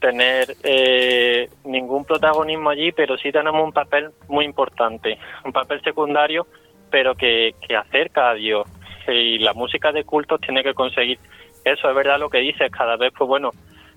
tener 0.00 0.54
eh, 0.62 1.48
ningún 1.64 2.04
protagonismo 2.04 2.70
allí, 2.70 2.92
pero 2.92 3.16
sí 3.16 3.32
tenemos 3.32 3.62
un 3.62 3.72
papel 3.72 4.10
muy 4.28 4.44
importante, 4.44 5.18
un 5.44 5.52
papel 5.52 5.80
secundario, 5.82 6.46
pero 6.90 7.14
que, 7.14 7.54
que 7.66 7.76
acerca 7.76 8.30
a 8.30 8.34
Dios. 8.34 8.66
Y 9.06 9.38
la 9.38 9.54
música 9.54 9.90
de 9.92 10.04
cultos 10.04 10.40
tiene 10.40 10.62
que 10.62 10.74
conseguir 10.74 11.18
eso, 11.64 11.88
es 11.88 11.94
verdad 11.94 12.18
lo 12.18 12.30
que 12.30 12.38
dices, 12.38 12.70
cada 12.70 12.96
vez, 12.96 13.12
pues 13.16 13.28
bueno, 13.28 13.50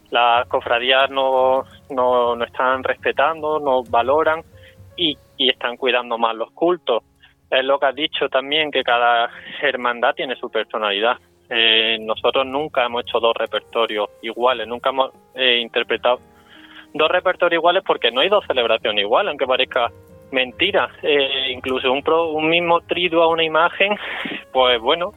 las 0.10 0.47
cofradías 0.47 1.10
no, 1.10 1.64
no, 1.89 2.36
no 2.36 2.45
están 2.45 2.84
respetando, 2.84 3.60
no 3.60 3.84
valoran 3.84 4.41
y, 4.97 5.18
y 5.38 5.49
están 5.49 5.78
cuidando 5.78 6.18
más 6.18 6.36
los 6.36 6.52
cultos. 6.52 7.04
Es 7.49 7.64
lo 7.66 7.80
que 7.80 7.86
has 7.86 7.95
dicho 7.95 8.30
también, 8.30 8.72
que 8.72 8.84
cada 8.84 9.30
hermandad 9.62 10.14
tiene 10.16 10.36
su 10.36 10.49
personalidad. 10.49 11.18
Eh, 11.54 11.97
nosotros 11.99 12.45
nunca 12.45 12.86
hemos 12.86 13.04
hecho 13.04 13.20
dos 13.20 13.36
repertorios 13.36 14.10
iguales, 14.22 14.66
nunca 14.70 14.91
hemos 14.91 15.12
eh, 15.36 15.58
interpretado 15.58 16.20
dos 16.93 17.12
repertorios 17.12 17.60
iguales 17.60 17.84
porque 17.86 18.10
no 18.10 18.22
hay 18.22 18.30
dos 18.30 18.45
celebraciones 18.47 19.04
iguales, 19.04 19.30
aunque 19.32 19.45
parezca 19.45 19.91
mentira. 20.32 20.89
Eh, 21.04 21.52
incluso 21.52 21.91
un, 21.91 22.02
un 22.08 22.49
mismo 22.49 22.80
triduo 22.82 23.24
a 23.24 23.28
una 23.28 23.43
imagen, 23.43 23.97
pues 24.54 24.80
bueno, 24.80 25.12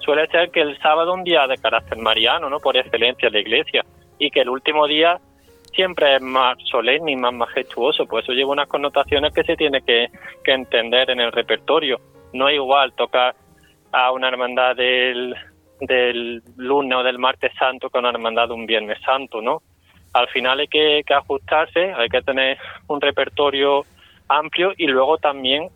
suele 0.00 0.26
ser 0.26 0.50
que 0.50 0.60
el 0.60 0.78
sábado 0.80 1.14
un 1.14 1.24
día 1.24 1.46
de 1.46 1.56
carácter 1.56 1.96
mariano, 1.96 2.50
¿no? 2.50 2.58
Por 2.58 2.76
excelencia 2.76 3.30
la 3.30 3.40
iglesia, 3.40 3.86
y 4.18 4.30
que 4.30 4.40
el 4.40 4.50
último 4.50 4.86
día 4.86 5.18
siempre 5.72 6.16
es 6.16 6.22
más 6.22 6.58
solemne 6.64 7.12
y 7.12 7.16
más 7.16 7.32
majestuoso, 7.32 8.04
pues 8.04 8.24
eso 8.24 8.32
lleva 8.32 8.52
unas 8.52 8.68
connotaciones 8.68 9.32
que 9.32 9.44
se 9.44 9.56
tiene 9.56 9.80
que, 9.80 10.08
que 10.44 10.52
entender 10.52 11.08
en 11.08 11.20
el 11.20 11.32
repertorio. 11.32 11.98
No 12.34 12.48
es 12.48 12.56
igual 12.56 12.92
tocar 12.92 13.34
a 13.92 14.12
una 14.12 14.28
hermandad 14.28 14.76
del, 14.76 15.34
del 15.80 16.42
lunes 16.56 16.98
o 16.98 17.02
del 17.02 17.18
martes 17.18 17.52
santo 17.58 17.90
que 17.90 17.98
una 17.98 18.10
hermandad 18.10 18.48
de 18.48 18.54
un 18.54 18.66
viernes 18.66 18.98
santo, 19.04 19.40
¿no? 19.40 19.62
Al 20.12 20.28
final 20.28 20.60
hay 20.60 20.68
que, 20.68 21.02
ajustarse, 21.08 21.92
hay 21.92 22.08
que 22.08 22.22
tener 22.22 22.58
un 22.88 23.00
repertorio 23.00 23.82
amplio 24.28 24.72
y 24.76 24.86
luego 24.86 25.18
también 25.18 25.68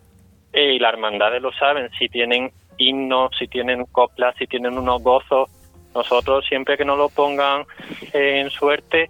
eh, 0.51 0.73
y 0.73 0.79
las 0.79 0.93
hermandades 0.93 1.41
lo 1.41 1.51
saben, 1.53 1.89
si 1.97 2.09
tienen 2.09 2.51
himnos, 2.77 3.31
si 3.37 3.47
tienen 3.47 3.85
coplas, 3.85 4.35
si 4.37 4.47
tienen 4.47 4.77
unos 4.77 5.01
gozos, 5.01 5.49
nosotros 5.95 6.45
siempre 6.47 6.77
que 6.77 6.85
nos 6.85 6.97
lo 6.97 7.09
pongan 7.09 7.65
en 8.13 8.49
suerte, 8.49 9.09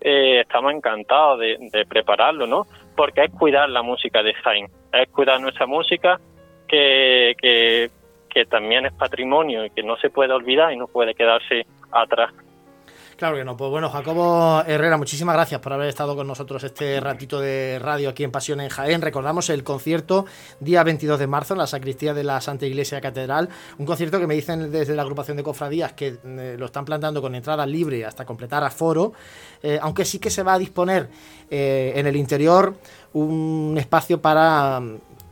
eh, 0.00 0.40
estamos 0.40 0.72
encantados 0.72 1.40
de, 1.40 1.86
prepararlo, 1.88 2.46
¿no? 2.46 2.66
Porque 2.96 3.24
es 3.24 3.30
cuidar 3.30 3.68
la 3.70 3.82
música 3.82 4.22
de 4.22 4.34
Jaén, 4.34 4.68
es 4.92 5.08
cuidar 5.08 5.40
nuestra 5.40 5.66
música 5.66 6.20
que, 6.68 7.34
que, 7.40 7.90
que 8.34 8.44
también 8.46 8.84
es 8.84 8.92
patrimonio 8.92 9.64
y 9.64 9.70
que 9.70 9.82
no 9.82 9.96
se 9.96 10.10
puede 10.10 10.32
olvidar 10.32 10.72
y 10.72 10.76
no 10.76 10.88
puede 10.88 11.14
quedarse 11.14 11.66
atrás. 11.92 12.32
Claro 13.16 13.36
que 13.36 13.44
no. 13.44 13.56
Pues 13.56 13.70
bueno, 13.70 13.88
Jacobo 13.90 14.62
Herrera, 14.66 14.96
muchísimas 14.96 15.36
gracias 15.36 15.60
por 15.60 15.72
haber 15.72 15.88
estado 15.88 16.16
con 16.16 16.26
nosotros 16.26 16.64
este 16.64 16.98
ratito 16.98 17.40
de 17.40 17.78
radio 17.78 18.10
aquí 18.10 18.24
en 18.24 18.32
Pasión 18.32 18.60
en 18.60 18.68
Jaén. 18.68 19.00
Recordamos 19.02 19.50
el 19.50 19.62
concierto 19.62 20.26
día 20.58 20.82
22 20.82 21.20
de 21.20 21.26
marzo 21.28 21.54
en 21.54 21.58
la 21.58 21.68
sacristía 21.68 22.12
de 22.12 22.24
la 22.24 22.40
Santa 22.40 22.66
Iglesia 22.66 23.00
Catedral. 23.00 23.48
Un 23.78 23.86
concierto 23.86 24.18
que 24.18 24.26
me 24.26 24.34
dicen 24.34 24.72
desde 24.72 24.96
la 24.96 25.02
agrupación 25.02 25.36
de 25.36 25.44
cofradías 25.44 25.92
que 25.92 26.16
eh, 26.24 26.56
lo 26.58 26.66
están 26.66 26.84
plantando 26.84 27.22
con 27.22 27.36
entrada 27.36 27.64
libre 27.66 28.04
hasta 28.04 28.24
completar 28.24 28.64
aforo. 28.64 29.12
Eh, 29.62 29.78
aunque 29.80 30.04
sí 30.04 30.18
que 30.18 30.30
se 30.30 30.42
va 30.42 30.54
a 30.54 30.58
disponer 30.58 31.08
eh, 31.50 31.92
en 31.94 32.08
el 32.08 32.16
interior 32.16 32.74
un 33.12 33.76
espacio 33.78 34.20
para 34.20 34.82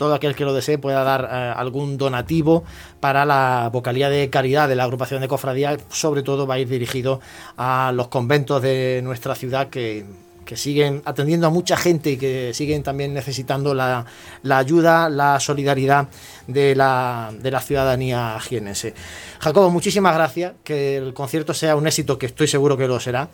todo 0.02 0.14
aquel 0.14 0.34
que 0.34 0.44
lo 0.44 0.52
desee 0.52 0.78
pueda 0.78 1.04
dar 1.04 1.28
eh, 1.30 1.54
algún 1.56 1.96
donativo 1.96 2.64
para 2.98 3.24
la 3.24 3.70
vocalía 3.72 4.10
de 4.10 4.30
caridad 4.30 4.68
de 4.68 4.74
la 4.74 4.82
agrupación 4.82 5.20
de 5.20 5.28
cofradía, 5.28 5.76
sobre 5.90 6.24
todo 6.24 6.44
va 6.44 6.54
a 6.54 6.58
ir 6.58 6.68
dirigido 6.68 7.20
a 7.56 7.92
los 7.94 8.08
conventos 8.08 8.60
de 8.60 9.00
nuestra 9.04 9.36
ciudad 9.36 9.68
que, 9.68 10.04
siguen 10.54 11.00
atendiendo 11.06 11.46
a 11.46 11.50
mucha 11.50 11.78
gente 11.78 12.10
y 12.10 12.16
que 12.18 12.52
siguen 12.52 12.82
también 12.82 13.14
necesitando 13.14 13.72
la, 13.72 14.04
ayuda, 14.50 15.08
la 15.08 15.40
solidaridad 15.40 16.08
de 16.46 16.74
la, 16.74 17.30
de 17.40 17.50
la 17.50 17.60
ciudadanía 17.60 18.38
jienense. 18.38 18.92
Jacobo, 19.38 19.70
muchísimas 19.70 20.14
gracias, 20.14 20.52
que 20.62 20.98
el 20.98 21.14
concierto 21.14 21.54
sea 21.54 21.74
un 21.74 21.86
éxito, 21.86 22.18
que 22.18 22.26
estoy 22.26 22.48
seguro 22.48 22.76
que 22.76 22.86
lo 22.86 23.00
será, 23.00 23.30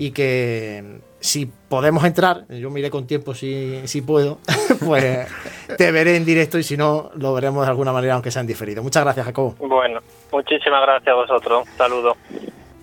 y 0.00 0.12
que 0.12 0.82
si 1.20 1.44
podemos 1.44 2.02
entrar, 2.04 2.48
yo 2.48 2.70
miré 2.70 2.88
con 2.88 3.06
tiempo 3.06 3.34
si, 3.34 3.86
si 3.86 4.00
puedo, 4.00 4.38
pues 4.86 5.28
te 5.76 5.92
veré 5.92 6.16
en 6.16 6.24
directo 6.24 6.58
y 6.58 6.62
si 6.62 6.78
no, 6.78 7.10
lo 7.16 7.34
veremos 7.34 7.66
de 7.66 7.70
alguna 7.70 7.92
manera, 7.92 8.14
aunque 8.14 8.30
sea 8.30 8.40
en 8.40 8.46
diferido. 8.46 8.82
Muchas 8.82 9.04
gracias, 9.04 9.26
Jacobo. 9.26 9.56
Bueno, 9.58 10.00
muchísimas 10.32 10.80
gracias 10.80 11.08
a 11.08 11.14
vosotros. 11.14 11.68
Saludos. 11.76 12.16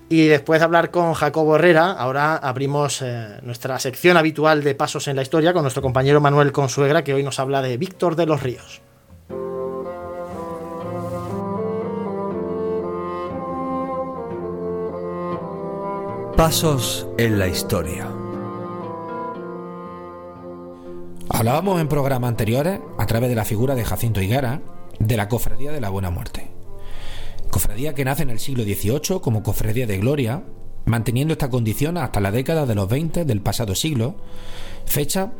Y 0.09 0.27
después 0.27 0.59
de 0.59 0.65
hablar 0.65 0.91
con 0.91 1.15
Jacobo 1.15 1.55
Herrera, 1.55 1.91
ahora 1.91 2.35
abrimos 2.35 3.01
eh, 3.01 3.39
nuestra 3.41 3.79
sección 3.79 4.15
habitual 4.15 4.63
de 4.63 4.75
Pasos 4.75 5.07
en 5.07 5.15
la 5.15 5.23
Historia 5.23 5.53
con 5.53 5.63
nuestro 5.63 5.81
compañero 5.81 6.21
Manuel 6.21 6.51
Consuegra, 6.51 7.03
que 7.03 7.15
hoy 7.15 7.23
nos 7.23 7.39
habla 7.39 7.63
de 7.63 7.77
Víctor 7.77 8.15
de 8.15 8.27
los 8.27 8.43
Ríos. 8.43 8.83
Pasos 16.37 17.07
en 17.17 17.39
la 17.39 17.47
Historia. 17.47 18.07
Hablábamos 21.29 21.81
en 21.81 21.87
programas 21.87 22.27
anteriores, 22.27 22.79
a 22.99 23.07
través 23.07 23.31
de 23.31 23.35
la 23.35 23.43
figura 23.43 23.73
de 23.73 23.83
Jacinto 23.83 24.21
Higuera, 24.21 24.61
de 24.99 25.17
la 25.17 25.29
Cofradía 25.29 25.71
de 25.71 25.81
la 25.81 25.89
Buena 25.89 26.11
Muerte. 26.11 26.51
Cofradía 27.49 27.95
que 27.95 28.05
nace 28.05 28.21
en 28.21 28.29
el 28.29 28.37
siglo 28.37 28.65
XVIII 28.65 29.19
como 29.19 29.41
Cofradía 29.41 29.87
de 29.87 29.97
Gloria, 29.97 30.43
manteniendo 30.85 31.31
esta 31.31 31.49
condición 31.49 31.97
hasta 31.97 32.19
la 32.19 32.29
década 32.29 32.67
de 32.67 32.75
los 32.75 32.87
20 32.87 33.25
del 33.25 33.41
pasado 33.41 33.73
siglo, 33.73 34.17
fecha 34.85 35.31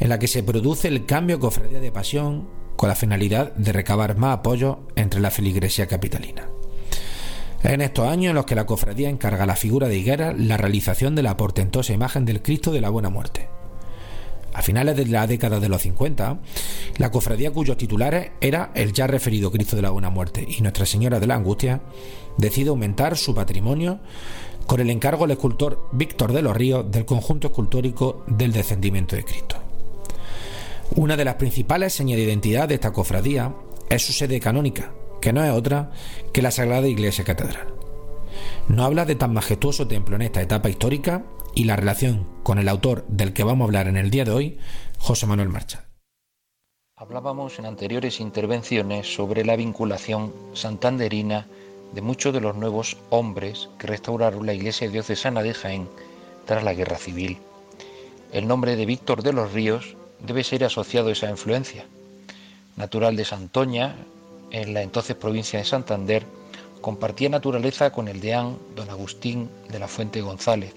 en 0.00 0.08
la 0.08 0.18
que 0.18 0.26
se 0.26 0.42
produce 0.42 0.88
el 0.88 1.04
cambio 1.04 1.38
Cofradía 1.38 1.80
de 1.80 1.92
Pasión 1.92 2.48
con 2.76 2.88
la 2.88 2.96
finalidad 2.96 3.52
de 3.56 3.74
recabar 3.74 4.16
más 4.16 4.38
apoyo 4.38 4.86
entre 4.96 5.20
la 5.20 5.30
feligresía 5.30 5.86
capitalina. 5.86 6.48
En 7.62 7.80
estos 7.80 8.06
años 8.06 8.30
en 8.30 8.36
los 8.36 8.46
que 8.46 8.54
la 8.54 8.66
cofradía 8.66 9.08
encarga 9.08 9.44
a 9.44 9.46
la 9.46 9.56
figura 9.56 9.88
de 9.88 9.96
Higuera 9.96 10.32
la 10.32 10.56
realización 10.56 11.14
de 11.14 11.22
la 11.22 11.36
portentosa 11.36 11.92
imagen 11.92 12.24
del 12.24 12.42
Cristo 12.42 12.70
de 12.70 12.80
la 12.80 12.90
Buena 12.90 13.10
Muerte, 13.10 13.48
a 14.56 14.62
finales 14.62 14.96
de 14.96 15.06
la 15.06 15.26
década 15.26 15.60
de 15.60 15.68
los 15.68 15.82
50, 15.82 16.38
la 16.96 17.10
cofradía 17.10 17.50
cuyos 17.50 17.76
titulares 17.76 18.30
era 18.40 18.70
el 18.74 18.92
ya 18.92 19.06
referido 19.06 19.50
Cristo 19.50 19.76
de 19.76 19.82
la 19.82 19.90
Buena 19.90 20.08
Muerte 20.08 20.46
y 20.48 20.62
Nuestra 20.62 20.86
Señora 20.86 21.20
de 21.20 21.26
la 21.26 21.34
Angustia, 21.34 21.82
decide 22.38 22.70
aumentar 22.70 23.16
su 23.18 23.34
patrimonio 23.34 24.00
con 24.66 24.80
el 24.80 24.88
encargo 24.90 25.24
al 25.24 25.30
escultor 25.32 25.88
Víctor 25.92 26.32
de 26.32 26.42
los 26.42 26.56
Ríos 26.56 26.90
del 26.90 27.04
conjunto 27.04 27.48
escultórico 27.48 28.24
del 28.26 28.52
descendimiento 28.52 29.14
de 29.14 29.24
Cristo. 29.24 29.56
Una 30.94 31.16
de 31.16 31.24
las 31.24 31.34
principales 31.34 31.92
señas 31.92 32.16
de 32.16 32.24
identidad 32.24 32.68
de 32.68 32.76
esta 32.76 32.92
cofradía 32.92 33.52
es 33.90 34.06
su 34.06 34.12
sede 34.12 34.40
canónica, 34.40 34.92
que 35.20 35.32
no 35.32 35.44
es 35.44 35.50
otra 35.52 35.90
que 36.32 36.42
la 36.42 36.50
Sagrada 36.50 36.88
Iglesia 36.88 37.24
Catedral. 37.24 37.74
No 38.68 38.84
habla 38.84 39.04
de 39.04 39.14
tan 39.14 39.32
majestuoso 39.32 39.86
templo 39.86 40.16
en 40.16 40.22
esta 40.22 40.42
etapa 40.42 40.68
histórica 40.68 41.24
y 41.54 41.64
la 41.64 41.76
relación 41.76 42.26
con 42.42 42.58
el 42.58 42.68
autor 42.68 43.04
del 43.08 43.32
que 43.32 43.44
vamos 43.44 43.64
a 43.64 43.66
hablar 43.66 43.88
en 43.88 43.96
el 43.96 44.10
día 44.10 44.24
de 44.24 44.32
hoy, 44.32 44.58
José 44.98 45.26
Manuel 45.26 45.48
Marcha. 45.48 45.84
Hablábamos 46.96 47.58
en 47.58 47.66
anteriores 47.66 48.20
intervenciones 48.20 49.14
sobre 49.14 49.44
la 49.44 49.56
vinculación 49.56 50.32
santanderina 50.54 51.46
de 51.92 52.02
muchos 52.02 52.32
de 52.32 52.40
los 52.40 52.56
nuevos 52.56 52.96
hombres 53.10 53.68
que 53.78 53.86
restauraron 53.86 54.46
la 54.46 54.54
iglesia 54.54 54.88
diocesana 54.88 55.42
de 55.42 55.54
Jaén 55.54 55.88
tras 56.46 56.64
la 56.64 56.74
guerra 56.74 56.96
civil. 56.96 57.38
El 58.32 58.48
nombre 58.48 58.76
de 58.76 58.86
Víctor 58.86 59.22
de 59.22 59.32
los 59.32 59.52
Ríos 59.52 59.96
debe 60.20 60.44
ser 60.44 60.64
asociado 60.64 61.08
a 61.08 61.12
esa 61.12 61.30
influencia. 61.30 61.84
Natural 62.76 63.16
de 63.16 63.24
Santoña, 63.24 63.96
en 64.50 64.74
la 64.74 64.82
entonces 64.82 65.16
provincia 65.16 65.58
de 65.58 65.64
Santander, 65.64 66.24
compartía 66.80 67.28
naturaleza 67.28 67.90
con 67.90 68.08
el 68.08 68.20
deán 68.20 68.58
don 68.74 68.90
Agustín 68.90 69.50
de 69.68 69.78
la 69.78 69.88
Fuente 69.88 70.20
González, 70.20 70.74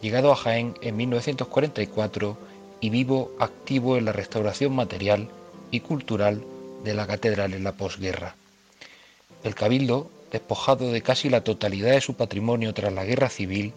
llegado 0.00 0.32
a 0.32 0.36
Jaén 0.36 0.74
en 0.82 0.96
1944 0.96 2.36
y 2.80 2.90
vivo 2.90 3.32
activo 3.38 3.96
en 3.96 4.04
la 4.04 4.12
restauración 4.12 4.74
material 4.74 5.28
y 5.70 5.80
cultural 5.80 6.44
de 6.84 6.94
la 6.94 7.06
catedral 7.06 7.54
en 7.54 7.64
la 7.64 7.72
posguerra. 7.72 8.36
El 9.42 9.54
cabildo, 9.54 10.10
despojado 10.30 10.92
de 10.92 11.02
casi 11.02 11.28
la 11.28 11.42
totalidad 11.42 11.92
de 11.92 12.00
su 12.00 12.14
patrimonio 12.14 12.74
tras 12.74 12.92
la 12.92 13.04
guerra 13.04 13.28
civil, 13.28 13.72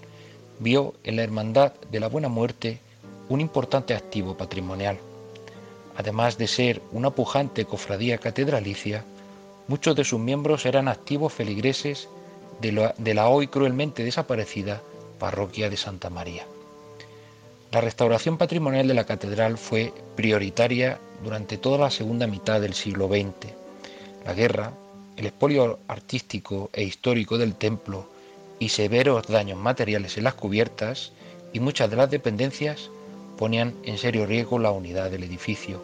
vio 0.59 0.93
en 1.03 1.15
la 1.15 1.23
Hermandad 1.23 1.73
de 1.91 1.99
la 1.99 2.07
Buena 2.07 2.29
Muerte 2.29 2.79
un 3.29 3.41
importante 3.41 3.95
activo 3.95 4.37
patrimonial. 4.37 4.99
Además 5.97 6.37
de 6.37 6.47
ser 6.47 6.81
una 6.91 7.11
pujante 7.11 7.65
cofradía 7.65 8.17
catedralicia, 8.17 9.03
muchos 9.71 9.95
de 9.95 10.03
sus 10.03 10.19
miembros 10.19 10.65
eran 10.65 10.89
activos 10.89 11.31
feligreses 11.31 12.09
de 12.59 13.13
la 13.13 13.29
hoy 13.29 13.47
cruelmente 13.47 14.03
desaparecida 14.03 14.81
parroquia 15.17 15.69
de 15.69 15.77
Santa 15.77 16.09
María. 16.09 16.45
La 17.71 17.79
restauración 17.79 18.37
patrimonial 18.37 18.85
de 18.89 18.93
la 18.93 19.05
catedral 19.05 19.57
fue 19.57 19.93
prioritaria 20.17 20.99
durante 21.23 21.57
toda 21.57 21.77
la 21.77 21.89
segunda 21.89 22.27
mitad 22.27 22.59
del 22.59 22.73
siglo 22.73 23.07
XX. 23.07 23.53
La 24.25 24.33
guerra, 24.33 24.73
el 25.15 25.27
expolio 25.27 25.79
artístico 25.87 26.69
e 26.73 26.83
histórico 26.83 27.37
del 27.37 27.55
templo 27.55 28.09
y 28.59 28.67
severos 28.67 29.25
daños 29.27 29.57
materiales 29.57 30.17
en 30.17 30.25
las 30.25 30.33
cubiertas 30.33 31.13
y 31.53 31.61
muchas 31.61 31.89
de 31.89 31.95
las 31.95 32.11
dependencias 32.11 32.89
ponían 33.37 33.73
en 33.85 33.97
serio 33.97 34.25
riesgo 34.25 34.59
la 34.59 34.71
unidad 34.71 35.09
del 35.09 35.23
edificio. 35.23 35.81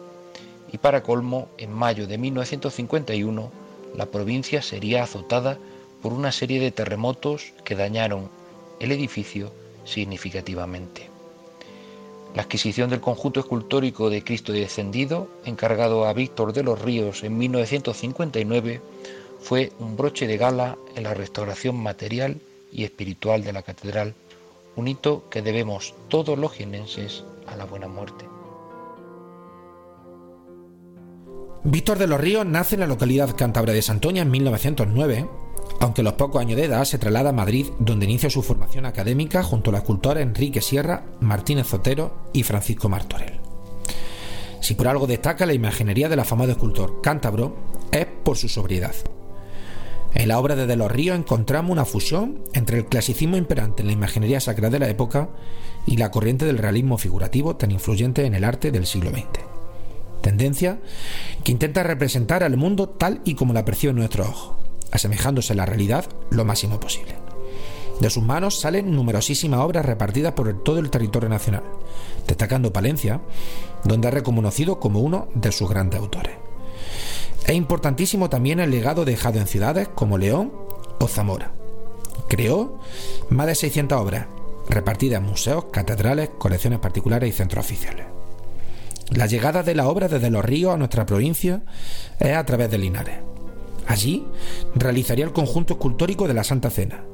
Y 0.70 0.76
para 0.76 1.02
colmo, 1.02 1.48
en 1.56 1.72
mayo 1.72 2.06
de 2.06 2.18
1951, 2.18 3.67
la 3.94 4.06
provincia 4.06 4.62
sería 4.62 5.02
azotada 5.02 5.58
por 6.02 6.12
una 6.12 6.32
serie 6.32 6.60
de 6.60 6.70
terremotos 6.70 7.52
que 7.64 7.74
dañaron 7.74 8.30
el 8.80 8.92
edificio 8.92 9.52
significativamente. 9.84 11.08
La 12.34 12.42
adquisición 12.42 12.90
del 12.90 13.00
conjunto 13.00 13.40
escultórico 13.40 14.10
de 14.10 14.22
Cristo 14.22 14.52
descendido, 14.52 15.28
encargado 15.44 16.06
a 16.06 16.12
Víctor 16.12 16.52
de 16.52 16.62
los 16.62 16.80
Ríos 16.80 17.24
en 17.24 17.38
1959, 17.38 18.80
fue 19.40 19.72
un 19.78 19.96
broche 19.96 20.26
de 20.26 20.36
gala 20.36 20.76
en 20.94 21.04
la 21.04 21.14
restauración 21.14 21.76
material 21.76 22.40
y 22.70 22.84
espiritual 22.84 23.42
de 23.42 23.52
la 23.52 23.62
catedral, 23.62 24.14
un 24.76 24.88
hito 24.88 25.24
que 25.30 25.42
debemos 25.42 25.94
todos 26.08 26.38
los 26.38 26.52
jienenses 26.52 27.24
a 27.46 27.56
la 27.56 27.64
buena 27.64 27.88
muerte. 27.88 28.27
Víctor 31.64 31.98
de 31.98 32.06
los 32.06 32.20
Ríos 32.20 32.46
nace 32.46 32.76
en 32.76 32.80
la 32.80 32.86
localidad 32.86 33.34
cántabra 33.36 33.72
de 33.72 33.82
Santoña 33.82 34.22
en 34.22 34.30
1909 34.30 35.28
aunque 35.80 36.00
a 36.00 36.04
los 36.04 36.14
pocos 36.14 36.40
años 36.40 36.56
de 36.56 36.64
edad 36.64 36.84
se 36.84 36.98
traslada 36.98 37.30
a 37.30 37.32
Madrid, 37.34 37.68
donde 37.78 38.06
inicia 38.06 38.30
su 38.30 38.42
formación 38.42 38.86
académica 38.86 39.42
junto 39.42 39.70
a 39.70 39.72
la 39.72 39.78
escultora 39.78 40.20
Enrique 40.20 40.60
Sierra, 40.60 41.04
Martínez 41.20 41.68
Zotero 41.68 42.28
y 42.32 42.42
Francisco 42.42 42.88
Martorell. 42.88 43.40
Si 44.60 44.74
por 44.74 44.88
algo 44.88 45.06
destaca 45.06 45.46
la 45.46 45.54
imaginería 45.54 46.08
del 46.08 46.18
afamado 46.18 46.50
escultor 46.50 47.00
cántabro, 47.00 47.56
es 47.92 48.06
por 48.24 48.36
su 48.36 48.48
sobriedad. 48.48 48.94
En 50.14 50.28
la 50.28 50.38
obra 50.38 50.56
de 50.56 50.66
De 50.66 50.76
los 50.76 50.90
Ríos 50.90 51.18
encontramos 51.18 51.70
una 51.70 51.84
fusión 51.84 52.42
entre 52.54 52.78
el 52.78 52.86
clasicismo 52.86 53.36
imperante 53.36 53.82
en 53.82 53.88
la 53.88 53.92
imaginería 53.92 54.40
sacra 54.40 54.70
de 54.70 54.78
la 54.78 54.88
época 54.88 55.28
y 55.86 55.96
la 55.96 56.10
corriente 56.10 56.44
del 56.44 56.58
realismo 56.58 56.98
figurativo 56.98 57.56
tan 57.56 57.70
influyente 57.70 58.24
en 58.24 58.34
el 58.34 58.44
arte 58.44 58.70
del 58.70 58.86
siglo 58.86 59.10
XX. 59.10 59.47
Tendencia 60.28 60.78
que 61.42 61.52
intenta 61.52 61.82
representar 61.82 62.42
al 62.44 62.58
mundo 62.58 62.86
tal 62.86 63.22
y 63.24 63.34
como 63.34 63.54
la 63.54 63.64
percibe 63.64 63.94
nuestro 63.94 64.24
ojo, 64.24 64.58
asemejándose 64.92 65.54
a 65.54 65.56
la 65.56 65.64
realidad 65.64 66.04
lo 66.30 66.44
máximo 66.44 66.78
posible. 66.78 67.14
De 68.00 68.10
sus 68.10 68.22
manos 68.22 68.60
salen 68.60 68.94
numerosísimas 68.94 69.60
obras 69.60 69.86
repartidas 69.86 70.34
por 70.34 70.62
todo 70.62 70.80
el 70.80 70.90
territorio 70.90 71.30
nacional, 71.30 71.62
destacando 72.26 72.74
Palencia, 72.74 73.22
donde 73.84 74.08
es 74.08 74.14
reconocido 74.14 74.78
como 74.78 75.00
uno 75.00 75.28
de 75.34 75.50
sus 75.50 75.68
grandes 75.70 75.98
autores. 75.98 76.34
Es 77.46 77.54
importantísimo 77.54 78.28
también 78.28 78.60
el 78.60 78.70
legado 78.70 79.06
dejado 79.06 79.38
en 79.38 79.46
ciudades 79.46 79.88
como 79.88 80.18
León 80.18 80.52
o 81.00 81.08
Zamora. 81.08 81.52
Creó 82.28 82.78
más 83.30 83.46
de 83.46 83.54
600 83.54 83.98
obras, 83.98 84.26
repartidas 84.68 85.20
en 85.22 85.26
museos, 85.26 85.64
catedrales, 85.72 86.28
colecciones 86.36 86.80
particulares 86.80 87.30
y 87.30 87.32
centros 87.32 87.64
oficiales. 87.64 88.17
La 89.10 89.26
llegada 89.26 89.62
de 89.62 89.74
la 89.74 89.88
obra 89.88 90.08
desde 90.08 90.30
los 90.30 90.44
ríos 90.44 90.74
a 90.74 90.76
nuestra 90.76 91.06
provincia 91.06 91.62
es 92.20 92.36
a 92.36 92.44
través 92.44 92.70
de 92.70 92.78
Linares. 92.78 93.16
Allí 93.86 94.26
realizaría 94.74 95.24
el 95.24 95.32
conjunto 95.32 95.74
escultórico 95.74 96.28
de 96.28 96.34
la 96.34 96.44
Santa 96.44 96.68
Cena, 96.68 97.04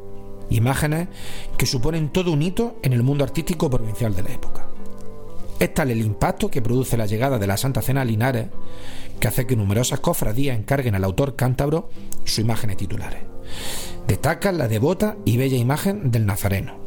imágenes 0.51 1.09
que 1.57 1.67
suponen 1.67 2.11
todo 2.11 2.33
un 2.33 2.43
hito 2.43 2.79
en 2.83 2.93
el 2.93 3.05
mundo 3.05 3.23
artístico 3.23 3.71
provincial 3.71 4.15
de 4.15 4.25
la 4.25 4.33
época. 4.33 4.67
Es 5.61 5.73
tal 5.73 5.93
el 5.93 6.01
impacto 6.01 6.51
que 6.51 6.63
produce 6.63 6.97
la 6.97 7.07
llegada 7.07 7.39
de 7.39 7.47
la 7.47 7.57
Santa 7.57 7.81
Cena 7.81 8.03
a 8.03 8.05
Linares 8.05 8.49
que 9.21 9.29
hace 9.29 9.47
que 9.47 9.55
numerosas 9.55 10.01
cofradías 10.01 10.59
encarguen 10.59 10.97
al 10.97 11.05
autor 11.05 11.37
cántabro 11.37 11.91
sus 12.25 12.41
imágenes 12.41 12.77
titulares. 12.77 13.21
Destaca 14.09 14.51
la 14.51 14.67
devota 14.67 15.17
y 15.25 15.37
bella 15.37 15.57
imagen 15.57 16.11
del 16.11 16.27
Nazareno. 16.27 16.84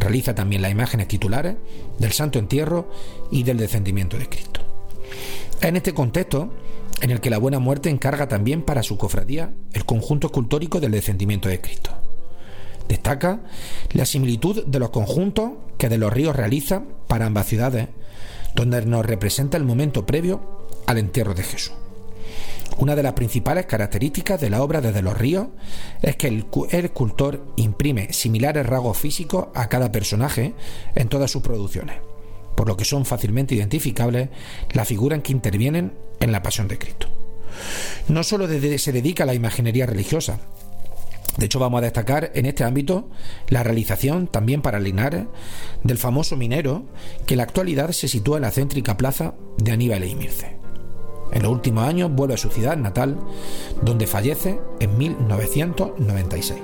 Realiza 0.00 0.34
también 0.34 0.62
las 0.62 0.70
imágenes 0.70 1.08
titulares 1.08 1.56
del 1.98 2.12
Santo 2.12 2.38
Entierro 2.38 2.90
y 3.30 3.42
del 3.42 3.58
Descendimiento 3.58 4.18
de 4.18 4.28
Cristo. 4.28 4.60
En 5.60 5.76
este 5.76 5.92
contexto, 5.92 6.52
en 7.00 7.10
el 7.10 7.20
que 7.20 7.30
la 7.30 7.38
Buena 7.38 7.58
Muerte 7.58 7.90
encarga 7.90 8.28
también 8.28 8.62
para 8.62 8.82
su 8.82 8.96
cofradía 8.96 9.52
el 9.72 9.84
conjunto 9.84 10.28
escultórico 10.28 10.80
del 10.80 10.92
Descendimiento 10.92 11.48
de 11.48 11.60
Cristo. 11.60 11.90
Destaca 12.88 13.40
la 13.92 14.06
similitud 14.06 14.64
de 14.64 14.78
los 14.78 14.90
conjuntos 14.90 15.52
que 15.76 15.88
de 15.88 15.98
los 15.98 16.12
ríos 16.12 16.34
realiza 16.34 16.82
para 17.06 17.26
ambas 17.26 17.46
ciudades, 17.46 17.88
donde 18.54 18.84
nos 18.86 19.04
representa 19.04 19.56
el 19.56 19.64
momento 19.64 20.06
previo 20.06 20.68
al 20.86 20.98
entierro 20.98 21.34
de 21.34 21.42
Jesús. 21.42 21.72
Una 22.78 22.94
de 22.94 23.02
las 23.02 23.14
principales 23.14 23.66
características 23.66 24.40
de 24.40 24.50
la 24.50 24.62
obra 24.62 24.80
desde 24.80 25.02
los 25.02 25.18
ríos 25.18 25.48
es 26.00 26.14
que 26.16 26.28
el, 26.28 26.46
escultor 26.70 27.44
imprime 27.56 28.12
similares 28.12 28.66
rasgos 28.66 28.96
físicos 28.96 29.48
a 29.54 29.68
cada 29.68 29.90
personaje 29.90 30.54
en 30.94 31.08
todas 31.08 31.30
sus 31.30 31.42
producciones, 31.42 31.96
por 32.56 32.68
lo 32.68 32.76
que 32.76 32.84
son 32.84 33.04
fácilmente 33.04 33.56
identificables 33.56 34.28
las 34.72 34.86
figuras 34.86 35.20
que 35.22 35.32
intervienen 35.32 35.92
en 36.20 36.30
la 36.30 36.42
pasión 36.42 36.68
de 36.68 36.78
Cristo. 36.78 37.08
No 38.06 38.22
solo 38.22 38.46
se 38.46 38.92
dedica 38.92 39.24
a 39.24 39.26
la 39.26 39.34
imaginería 39.34 39.86
religiosa, 39.86 40.38
de 41.36 41.46
hecho, 41.46 41.60
vamos 41.60 41.78
a 41.78 41.82
destacar 41.82 42.32
en 42.34 42.46
este 42.46 42.64
ámbito 42.64 43.08
la 43.48 43.62
realización 43.62 44.26
también 44.26 44.60
para 44.60 44.80
Linares 44.80 45.26
del 45.84 45.96
famoso 45.96 46.36
minero 46.36 46.84
que 47.26 47.34
en 47.34 47.38
la 47.38 47.44
actualidad 47.44 47.92
se 47.92 48.08
sitúa 48.08 48.38
en 48.38 48.42
la 48.42 48.50
céntrica 48.50 48.96
plaza 48.96 49.34
de 49.56 49.70
Aníbal 49.70 50.02
e. 50.02 50.57
En 51.32 51.42
los 51.42 51.52
últimos 51.52 51.84
años 51.84 52.10
vuelve 52.10 52.34
a 52.34 52.38
su 52.38 52.48
ciudad 52.48 52.76
natal, 52.76 53.18
donde 53.82 54.06
fallece 54.06 54.60
en 54.80 54.98
1996. 54.98 56.60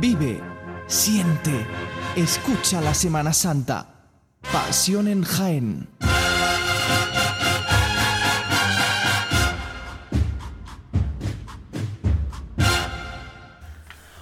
Vive, 0.00 0.40
siente, 0.86 1.66
escucha 2.16 2.80
la 2.80 2.92
Semana 2.92 3.32
Santa. 3.32 4.08
Pasión 4.52 5.08
en 5.08 5.22
Jaén. 5.22 5.88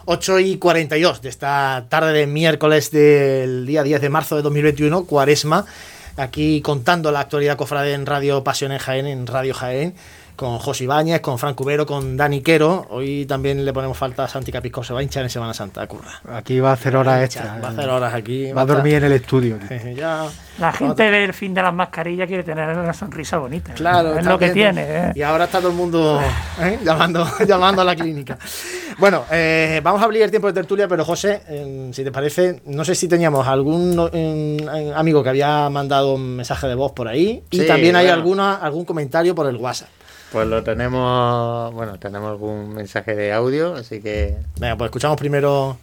8 0.07 0.41
y 0.41 0.59
42 0.59 1.23
de 1.23 1.29
esta 1.29 1.87
tarde 1.89 2.13
de 2.13 2.27
miércoles 2.27 2.91
del 2.91 3.67
día 3.67 3.83
10 3.83 4.01
de 4.01 4.09
marzo 4.09 4.37
de 4.37 4.43
2021, 4.43 5.05
cuaresma, 5.05 5.67
aquí 6.17 6.61
contando 6.61 7.11
la 7.11 7.21
actualidad 7.21 7.57
cofrade 7.57 7.95
en 7.95 8.07
Radio 8.07 8.45
Pasión 8.45 8.73
en 8.73 8.79
Jaén, 8.79 9.07
en 9.07 9.27
Radio 9.27 9.55
Jaén 9.55 9.95
con 10.37 10.59
José 10.59 10.85
Ibáñez, 10.85 11.21
con 11.21 11.39
Frank 11.39 11.55
Cubero, 11.55 11.87
con 11.87 12.17
Dani 12.17 12.41
Quero. 12.41 12.87
Hoy 12.91 13.25
también 13.27 13.65
le 13.65 13.73
ponemos 13.73 13.97
falta 13.97 14.25
a 14.25 14.29
Santi 14.29 14.51
Capisco, 14.51 14.83
se 14.83 14.93
va 14.93 15.01
a 15.01 15.03
hinchar 15.03 15.23
en 15.23 15.31
Semana 15.31 15.55
Santa, 15.55 15.87
curra. 15.87 16.21
Aquí 16.33 16.59
va 16.61 16.71
a 16.71 16.73
hacer 16.73 16.97
horas 16.97 17.23
extra. 17.23 17.59
Va 17.63 17.69
a 17.69 17.71
hacer 17.71 17.89
horas 17.89 18.15
aquí. 18.15 18.53
Va, 18.53 18.63
a 18.63 18.67
dormir 18.67 18.95
en 18.95 19.05
el 19.05 19.13
estudio. 19.13 19.59
la 20.59 20.73
gente 20.73 21.11
del 21.11 21.33
fin 21.33 21.55
de 21.55 21.63
las 21.63 21.73
mascarillas 21.73 22.27
quiere 22.27 22.43
tener 22.43 22.77
una 22.77 22.93
sonrisa 22.93 23.39
bonita. 23.39 23.75
Claro, 23.75 24.19
es 24.19 24.25
lo 24.25 24.39
que 24.39 24.51
tiene. 24.51 24.83
¿eh? 24.87 25.13
Y 25.15 25.23
ahora 25.23 25.45
está 25.45 25.59
todo 25.59 25.71
el 25.71 25.77
mundo 25.77 26.21
¿eh? 26.61 26.79
llamando, 26.85 27.27
llamando 27.47 27.83
a 27.83 27.85
la 27.85 27.95
clínica. 27.95 28.37
Bueno, 28.99 29.25
eh, 29.31 29.81
vamos 29.83 30.01
a 30.03 30.05
abrir 30.05 30.23
el 30.23 30.31
tiempo 30.31 30.49
de 30.49 30.53
tertulia, 30.53 30.89
pero 30.89 31.05
José, 31.05 31.43
si 31.93 32.03
te 32.03 32.11
parece, 32.11 32.61
no 32.67 32.85
sé 32.85 32.95
si 32.95 33.09
teníamos 33.09 33.47
algún 33.47 33.99
amigo 34.95 35.23
que 35.23 35.29
había 35.29 35.69
mandado 35.71 36.15
un 36.15 36.37
mensaje 36.37 36.67
de 36.67 36.75
voz 36.75 36.93
por 36.93 37.09
ahí 37.09 37.43
y 37.51 37.67
también 37.67 37.97
hay 37.97 38.09
alguna, 38.09 38.57
algún 38.57 38.85
comentario 38.85 39.35
por 39.35 39.47
el 39.47 39.57
WhatsApp. 39.57 39.89
Pues 40.33 40.49
lo 40.49 40.65
tenemos, 40.65 41.73
bueno, 41.73 41.99
tenemos 41.99 42.31
algún 42.31 42.75
mensaje 42.75 43.15
de 43.15 43.33
audio, 43.33 43.75
así 43.75 44.01
que... 44.01 44.37
Venga, 44.59 44.77
pues 44.77 44.89
escuchamos 44.89 45.17
primero... 45.17 45.79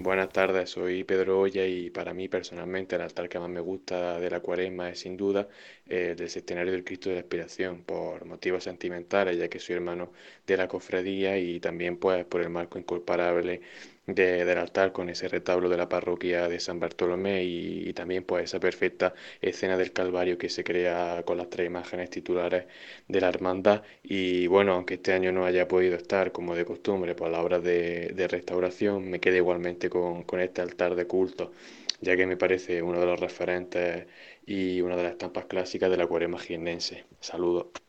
Buenas 0.00 0.28
tardes, 0.28 0.70
soy 0.70 1.02
Pedro 1.02 1.40
Olla 1.40 1.66
y 1.66 1.90
para 1.90 2.14
mí 2.14 2.28
personalmente 2.28 2.94
el 2.94 3.02
altar 3.02 3.28
que 3.28 3.40
más 3.40 3.48
me 3.48 3.58
gusta 3.58 4.20
de 4.20 4.30
la 4.30 4.38
cuaresma 4.38 4.90
es 4.90 5.00
sin 5.00 5.16
duda 5.16 5.48
el 5.88 6.14
del 6.14 6.30
centenario 6.30 6.70
del 6.70 6.84
Cristo 6.84 7.08
de 7.08 7.16
la 7.16 7.20
Expiración, 7.22 7.82
por 7.82 8.24
motivos 8.24 8.62
sentimentales, 8.62 9.36
ya 9.36 9.48
que 9.48 9.58
soy 9.58 9.74
hermano 9.74 10.12
de 10.46 10.56
la 10.56 10.68
cofradía 10.68 11.36
y 11.36 11.58
también 11.58 11.96
pues 11.96 12.24
por 12.26 12.42
el 12.42 12.48
marco 12.48 12.78
incomparable 12.78 13.60
del 14.08 14.56
altar 14.58 14.92
con 14.92 15.10
ese 15.10 15.28
retablo 15.28 15.68
de 15.68 15.76
la 15.76 15.88
parroquia 15.88 16.48
de 16.48 16.60
San 16.60 16.80
Bartolomé 16.80 17.44
y, 17.44 17.92
también 17.92 18.24
pues 18.24 18.44
esa 18.44 18.58
perfecta 18.60 19.14
escena 19.40 19.76
del 19.76 19.92
Calvario 19.92 20.38
que 20.38 20.48
se 20.48 20.64
crea 20.64 21.22
con 21.26 21.36
las 21.38 21.50
tres 21.50 21.66
imágenes 21.66 22.10
titulares 22.10 22.66
de 23.06 23.20
la 23.20 23.28
hermandad 23.28 23.82
y 24.02 24.46
bueno, 24.46 24.72
aunque 24.74 24.94
este 24.94 25.12
año 25.12 25.32
no 25.32 25.44
haya 25.44 25.68
podido 25.68 25.96
estar 25.96 26.32
como 26.32 26.54
de 26.54 26.64
costumbre 26.64 27.14
por 27.14 27.30
la 27.30 27.40
obra 27.42 27.58
de, 27.60 28.28
restauración, 28.30 29.08
me 29.10 29.20
quedé 29.20 29.38
igualmente 29.38 29.90
con, 29.90 30.22
con 30.24 30.40
este 30.40 30.62
altar 30.62 30.94
de 30.94 31.06
culto 31.06 31.52
ya 32.00 32.16
que 32.16 32.26
me 32.26 32.36
parece 32.36 32.82
uno 32.82 33.00
de 33.00 33.06
los 33.06 33.20
referentes 33.20 34.06
y 34.46 34.80
una 34.80 34.96
de 34.96 35.02
las 35.02 35.12
estampas 35.12 35.46
clásicas 35.46 35.90
de 35.90 35.96
la 35.96 36.06
cuarema 36.06 36.38
jiennense. 36.38 37.04
Saludos. 37.20 37.87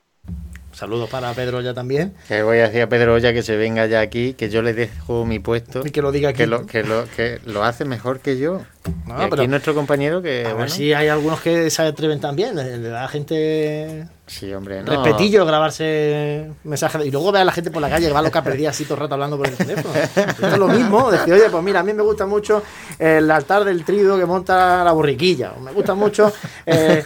Saludos 0.72 1.10
para 1.10 1.34
Pedro 1.34 1.62
ya 1.62 1.74
también. 1.74 2.14
Que 2.28 2.44
voy 2.44 2.60
a 2.60 2.64
decir 2.68 2.82
a 2.82 2.90
Pedro 2.90 3.18
ya 3.18 3.34
que 3.34 3.44
se 3.44 3.58
venga 3.58 3.86
ya 3.88 4.02
aquí, 4.02 4.34
que 4.34 4.50
yo 4.50 4.62
le 4.62 4.74
dejo 4.74 5.26
mi 5.26 5.40
puesto. 5.40 5.86
Y 5.86 5.92
que 5.92 6.02
lo 6.02 6.12
diga 6.12 6.30
aquí. 6.30 6.40
Que 6.40 6.48
lo, 6.48 6.66
que 6.66 6.84
lo, 6.84 7.06
que 7.16 7.40
lo 7.46 7.64
hace 7.64 7.86
mejor 7.86 8.20
que 8.20 8.38
yo. 8.38 8.62
No, 9.06 9.16
aquí 9.16 9.48
nuestro 9.48 9.74
compañero 9.76 10.22
que. 10.22 10.46
A 10.46 10.54
ver 10.54 10.70
si 10.70 10.94
hay 10.94 11.08
algunos 11.08 11.42
que 11.42 11.70
se 11.70 11.82
atreven 11.82 12.20
también. 12.20 12.56
Le 12.56 12.80
da 12.90 13.08
gente 13.08 14.08
Sí, 14.30 14.54
hombre, 14.54 14.84
no. 14.84 14.92
Respetillo 14.92 15.44
grabarse 15.44 16.52
mensajes. 16.64 17.04
Y 17.04 17.10
luego 17.10 17.32
ve 17.32 17.40
a 17.40 17.44
la 17.44 17.52
gente 17.52 17.72
por 17.72 17.82
la 17.82 17.90
calle 17.90 18.08
que 18.08 18.14
va 18.14 18.22
loca 18.22 18.44
perdida 18.44 18.70
así 18.70 18.84
todo 18.84 18.94
el 18.94 19.00
rato 19.02 19.16
hablando 19.16 19.38
por 19.38 19.48
el 19.48 19.56
teléfono. 19.56 19.94
es 19.96 20.58
lo 20.58 20.68
mismo. 20.68 21.10
Decir, 21.10 21.34
oye, 21.34 21.50
pues 21.50 21.64
mira, 21.64 21.80
a 21.80 21.84
mí 21.84 21.94
me 21.94 22.04
gusta 22.04 22.28
mucho 22.28 22.62
el 23.00 23.30
altar 23.32 23.66
del 23.66 23.84
trido 23.84 24.20
que 24.20 24.26
monta 24.26 24.84
la 24.84 24.92
borriquilla. 24.92 25.54
Me 25.64 25.72
gusta 25.72 25.96
mucho 25.96 26.32
eh, 26.66 27.04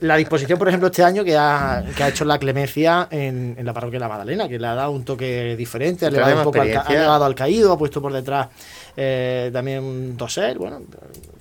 la 0.00 0.16
disposición, 0.16 0.56
por 0.56 0.68
ejemplo, 0.68 0.86
este 0.86 1.02
año 1.02 1.24
que 1.24 1.36
ha, 1.36 1.82
que 1.96 2.04
ha 2.04 2.08
hecho 2.08 2.24
la 2.24 2.38
clemencia 2.38 3.08
en, 3.10 3.56
la 3.60 3.72
parroquia 3.72 3.98
de 3.98 4.04
la 4.04 4.08
Magdalena, 4.08 4.48
que 4.48 4.58
le 4.58 4.66
ha 4.68 4.74
dado 4.74 4.92
un 4.92 5.04
toque 5.04 5.56
diferente, 5.56 6.06
ha 6.06 6.36
un 6.36 6.44
poco 6.44 6.60
al, 6.60 6.76
ha 6.76 7.16
al 7.16 7.34
caído, 7.34 7.72
ha 7.72 7.78
puesto 7.78 8.00
por 8.00 8.12
detrás 8.12 8.48
eh, 8.96 9.50
también 9.52 9.82
un 9.82 10.16
dosel. 10.16 10.58
Bueno, 10.58 10.82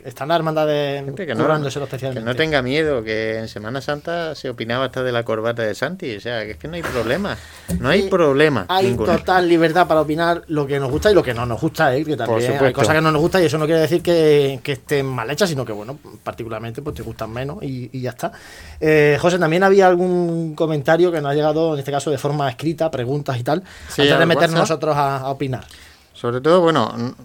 están 0.04 0.30
las 0.30 0.38
hermandades 0.38 1.04
que 1.16 1.36
no, 1.36 1.68
especialmente. 1.68 2.20
Que 2.22 2.26
no 2.26 2.36
tenga 2.36 2.62
miedo, 2.62 3.04
que 3.04 3.40
en 3.40 3.48
Semana 3.48 3.82
Santa 3.82 4.36
se 4.36 4.50
opinaba 4.50 4.86
hasta 4.86 5.04
de 5.04 5.12
la 5.12 5.24
corbata 5.24 5.62
de 5.64 5.76
Santi. 5.76 6.16
O 6.16 6.22
sea, 6.22 6.46
que 6.46 6.52
es 6.52 6.58
que 6.58 6.68
no 6.68 6.76
hay 6.76 6.82
problema. 6.82 7.38
No 7.80 7.90
hay 7.90 8.04
problema. 8.04 8.66
Hay 8.70 8.96
total 8.96 9.50
libertad 9.50 9.88
para 9.88 10.02
opinar 10.02 10.44
lo 10.48 10.66
que 10.66 10.80
nos 10.80 10.90
gusta 10.90 11.12
y 11.12 11.14
lo 11.14 11.24
que 11.24 11.34
no 11.34 11.46
nos 11.46 11.60
gusta, 11.60 11.96
¿eh? 11.96 12.06
que 12.06 12.16
también 12.16 12.64
hay 12.64 12.74
cosas 12.74 12.96
que 12.96 13.02
no 13.02 13.12
nos 13.12 13.22
gustan 13.22 13.44
y 13.44 13.46
eso 13.46 13.58
no 13.58 13.66
quiere 13.66 13.82
decir 13.82 14.02
que, 14.02 14.62
estén 14.64 15.06
mal 15.06 15.30
hechas, 15.30 15.50
sino 15.50 15.66
que, 15.66 15.74
bueno, 15.74 16.00
particularmente 16.24 16.82
pues 16.82 16.96
te 16.96 17.04
gustan 17.04 17.32
menos 17.32 17.58
y, 17.62 18.02
ya 18.02 18.12
está. 18.12 18.32
Eh, 18.80 19.18
José, 19.20 19.38
también 19.38 19.64
había 19.64 19.88
algún 19.88 20.56
comentario 20.56 21.12
que 21.12 21.20
nos 21.20 21.32
ha 21.32 21.36
llegado, 21.36 21.74
en 21.74 21.80
este 21.80 21.92
caso 21.92 22.10
de 22.10 22.18
forma 22.18 22.50
escrita, 22.50 22.90
preguntas 22.90 23.38
y 23.38 23.44
tal, 23.44 23.64
antes 23.90 24.20
de 24.20 24.26
meternos 24.26 24.62
nosotros 24.62 24.96
a 24.96 25.30
opinar. 25.30 25.66
Sobre 26.14 26.40
todo, 26.40 26.62
bueno, 26.62 27.16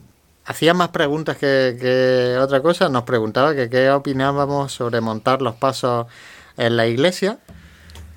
hacía 0.47 0.75
más 0.75 0.89
preguntas 0.89 1.37
que, 1.37 2.37
otra 2.41 2.63
cosa. 2.63 2.89
Nos 2.89 3.03
preguntaba 3.03 3.55
que 3.55 3.69
qué 3.69 3.91
opinábamos 3.91 4.73
sobre 4.73 5.01
montar 5.01 5.43
los 5.43 5.57
pasos 5.57 6.07
en 6.57 6.77
la 6.77 6.87
iglesia. 6.87 7.39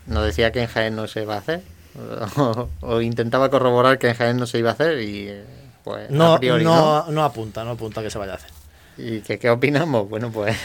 Nos 0.06 0.26
decía 0.26 0.52
que 0.52 0.62
en 0.62 0.68
Jaén 0.68 0.96
no 0.96 1.08
se 1.08 1.24
iba 1.24 1.36
a 1.36 1.40
hacer. 1.40 1.62
O, 2.82 3.02
intentaba 3.02 3.50
corroborar 3.50 3.98
que 3.98 4.10
en 4.10 4.16
Jaén 4.16 4.38
no 4.38 4.46
se 4.46 4.60
iba 4.60 4.70
a 4.70 4.74
hacer 4.74 5.02
y 5.02 5.34
pues 5.84 6.10
no, 6.10 6.38
no, 6.38 7.12
no, 7.12 7.24
apunta, 7.24 7.64
no 7.64 7.72
apunta 7.72 8.02
que 8.02 8.10
se 8.10 8.18
vaya 8.18 8.34
a 8.34 8.36
hacer. 8.36 8.52
¿Y 8.98 9.22
qué, 9.22 9.40
qué 9.40 9.50
opinamos? 9.50 10.08
Bueno, 10.08 10.32
pues... 10.32 10.56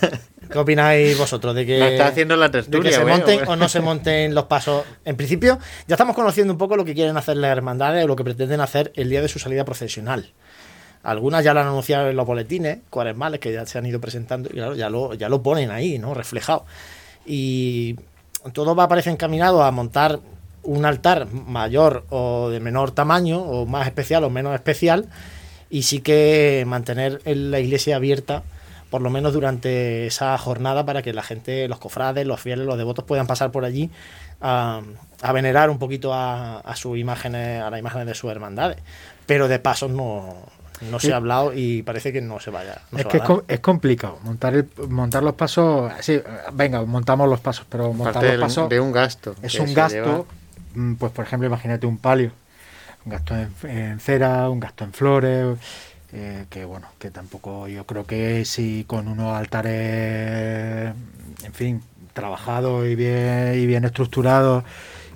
¿Qué 0.50 0.58
opináis 0.58 1.16
vosotros? 1.16 1.54
¿De 1.54 1.64
que, 1.64 1.88
está 1.92 2.08
haciendo 2.08 2.36
la 2.36 2.48
de 2.48 2.62
tertulia, 2.62 2.90
que 2.90 2.96
se 2.96 3.02
bueno, 3.02 3.18
monten 3.18 3.36
bueno. 3.38 3.52
o 3.52 3.56
no 3.56 3.68
se 3.68 3.80
monten 3.80 4.34
los 4.34 4.44
pasos? 4.44 4.84
En 5.04 5.16
principio, 5.16 5.58
ya 5.86 5.94
estamos 5.94 6.14
conociendo 6.14 6.52
un 6.52 6.58
poco 6.58 6.76
lo 6.76 6.84
que 6.84 6.94
quieren 6.94 7.16
hacer 7.16 7.36
las 7.36 7.50
hermandades 7.50 8.04
o 8.04 8.06
lo 8.06 8.16
que 8.16 8.24
pretenden 8.24 8.60
hacer 8.60 8.92
el 8.94 9.08
día 9.08 9.22
de 9.22 9.28
su 9.28 9.38
salida 9.38 9.64
procesional. 9.64 10.32
Algunas 11.04 11.44
ya 11.44 11.52
lo 11.52 11.60
han 11.60 11.66
anunciado 11.66 12.08
en 12.08 12.16
los 12.16 12.26
boletines 12.26 12.78
cuaresmales 12.90 13.38
que 13.38 13.52
ya 13.52 13.66
se 13.66 13.78
han 13.78 13.86
ido 13.86 14.00
presentando 14.00 14.48
y 14.50 14.54
claro, 14.54 14.74
ya 14.74 14.88
lo, 14.88 15.14
ya 15.14 15.28
lo 15.28 15.42
ponen 15.42 15.70
ahí, 15.70 15.98
¿no? 15.98 16.14
Reflejado. 16.14 16.64
Y 17.26 17.96
todo 18.52 18.74
va 18.74 18.88
parece 18.88 19.10
encaminado 19.10 19.62
a 19.62 19.70
montar 19.70 20.20
un 20.62 20.86
altar 20.86 21.26
mayor 21.30 22.04
o 22.08 22.48
de 22.48 22.58
menor 22.58 22.90
tamaño, 22.90 23.40
o 23.42 23.66
más 23.66 23.86
especial 23.86 24.24
o 24.24 24.30
menos 24.30 24.54
especial, 24.54 25.06
y 25.68 25.82
sí 25.82 26.00
que 26.00 26.64
mantener 26.66 27.20
la 27.24 27.60
iglesia 27.60 27.96
abierta 27.96 28.42
por 28.94 29.02
lo 29.02 29.10
menos 29.10 29.32
durante 29.32 30.06
esa 30.06 30.38
jornada 30.38 30.86
para 30.86 31.02
que 31.02 31.12
la 31.12 31.24
gente, 31.24 31.66
los 31.66 31.80
cofrades, 31.80 32.24
los 32.26 32.40
fieles, 32.40 32.64
los 32.64 32.78
devotos 32.78 33.04
puedan 33.04 33.26
pasar 33.26 33.50
por 33.50 33.64
allí 33.64 33.90
a, 34.40 34.82
venerar 35.32 35.68
un 35.68 35.80
poquito 35.80 36.14
a, 36.14 36.60
a 36.60 36.76
sus 36.76 36.96
imágenes, 36.96 37.60
a 37.60 37.70
las 37.70 37.80
imágenes 37.80 38.06
de 38.06 38.14
sus 38.14 38.30
hermandades. 38.30 38.78
Pero 39.26 39.48
de 39.48 39.58
pasos 39.58 39.90
no, 39.90 40.36
no 40.80 40.98
se 40.98 41.12
ha 41.12 41.16
hablado 41.16 41.52
y 41.54 41.82
parece 41.82 42.12
que 42.12 42.20
no 42.20 42.40
se 42.40 42.50
vaya. 42.50 42.82
no 42.90 42.98
es 42.98 43.04
se 43.04 43.08
que 43.08 43.16
es, 43.18 43.22
va 43.22 43.42
es 43.48 43.60
complicado 43.60 44.18
montar 44.22 44.54
el, 44.54 44.68
montar 44.88 45.22
los 45.22 45.34
pasos. 45.34 45.92
Sí, 46.00 46.20
venga, 46.52 46.84
montamos 46.84 47.28
los 47.28 47.40
pasos, 47.40 47.66
pero 47.68 47.92
montar 47.92 48.22
los 48.24 48.36
pasos 48.36 48.68
de 48.68 48.80
un 48.80 48.92
gasto 48.92 49.34
Es 49.42 49.58
un 49.58 49.72
gasto, 49.74 49.94
lleva. 49.94 50.24
mm, 50.74 50.94
pues 50.94 51.12
por 51.12 51.24
ejemplo, 51.24 51.46
imagínate 51.48 51.86
un 51.86 51.98
palio, 51.98 52.32
un 53.04 53.12
gasto 53.12 53.34
en, 53.36 53.50
en 53.68 54.00
cera, 54.00 54.48
un 54.50 54.60
gasto 54.60 54.84
en 54.84 54.92
flores, 54.92 55.58
eh, 56.12 56.46
que 56.50 56.64
bueno, 56.64 56.88
que 56.98 57.10
tampoco 57.10 57.66
yo 57.68 57.84
creo 57.86 58.06
que 58.06 58.44
si 58.44 58.84
con 58.86 59.08
unos 59.08 59.34
altares, 59.34 60.92
en 61.44 61.52
fin, 61.52 61.82
trabajados 62.12 62.86
y 62.86 62.94
bien 62.94 63.54
y 63.56 63.66
bien 63.66 63.84
estructurados 63.84 64.64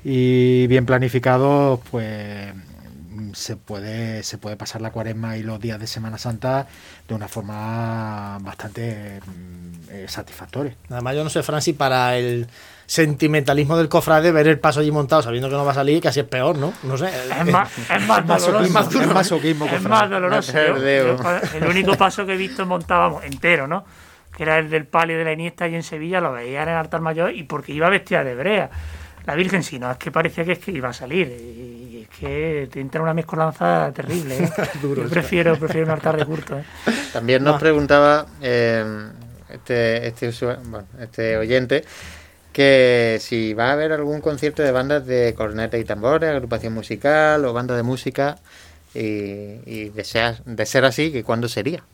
y 0.04 0.66
bien 0.68 0.86
planificados, 0.86 1.80
pues 1.90 2.52
se 3.34 3.56
puede 3.56 4.22
se 4.22 4.38
puede 4.38 4.56
pasar 4.56 4.80
la 4.80 4.90
cuaresma 4.90 5.36
y 5.36 5.42
los 5.42 5.60
días 5.60 5.78
de 5.80 5.86
Semana 5.86 6.18
Santa 6.18 6.66
de 7.06 7.14
una 7.14 7.28
forma 7.28 8.38
bastante 8.40 9.20
mm, 9.24 9.90
eh, 9.90 10.04
satisfactoria. 10.08 10.74
Además, 10.90 11.14
yo 11.16 11.24
no 11.24 11.30
sé, 11.30 11.42
Fran, 11.42 11.62
si 11.62 11.72
para 11.72 12.16
el 12.16 12.46
sentimentalismo 12.86 13.76
del 13.76 13.88
cofrade 13.88 14.32
ver 14.32 14.48
el 14.48 14.58
paso 14.58 14.80
allí 14.80 14.90
montado 14.90 15.20
sabiendo 15.22 15.48
que 15.50 15.54
no 15.56 15.64
va 15.64 15.72
a 15.72 15.74
salir, 15.74 16.02
casi 16.02 16.20
es 16.20 16.26
peor, 16.26 16.56
¿no? 16.56 16.72
No 16.82 16.96
sé. 16.96 17.08
Es 17.08 17.46
más, 17.52 17.70
es 17.78 18.06
más 18.06 18.26
doloroso. 18.26 18.64
es 18.64 18.70
más 18.70 18.90
duro. 18.90 19.04
Es 19.66 19.82
más 19.82 20.10
doloroso. 20.10 20.52
Más 20.52 20.66
Yo- 20.66 20.74
perdeo. 20.74 21.16
yo- 21.18 21.56
el 21.58 21.66
único 21.66 21.96
paso 21.96 22.24
que 22.24 22.32
he 22.32 22.36
visto 22.36 22.64
montábamos 22.66 23.24
entero, 23.24 23.66
¿no? 23.68 23.84
Que 24.36 24.42
era 24.44 24.58
el 24.58 24.70
del 24.70 24.86
palio 24.86 25.18
de 25.18 25.24
la 25.24 25.32
Iniesta 25.32 25.68
y 25.68 25.74
en 25.74 25.82
Sevilla, 25.82 26.20
lo 26.20 26.32
veía 26.32 26.62
en 26.62 26.68
el 26.70 26.74
altar 26.76 27.00
mayor 27.00 27.32
y 27.34 27.42
porque 27.42 27.72
iba 27.72 27.88
vestida 27.90 28.24
de 28.24 28.34
brea. 28.34 28.70
La 29.26 29.34
Virgen, 29.34 29.62
sí, 29.62 29.78
no, 29.78 29.90
es 29.90 29.98
que 29.98 30.10
parecía 30.10 30.44
que 30.44 30.52
es 30.52 30.58
que 30.58 30.70
iba 30.70 30.88
a 30.88 30.92
salir. 30.94 31.28
Y 31.28 31.87
es 32.10 32.18
que 32.18 32.68
te 32.70 32.80
entra 32.80 33.02
una 33.02 33.14
mezcolanza 33.14 33.92
terrible. 33.92 34.44
¿eh? 34.44 34.50
Duro 34.82 35.04
Yo 35.04 35.08
prefiero, 35.08 35.56
prefiero 35.58 35.86
un 35.86 35.92
altar 35.92 36.16
de 36.16 36.24
culto. 36.26 36.58
¿eh? 36.58 36.64
También 37.12 37.44
nos 37.44 37.60
preguntaba 37.60 38.26
eh, 38.40 38.84
este, 39.48 40.06
este, 40.06 40.30
bueno, 40.46 40.86
este 41.00 41.36
oyente 41.36 41.84
que 42.52 43.18
si 43.20 43.54
va 43.54 43.68
a 43.68 43.72
haber 43.72 43.92
algún 43.92 44.20
concierto 44.20 44.62
de 44.62 44.72
bandas 44.72 45.06
de 45.06 45.34
corneta 45.34 45.78
y 45.78 45.84
tambores, 45.84 46.30
agrupación 46.30 46.72
musical 46.72 47.44
o 47.44 47.52
banda 47.52 47.76
de 47.76 47.84
música 47.84 48.38
y, 48.94 49.60
y 49.64 49.90
de, 49.90 50.04
ser, 50.04 50.42
de 50.44 50.66
ser 50.66 50.84
así, 50.84 51.12
que 51.12 51.22
cuándo 51.22 51.48
sería. 51.48 51.84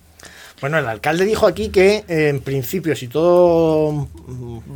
Bueno, 0.60 0.78
el 0.78 0.86
alcalde 0.86 1.24
dijo 1.24 1.46
aquí 1.46 1.68
que 1.68 2.04
eh, 2.08 2.28
en 2.28 2.40
principio, 2.40 2.94
si 2.94 3.08
todo 3.08 4.08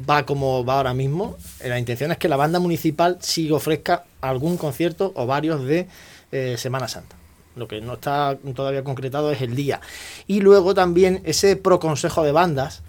va 0.09 0.27
como 0.27 0.65
va 0.65 0.79
ahora 0.79 0.93
mismo, 0.93 1.37
eh, 1.61 1.69
la 1.69 1.79
intención 1.79 2.11
es 2.11 2.19
que 2.19 2.29
la 2.29 2.37
banda 2.37 2.59
municipal 2.59 3.19
sí 3.21 3.51
ofrezca 3.51 4.05
algún 4.21 4.57
concierto 4.57 5.13
o 5.15 5.27
varios 5.27 5.65
de 5.65 5.87
eh, 6.33 6.57
Semana 6.59 6.89
Santa. 6.89 7.17
Lo 7.55 7.69
que 7.69 7.81
no 7.81 7.95
está 7.95 8.37
todavía 8.55 8.85
concretado 8.85 9.31
es 9.31 9.41
el 9.41 9.55
día. 9.55 9.81
Y 10.27 10.41
luego 10.41 10.75
también 10.75 11.23
ese 11.25 11.57
proconsejo 11.57 12.23
de 12.23 12.33
bandas 12.33 12.83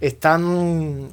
están 0.00 1.08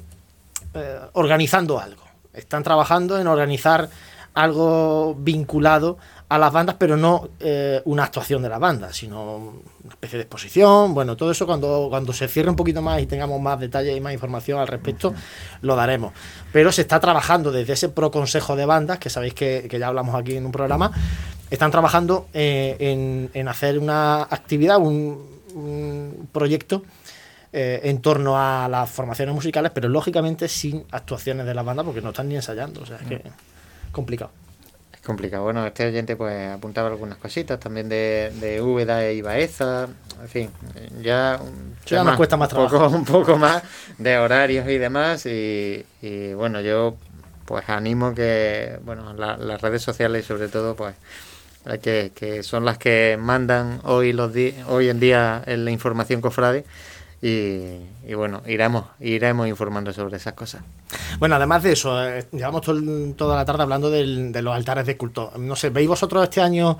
organizando 1.12 1.80
algo. 1.80 2.02
Están 2.34 2.62
trabajando 2.62 3.18
en 3.18 3.26
organizar 3.26 3.88
algo 4.34 5.14
vinculado 5.18 5.98
a 6.30 6.38
las 6.38 6.52
bandas, 6.52 6.76
pero 6.78 6.96
no 6.96 7.28
eh, 7.40 7.82
una 7.86 8.04
actuación 8.04 8.40
de 8.40 8.48
la 8.48 8.58
banda, 8.58 8.92
sino 8.92 9.36
una 9.82 9.92
especie 9.92 10.16
de 10.16 10.22
exposición. 10.22 10.94
Bueno, 10.94 11.16
todo 11.16 11.32
eso 11.32 11.44
cuando, 11.44 11.88
cuando 11.90 12.12
se 12.12 12.28
cierre 12.28 12.48
un 12.48 12.54
poquito 12.54 12.80
más 12.80 13.02
y 13.02 13.06
tengamos 13.06 13.40
más 13.40 13.58
detalles 13.58 13.96
y 13.96 14.00
más 14.00 14.12
información 14.12 14.60
al 14.60 14.68
respecto, 14.68 15.12
lo 15.62 15.74
daremos. 15.74 16.12
Pero 16.52 16.70
se 16.70 16.82
está 16.82 17.00
trabajando 17.00 17.50
desde 17.50 17.72
ese 17.72 17.88
pro 17.88 18.12
consejo 18.12 18.54
de 18.54 18.64
bandas, 18.64 19.00
que 19.00 19.10
sabéis 19.10 19.34
que, 19.34 19.66
que 19.68 19.80
ya 19.80 19.88
hablamos 19.88 20.14
aquí 20.14 20.36
en 20.36 20.46
un 20.46 20.52
programa, 20.52 20.92
están 21.50 21.72
trabajando 21.72 22.28
eh, 22.32 22.76
en, 22.78 23.30
en 23.34 23.48
hacer 23.48 23.80
una 23.80 24.22
actividad, 24.22 24.78
un, 24.78 25.26
un 25.52 26.28
proyecto 26.30 26.84
eh, 27.52 27.80
en 27.82 28.00
torno 28.00 28.38
a 28.38 28.68
las 28.68 28.88
formaciones 28.88 29.34
musicales, 29.34 29.72
pero 29.74 29.88
lógicamente 29.88 30.46
sin 30.46 30.84
actuaciones 30.92 31.44
de 31.44 31.54
la 31.54 31.64
banda 31.64 31.82
porque 31.82 32.00
no 32.00 32.10
están 32.10 32.28
ni 32.28 32.36
ensayando, 32.36 32.82
o 32.82 32.86
sea, 32.86 32.98
es 32.98 33.08
que 33.08 33.22
complicado. 33.90 34.30
Complicado. 35.10 35.42
Bueno, 35.44 35.66
este 35.66 35.86
oyente 35.86 36.16
pues 36.16 36.50
apuntaba 36.50 36.88
algunas 36.88 37.18
cositas 37.18 37.58
también 37.58 37.88
de, 37.88 38.32
de 38.40 38.60
Úbeda 38.62 39.10
y 39.10 39.20
Baeza, 39.22 39.88
en 40.22 40.28
fin, 40.28 40.50
ya, 41.02 41.40
ya 41.86 42.04
nos 42.04 42.16
cuesta 42.16 42.36
más 42.36 42.52
un 42.52 42.58
poco, 42.58 42.68
trabajo. 42.68 42.94
un 42.96 43.04
poco 43.04 43.36
más 43.36 43.62
de 43.98 44.18
horarios 44.18 44.68
y 44.68 44.78
demás 44.78 45.26
y, 45.26 45.84
y, 46.02 46.32
bueno, 46.34 46.60
yo 46.60 46.96
pues 47.44 47.68
animo 47.68 48.14
que, 48.14 48.78
bueno, 48.84 49.12
la- 49.14 49.36
las 49.36 49.60
redes 49.60 49.82
sociales 49.82 50.24
sobre 50.26 50.48
todo 50.48 50.76
pues 50.76 50.94
eh, 51.66 51.78
que, 51.78 52.12
que 52.14 52.42
son 52.42 52.64
las 52.64 52.78
que 52.78 53.18
mandan 53.20 53.80
hoy 53.84 54.12
los 54.12 54.32
di- 54.32 54.54
hoy 54.68 54.88
en 54.88 55.00
día 55.00 55.42
en 55.46 55.64
la 55.64 55.70
información 55.72 56.20
cofrade 56.20 56.64
y, 57.22 58.14
bueno, 58.14 58.42
iremos, 58.46 58.84
iremos 59.00 59.46
informando 59.46 59.92
sobre 59.92 60.16
esas 60.16 60.32
cosas. 60.32 60.62
Bueno, 61.18 61.34
además 61.36 61.62
de 61.62 61.72
eso, 61.72 62.02
eh, 62.02 62.26
llevamos 62.32 62.62
toda 63.16 63.36
la 63.36 63.44
tarde 63.44 63.62
hablando 63.62 63.90
del- 63.90 64.32
de 64.32 64.42
los 64.42 64.54
altares 64.54 64.86
de 64.86 64.96
culto. 64.96 65.32
No 65.38 65.54
sé, 65.54 65.70
¿veis 65.70 65.86
vosotros 65.88 66.22
este 66.24 66.40
año 66.40 66.78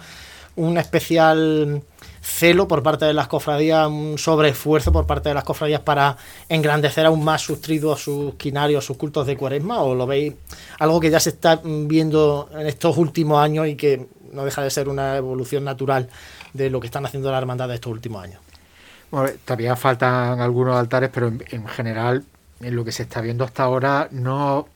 un 0.57 0.79
especial 0.79 1.83
celo 2.23 2.67
por 2.67 2.83
parte 2.83 3.05
de 3.05 3.15
las 3.15 3.29
cofradías, 3.29 3.87
un 3.87 4.19
sobreesfuerzo 4.19 4.93
por 4.93 5.07
parte 5.07 5.29
de 5.29 5.35
las 5.35 5.45
cofradías 5.45 5.81
para 5.81 6.17
engrandecer 6.49 7.07
aún 7.07 7.23
más 7.25 7.43
sus 7.43 7.61
triduos, 7.61 8.03
sus 8.03 8.35
quinarios, 8.35 8.85
sus 8.85 8.97
cultos 8.97 9.27
de 9.27 9.37
cuaresma? 9.37 9.83
¿O 9.83 9.95
lo 9.95 10.07
veis 10.07 10.35
algo 10.79 11.01
que 11.01 11.11
ya 11.11 11.21
se 11.21 11.31
está 11.31 11.61
viendo 11.65 12.49
en 12.53 12.67
estos 12.67 12.97
últimos 12.97 13.39
años 13.43 13.69
y 13.69 13.77
que 13.77 14.09
no 14.33 14.45
deja 14.45 14.63
de 14.63 14.71
ser 14.71 14.89
una 14.89 15.17
evolución 15.17 15.65
natural 15.65 16.09
de 16.53 16.71
lo 16.71 16.81
que 16.81 16.87
están 16.87 17.05
haciendo 17.07 17.31
las 17.31 17.39
hermandades 17.41 17.75
estos 17.77 17.93
últimos 17.93 18.25
años? 18.25 18.41
Todavía 19.11 19.77
faltan 19.77 20.41
algunos 20.41 20.77
altares, 20.77 21.11
pero 21.13 21.29
en, 21.29 21.45
en 21.51 21.67
general, 21.67 22.25
en 22.61 22.77
lo 22.77 22.85
que 22.85 22.93
se 22.93 23.03
está 23.03 23.21
viendo 23.21 23.45
hasta 23.45 23.65
ahora, 23.65 24.09
no, 24.13 24.69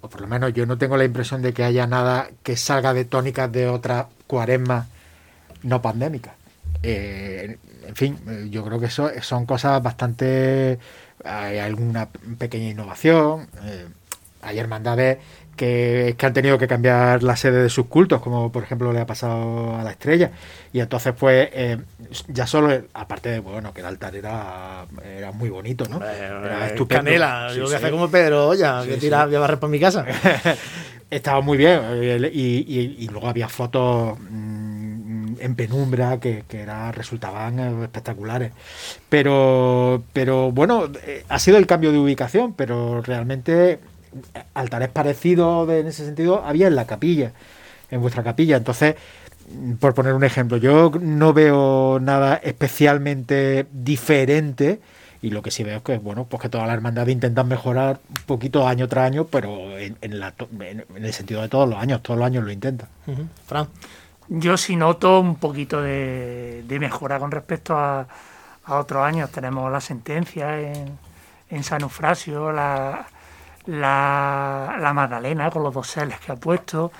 o 0.00 0.08
por 0.08 0.20
lo 0.20 0.26
menos 0.26 0.52
yo 0.54 0.66
no 0.66 0.78
tengo 0.78 0.96
la 0.96 1.04
impresión 1.04 1.42
de 1.42 1.52
que 1.52 1.64
haya 1.64 1.86
nada 1.86 2.28
que 2.42 2.56
salga 2.56 2.94
de 2.94 3.04
tónicas 3.04 3.50
de 3.50 3.68
otras 3.68 4.06
cuaresmas 4.26 4.86
no 5.62 5.82
pandémicas. 5.82 6.34
Eh, 6.82 7.58
en 7.86 7.96
fin, 7.96 8.50
yo 8.50 8.64
creo 8.64 8.78
que 8.78 8.86
eso 8.86 9.10
son 9.22 9.46
cosas 9.46 9.82
bastante. 9.82 10.78
Hay 11.24 11.58
alguna 11.58 12.08
pequeña 12.38 12.70
innovación. 12.70 13.48
eh, 13.64 13.86
hay 14.42 14.58
hermandades 14.60 15.18
que, 15.56 16.14
que 16.16 16.26
han 16.26 16.32
tenido 16.32 16.58
que 16.58 16.68
cambiar 16.68 17.22
la 17.22 17.34
sede 17.36 17.62
de 17.62 17.68
sus 17.68 17.86
cultos, 17.86 18.20
como 18.22 18.52
por 18.52 18.62
ejemplo 18.62 18.92
le 18.92 19.00
ha 19.00 19.06
pasado 19.06 19.76
a 19.76 19.82
la 19.82 19.90
estrella. 19.90 20.30
Y 20.72 20.80
entonces, 20.80 21.14
pues, 21.18 21.48
eh, 21.52 21.78
ya 22.28 22.46
solo, 22.46 22.70
aparte 22.94 23.30
de, 23.30 23.38
bueno, 23.40 23.72
que 23.74 23.80
el 23.80 23.86
altar 23.86 24.14
era, 24.14 24.84
era 25.04 25.32
muy 25.32 25.48
bonito, 25.48 25.86
¿no? 25.88 26.04
Era 26.04 26.66
estupendo. 26.66 27.04
Canela, 27.04 27.48
Sí, 27.50 27.56
yo 27.56 27.64
voy 27.64 27.74
a 27.74 27.78
sí. 27.78 27.82
hacer 27.84 27.90
como 27.90 28.10
Pedro 28.10 28.48
Olla, 28.48 28.82
Sí, 28.82 28.88
que 28.88 28.94
sí. 28.94 29.00
tira, 29.00 29.26
voy 29.26 29.34
a 29.34 29.40
barrer 29.40 29.58
por 29.58 29.70
mi 29.70 29.80
casa. 29.80 30.04
Estaba 31.10 31.40
muy 31.40 31.56
bien. 31.56 31.80
eh, 31.84 32.30
Y, 32.32 32.64
y- 32.68 32.96
y 33.04 33.08
luego 33.08 33.28
había 33.28 33.48
fotos 33.48 34.18
mm, 34.18 35.36
en 35.40 35.54
penumbra 35.54 36.18
que, 36.18 36.44
que 36.48 36.60
era, 36.60 36.90
resultaban 36.92 37.58
eh, 37.60 37.84
espectaculares. 37.84 38.52
Pero, 39.08 40.02
pero 40.12 40.50
bueno, 40.52 40.90
eh, 41.06 41.24
ha 41.28 41.38
sido 41.38 41.58
el 41.58 41.66
cambio 41.66 41.92
de 41.92 41.98
ubicación, 41.98 42.54
pero 42.54 43.02
realmente 43.02 43.78
altares 44.54 44.88
parecidos 44.88 45.66
de- 45.68 45.80
en 45.80 45.86
ese 45.88 46.04
sentido 46.04 46.42
había 46.44 46.66
en 46.66 46.76
la 46.76 46.86
capilla, 46.86 47.32
en 47.90 48.00
vuestra 48.00 48.22
capilla. 48.22 48.56
Entonces, 48.56 48.96
por 49.80 49.94
poner 49.94 50.12
un 50.14 50.24
ejemplo, 50.24 50.56
yo 50.56 50.90
no 51.00 51.32
veo 51.32 51.98
nada 52.00 52.36
especialmente 52.42 53.66
diferente. 53.72 54.80
Y 55.22 55.30
lo 55.30 55.40
que 55.42 55.50
sí 55.50 55.64
veo 55.64 55.78
es 55.78 55.82
que, 55.82 55.98
bueno, 55.98 56.24
pues 56.24 56.42
que 56.42 56.48
todas 56.48 56.66
las 56.66 56.74
hermandades 56.76 57.12
intentan 57.12 57.48
mejorar 57.48 57.98
un 58.08 58.24
poquito 58.26 58.66
año 58.68 58.86
tras 58.86 59.06
año, 59.06 59.24
pero 59.26 59.76
en, 59.78 59.96
la 60.20 60.34
en- 60.60 60.84
el 60.96 61.12
sentido 61.12 61.42
de 61.42 61.48
todos 61.48 61.68
los 61.68 61.78
años, 61.78 62.02
todos 62.02 62.18
los 62.18 62.26
años 62.26 62.44
lo 62.44 62.52
intentan. 62.52 62.88
Fran. 63.46 63.66
Yo 64.28 64.56
sí 64.56 64.76
noto 64.76 65.20
un 65.20 65.36
poquito 65.36 65.80
de, 65.80 66.64
mejora 66.80 67.18
con 67.18 67.30
respecto 67.30 67.76
a, 67.76 68.06
a 68.64 68.74
otros 68.78 69.04
años. 69.04 69.30
Tenemos 69.30 69.70
la 69.72 69.80
sentencia 69.80 70.60
en, 70.60 70.98
en 71.48 71.62
San 71.64 71.82
Eufrasio, 71.82 72.52
la, 72.52 73.06
la, 73.66 74.76
la 74.80 74.92
Magdalena 74.92 75.50
con 75.50 75.62
los 75.62 75.74
dos 75.74 75.86
seles 75.88 76.18
que 76.20 76.32
ha 76.32 76.36
puesto. 76.36 76.92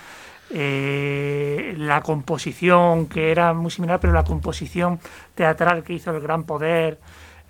eh, 0.50 1.74
la 1.78 2.00
composición 2.02 3.06
que 3.06 3.30
era 3.32 3.52
muy 3.52 3.70
similar, 3.70 3.98
pero 4.00 4.12
la 4.12 4.24
composición 4.24 5.00
teatral 5.34 5.82
que 5.82 5.94
hizo 5.94 6.10
el 6.12 6.20
Gran 6.20 6.44
Poder 6.44 7.00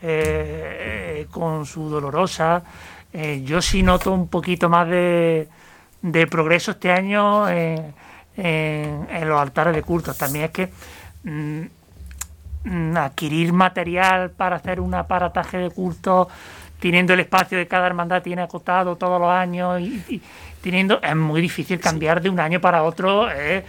eh, 0.03 1.27
con 1.31 1.67
su 1.67 1.89
Dolorosa, 1.91 2.62
eh, 3.12 3.43
yo 3.45 3.61
sí 3.62 3.83
noto 3.83 4.12
un 4.12 4.29
poquito 4.29 4.69
más 4.69 4.89
de, 4.89 5.49
de 6.03 6.27
progreso 6.27 6.73
este 6.73 6.91
año 6.93 7.49
en, 7.49 7.95
en- 8.37 9.29
los 9.29 9.41
altares 9.41 9.75
de 9.75 9.83
cultos. 9.83 10.17
También 10.19 10.47
es 10.47 10.51
que 10.53 10.71
mm, 11.25 11.62
mm, 12.64 12.97
adquirir 12.97 13.53
material 13.53 14.31
para 14.31 14.57
hacer 14.57 14.81
un 14.81 14.95
aparataje 14.95 15.59
de 15.59 15.71
culto 15.71 16.29
teniendo 16.87 17.12
el 17.14 17.20
espacio 17.20 17.59
que 17.59 17.66
cada 17.66 17.87
hermandad 17.87 18.22
tiene 18.22 18.43
acotado 18.43 18.97
todos 18.97 19.20
los 19.20 19.30
años 19.30 19.80
y, 19.80 20.03
y 20.09 20.22
teniendo 20.62 21.01
es 21.03 21.16
muy 21.16 21.41
difícil 21.41 21.78
cambiar 21.80 22.20
de 22.20 22.28
un 22.30 22.41
año 22.41 22.61
para 22.61 22.82
otro 22.82 23.30
eh, 23.30 23.64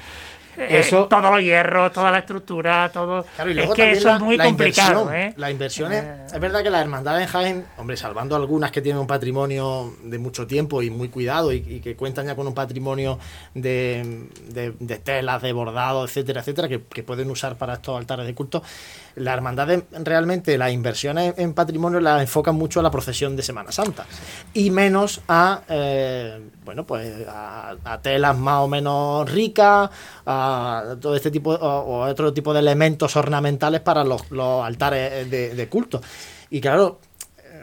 eh, 0.59 0.79
Eso- 0.79 1.05
todos 1.05 1.29
los 1.29 1.39
hierros 1.41 1.91
toda 1.93 2.09
la 2.09 2.17
estructura 2.19 2.89
todo 2.91 3.23
Claro, 3.35 3.51
y 3.51 3.53
es 3.53 3.57
luego 3.57 3.73
que 3.75 3.81
también 3.83 3.97
eso 3.99 4.07
la, 4.07 4.15
es 4.15 4.21
muy 4.21 4.37
complicado. 4.39 5.13
¿eh? 5.13 5.33
La 5.37 5.51
inversión 5.51 5.93
es, 5.93 6.03
es 6.33 6.39
verdad 6.39 6.63
que 6.63 6.71
las 6.71 6.81
hermandades 6.81 7.27
en 7.27 7.27
Jaén, 7.31 7.65
hombre, 7.77 7.95
salvando 7.95 8.35
algunas 8.35 8.71
que 8.71 8.81
tienen 8.81 8.99
un 8.99 9.05
patrimonio 9.05 9.93
de 10.03 10.17
mucho 10.17 10.47
tiempo 10.47 10.81
y 10.81 10.89
muy 10.89 11.09
cuidado 11.09 11.53
y, 11.53 11.57
y 11.57 11.79
que 11.79 11.95
cuentan 11.95 12.25
ya 12.25 12.35
con 12.35 12.47
un 12.47 12.55
patrimonio 12.55 13.19
de, 13.53 14.27
de- 14.49 14.73
de 14.79 14.95
telas, 14.97 15.43
de 15.43 15.53
bordado, 15.53 16.03
etcétera, 16.05 16.39
etcétera, 16.41 16.67
que, 16.67 16.81
que 16.91 17.03
pueden 17.03 17.29
usar 17.29 17.55
para 17.55 17.73
estos 17.75 17.95
altares 17.95 18.25
de 18.25 18.33
culto. 18.33 18.63
Las 19.17 19.33
hermandades 19.33 19.83
realmente 20.03 20.57
las 20.57 20.71
inversiones 20.71 21.33
en 21.37 21.53
patrimonio 21.53 21.99
las 21.99 22.21
enfocan 22.21 22.55
mucho 22.55 22.79
a 22.79 22.83
la 22.83 22.91
procesión 22.91 23.35
de 23.35 23.43
Semana 23.43 23.71
Santa 23.71 24.05
y 24.53 24.69
menos 24.69 25.21
a, 25.27 25.61
eh, 25.67 26.39
bueno, 26.63 26.85
pues 26.85 27.25
a, 27.27 27.99
telas 28.01 28.37
más 28.37 28.61
o 28.61 28.67
menos 28.67 29.31
ricas, 29.31 29.89
a 30.25 30.95
todo 31.01 31.15
este 31.15 31.31
tipo 31.31 31.51
o, 31.51 32.07
otro 32.07 32.33
tipo 32.33 32.53
de 32.53 32.59
elementos 32.59 33.15
ornamentales 33.15 33.81
para 33.81 34.03
los, 34.03 34.23
altares 34.63 35.29
de 35.29 35.67
culto. 35.69 36.01
Y 36.49 36.61
claro, 36.61 36.99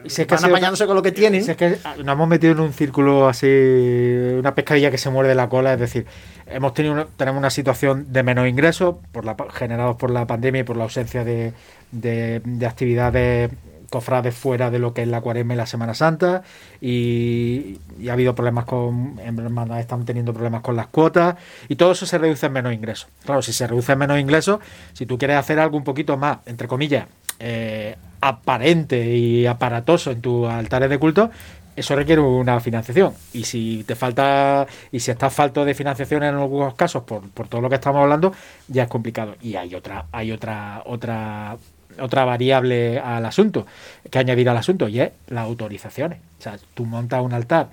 Si 0.07 0.21
es 0.21 0.27
que 0.27 0.35
van 0.35 0.45
apañándose 0.45 0.85
con 0.85 0.95
lo 0.95 1.01
que 1.01 1.11
tienen. 1.11 1.43
si 1.43 1.51
es 1.51 1.57
que 1.57 1.77
nos 2.03 2.13
hemos 2.13 2.27
metido 2.27 2.53
en 2.53 2.59
un 2.59 2.73
círculo 2.73 3.27
así, 3.27 3.47
una 3.47 4.53
pescadilla 4.55 4.91
que 4.91 4.97
se 4.97 5.09
muerde 5.09 5.35
la 5.35 5.49
cola, 5.49 5.73
es 5.73 5.79
decir, 5.79 6.05
hemos 6.47 6.73
tenido 6.73 6.93
una- 6.93 7.05
tenemos 7.17 7.39
una 7.39 7.49
situación 7.49 8.11
de 8.11 8.23
menos 8.23 8.47
ingresos 8.47 8.95
por 9.11 9.25
la, 9.25 9.35
pa- 9.37 9.51
generados 9.51 9.95
por 9.97 10.11
la 10.11 10.25
pandemia 10.27 10.61
y 10.61 10.63
por 10.63 10.77
la 10.77 10.83
ausencia 10.83 11.23
de, 11.23 11.53
de, 11.91 12.41
de 12.43 12.65
actividades 12.65 13.51
cofrades 13.89 14.35
fuera 14.35 14.71
de 14.71 14.79
lo 14.79 14.93
que 14.93 15.03
es 15.03 15.07
la 15.07 15.21
cuaresma 15.21 15.53
y 15.53 15.57
la 15.57 15.67
Semana 15.67 15.93
Santa 15.93 16.41
y, 16.81 17.79
y 17.99 18.09
ha 18.09 18.13
habido 18.13 18.35
problemas 18.35 18.65
con 18.65 19.19
hermandades 19.23 19.81
están 19.83 20.05
teniendo 20.05 20.33
problemas 20.33 20.61
con 20.61 20.75
las 20.75 20.87
cuotas 20.87 21.35
y 21.69 21.75
todo 21.75 21.91
eso 21.91 22.05
se 22.05 22.17
reduce 22.17 22.45
en 22.47 22.53
menos 22.53 22.73
ingresos. 22.73 23.07
Claro, 23.23 23.41
si 23.41 23.53
se 23.53 23.67
reduce 23.67 23.91
en 23.93 23.99
menos 23.99 24.19
ingresos, 24.19 24.59
si 24.93 25.05
tú 25.05 25.17
quieres 25.17 25.37
hacer 25.37 25.59
algo 25.59 25.77
un 25.77 25.83
poquito 25.83 26.17
más, 26.17 26.39
entre 26.45 26.67
comillas, 26.67 27.05
eh, 27.39 27.95
aparente 28.27 29.15
y 29.15 29.45
aparatoso 29.45 30.11
en 30.11 30.21
tus 30.21 30.49
altares 30.49 30.89
de 30.89 30.97
culto, 30.97 31.29
eso 31.75 31.95
requiere 31.95 32.21
una 32.21 32.59
financiación. 32.59 33.13
Y 33.33 33.43
si 33.43 33.83
te 33.83 33.95
falta, 33.95 34.65
y 34.91 34.99
si 34.99 35.11
estás 35.11 35.33
falto 35.33 35.63
de 35.63 35.75
financiación 35.75 36.23
en 36.23 36.35
algunos 36.35 36.73
casos 36.73 37.03
por, 37.03 37.29
por 37.29 37.47
todo 37.47 37.61
lo 37.61 37.69
que 37.69 37.75
estamos 37.75 38.01
hablando, 38.01 38.33
ya 38.67 38.83
es 38.83 38.89
complicado. 38.89 39.35
Y 39.41 39.55
hay 39.55 39.75
otra, 39.75 40.05
hay 40.11 40.31
otra, 40.31 40.81
otra, 40.85 41.57
otra 41.99 42.25
variable 42.25 42.99
al 42.99 43.25
asunto, 43.25 43.67
que 44.09 44.17
añadir 44.17 44.49
al 44.49 44.57
asunto, 44.57 44.87
y 44.87 45.01
es 45.01 45.11
las 45.27 45.45
autorizaciones. 45.45 46.19
O 46.39 46.41
sea, 46.41 46.57
tú 46.73 46.85
montas 46.85 47.21
un 47.21 47.33
altar 47.33 47.67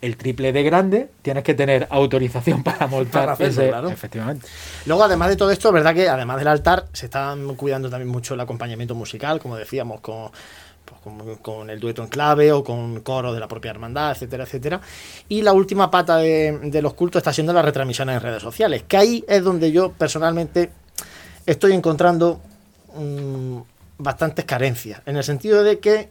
el 0.00 0.16
triple 0.16 0.52
de 0.52 0.62
grande, 0.62 1.10
tienes 1.22 1.42
que 1.44 1.54
tener 1.54 1.86
autorización 1.90 2.62
para 2.64 2.86
montar 2.86 3.22
Para 3.22 3.32
hacerlo, 3.32 3.62
ese. 3.62 3.68
claro. 3.68 3.88
Efectivamente. 3.88 4.46
Luego, 4.86 5.04
además 5.04 5.28
de 5.30 5.36
todo 5.36 5.50
esto, 5.50 5.68
es 5.68 5.74
verdad 5.74 5.94
que 5.94 6.08
además 6.08 6.38
del 6.38 6.48
altar, 6.48 6.86
se 6.92 7.06
están 7.06 7.54
cuidando 7.56 7.90
también 7.90 8.08
mucho 8.08 8.34
el 8.34 8.40
acompañamiento 8.40 8.94
musical, 8.94 9.40
como 9.40 9.56
decíamos, 9.56 10.00
con, 10.00 10.30
pues, 10.84 11.00
con, 11.00 11.36
con 11.36 11.70
el 11.70 11.80
dueto 11.80 12.02
en 12.02 12.08
clave 12.08 12.52
o 12.52 12.62
con 12.62 13.00
coro 13.00 13.32
de 13.34 13.40
la 13.40 13.48
propia 13.48 13.70
hermandad, 13.72 14.12
etcétera, 14.12 14.44
etcétera. 14.44 14.80
Y 15.28 15.42
la 15.42 15.52
última 15.52 15.90
pata 15.90 16.16
de, 16.18 16.58
de 16.64 16.82
los 16.82 16.94
cultos 16.94 17.20
está 17.20 17.32
siendo 17.32 17.52
las 17.52 17.64
retransmisiones 17.64 18.16
en 18.16 18.22
redes 18.22 18.42
sociales, 18.42 18.84
que 18.86 18.96
ahí 18.96 19.24
es 19.28 19.42
donde 19.42 19.72
yo 19.72 19.92
personalmente 19.92 20.70
estoy 21.44 21.72
encontrando 21.72 22.40
mm, 22.94 23.58
bastantes 23.98 24.44
carencias, 24.44 25.00
en 25.06 25.16
el 25.16 25.24
sentido 25.24 25.64
de 25.64 25.78
que, 25.80 26.08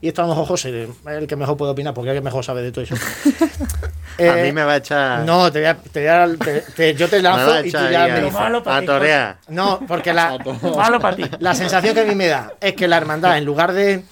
y 0.00 0.08
esto 0.08 0.22
a 0.22 0.24
lo 0.26 0.30
mejor 0.30 0.46
José 0.48 0.82
es 0.84 0.88
el 1.06 1.26
que 1.26 1.36
mejor 1.36 1.56
puede 1.56 1.72
opinar, 1.72 1.92
porque 1.94 2.10
es 2.10 2.16
el 2.16 2.20
que 2.20 2.24
mejor 2.24 2.44
sabe 2.44 2.62
de 2.62 2.72
todo 2.72 2.84
eso. 2.84 2.94
a 4.18 4.22
Eh, 4.22 4.42
mí 4.44 4.52
me 4.52 4.64
va 4.64 4.72
a 4.72 4.76
echar. 4.76 5.24
No, 5.24 5.50
te 5.50 5.60
voy 5.60 5.68
a- 5.68 5.76
te 5.78 6.00
voy 6.00 6.08
a- 6.08 6.36
te- 6.44 6.60
te- 6.74 6.94
yo 6.94 7.08
te 7.08 7.22
lanzo 7.22 7.52
a 7.54 7.60
y 7.60 7.70
tú 7.70 7.78
ya 7.90 8.06
me 8.06 8.12
a- 8.12 8.20
dices. 8.20 8.66
a 8.66 8.82
torear. 8.84 9.36
No, 9.48 9.80
porque 9.86 10.12
la, 10.12 10.36
Malo 10.76 11.00
para 11.00 11.16
ti. 11.16 11.24
la 11.38 11.54
sensación 11.54 11.94
que 11.94 12.00
a 12.00 12.04
mí 12.04 12.14
me 12.14 12.26
da 12.28 12.52
es 12.60 12.74
que 12.74 12.86
la 12.88 12.96
hermandad, 12.98 13.38
en 13.38 13.44
lugar 13.44 13.72
de, 13.72 14.02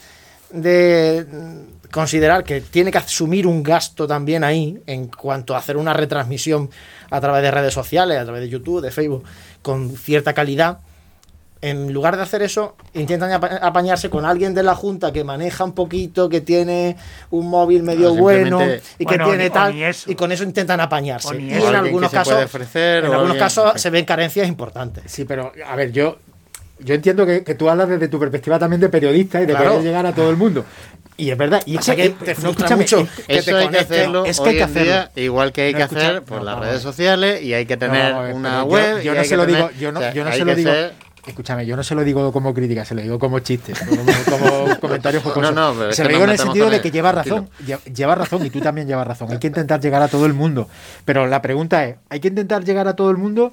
de 0.51 1.27
considerar 1.91 2.45
que 2.45 2.61
tiene 2.61 2.91
que 2.91 2.99
asumir 2.99 3.47
un 3.47 3.63
gasto 3.63 4.07
también 4.07 4.45
ahí 4.45 4.81
en 4.87 5.09
cuanto 5.09 5.55
a 5.55 5.59
hacer 5.59 5.77
una 5.77 5.93
retransmisión 5.95 6.71
a 7.11 7.21
través 7.21 7.43
de 7.43 7.51
redes 7.51 7.73
sociales, 7.75 8.19
a 8.19 8.25
través 8.25 8.43
de 8.43 8.49
YouTube, 8.49 8.83
de 8.83 8.91
Facebook, 8.91 9.25
con 9.63 9.97
cierta 9.97 10.33
calidad, 10.35 10.79
en 11.61 11.93
lugar 11.93 12.17
de 12.17 12.23
hacer 12.23 12.43
eso, 12.43 12.77
intentan 12.95 13.33
apa- 13.33 13.59
apañarse 13.61 14.09
con 14.09 14.25
alguien 14.25 14.55
de 14.55 14.63
la 14.63 14.75
Junta 14.75 15.13
que 15.13 15.25
maneja 15.25 15.65
un 15.65 15.73
poquito, 15.73 16.29
que 16.29 16.41
tiene 16.41 16.97
un 17.31 17.49
móvil 17.51 17.83
medio 17.83 18.11
No, 18.11 18.15
bueno 18.15 18.61
y 18.99 19.05
que 19.05 19.17
Bueno, 19.17 19.25
tiene 19.25 19.45
ni- 19.45 19.51
o 19.51 19.53
tal, 19.53 19.75
y 20.07 20.15
con 20.15 20.31
eso 20.33 20.45
intentan 20.45 20.81
apañarse. 20.81 21.29
O 21.29 21.35
Y 21.35 21.53
en 21.53 21.75
algunos 21.75 22.11
casos, 22.13 22.45
ofrecer, 22.45 23.05
en 23.05 23.11
o 23.11 23.15
algunos 23.15 23.37
casos 23.37 23.81
se 23.81 23.91
ven 23.91 24.05
carencias 24.05 24.47
importantes. 24.47 25.05
Sí, 25.09 25.25
pero 25.25 25.53
a 25.67 25.75
ver, 25.77 25.91
yo 25.93 26.17
yo 26.81 26.95
entiendo 26.95 27.27
que, 27.27 27.43
que 27.43 27.57
tú 27.57 27.69
hablas 27.69 27.89
desde 27.89 28.07
tu 28.07 28.21
perspectiva 28.21 28.57
también 28.57 28.81
de 28.81 28.89
periodista 28.89 29.43
y 29.43 29.47
de 29.47 29.53
Claro. 29.53 29.71
querer 29.71 29.85
llegar 29.85 30.07
a 30.07 30.15
todo 30.15 30.31
el 30.31 30.37
mundo. 30.37 30.65
Y 31.17 31.31
es 31.33 31.37
verdad. 31.37 31.61
Y 31.67 31.73
es 31.73 31.79
Pasa 31.79 31.97
que 31.97 32.05
eh, 32.05 32.15
te 32.25 32.35
no, 32.35 32.41
frustra 32.53 32.77
mucho 32.77 33.01
es- 33.01 33.11
que 33.27 33.35
Eso 33.39 33.51
te 33.51 33.57
hay 33.57 33.69
que 33.69 33.79
hacerlo 33.79 34.25
es 34.25 34.39
que 34.39 34.49
hay 34.49 34.55
que 34.55 34.67
día, 34.67 35.01
hacerlo. 35.01 35.11
igual 35.17 35.53
que 35.53 35.63
hay 35.63 35.73
No, 35.73 35.79
que 35.79 35.83
escucha, 35.83 36.07
hacer 36.11 36.23
por 36.23 36.39
no, 36.39 36.45
las 36.45 36.57
no, 36.57 36.63
redes 36.63 36.81
sociales 36.83 37.43
y 37.43 37.53
hay 37.55 37.67
que 37.67 37.77
tener 37.77 38.15
No, 38.15 38.29
eh, 38.29 38.33
una 38.33 38.63
web. 38.63 39.03
Yo, 39.03 39.13
no 39.13 39.25
se 39.25 39.37
lo 39.37 39.45
digo, 39.45 39.71
yo 39.81 39.91
no, 39.91 39.99
o 39.99 40.03
se 40.33 40.45
lo 40.45 40.55
digo. 40.55 40.71
Escúchame, 41.29 41.65
yo 41.67 41.77
no 41.77 41.83
se 41.85 41.95
lo 41.95 42.03
digo 42.05 42.33
como 42.33 42.53
crítica, 42.55 42.85
se 42.85 42.95
lo 42.95 43.03
digo 43.03 43.19
como 43.19 43.39
chiste, 43.41 43.73
como, 43.89 44.03
como 44.29 44.77
comentario 44.81 45.21
jocoso. 45.21 45.53
No, 45.53 45.75
no, 45.75 45.93
se 45.93 46.03
lo 46.05 46.09
digo 46.11 46.25
en 46.25 46.31
el 46.31 46.37
sentido 46.39 46.67
de 46.71 46.81
que 46.83 46.91
lleva 46.91 47.13
razón, 47.13 47.49
lle- 47.67 47.95
lleva 47.95 48.15
razón 48.15 48.45
y 48.47 48.51
tú 48.51 48.61
también 48.61 48.89
llevas 48.89 49.07
razón. 49.07 49.31
Hay 49.31 49.39
que 49.39 49.47
intentar 49.49 49.81
llegar 49.81 50.03
a 50.03 50.09
todo 50.09 50.27
el 50.27 50.35
mundo, 50.35 50.69
pero 51.05 51.27
la 51.27 51.41
pregunta 51.43 51.85
es, 51.85 51.97
hay 52.09 52.21
que 52.21 52.29
intentar 52.29 52.65
llegar 52.65 52.89
a 52.89 52.97
todo 52.97 53.11
el 53.11 53.17
mundo 53.19 53.53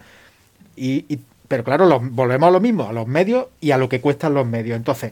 y, 0.76 1.06
y- 1.14 1.20
pero 1.48 1.64
claro, 1.64 1.86
los- 1.86 2.02
volvemos 2.12 2.48
a 2.48 2.52
lo 2.52 2.60
mismo, 2.60 2.88
a 2.90 2.94
los 2.94 3.08
medios 3.08 3.48
y 3.62 3.72
a 3.72 3.78
lo 3.78 3.88
que 3.90 4.02
cuestan 4.02 4.34
los 4.34 4.48
medios. 4.48 4.76
Entonces, 4.78 5.12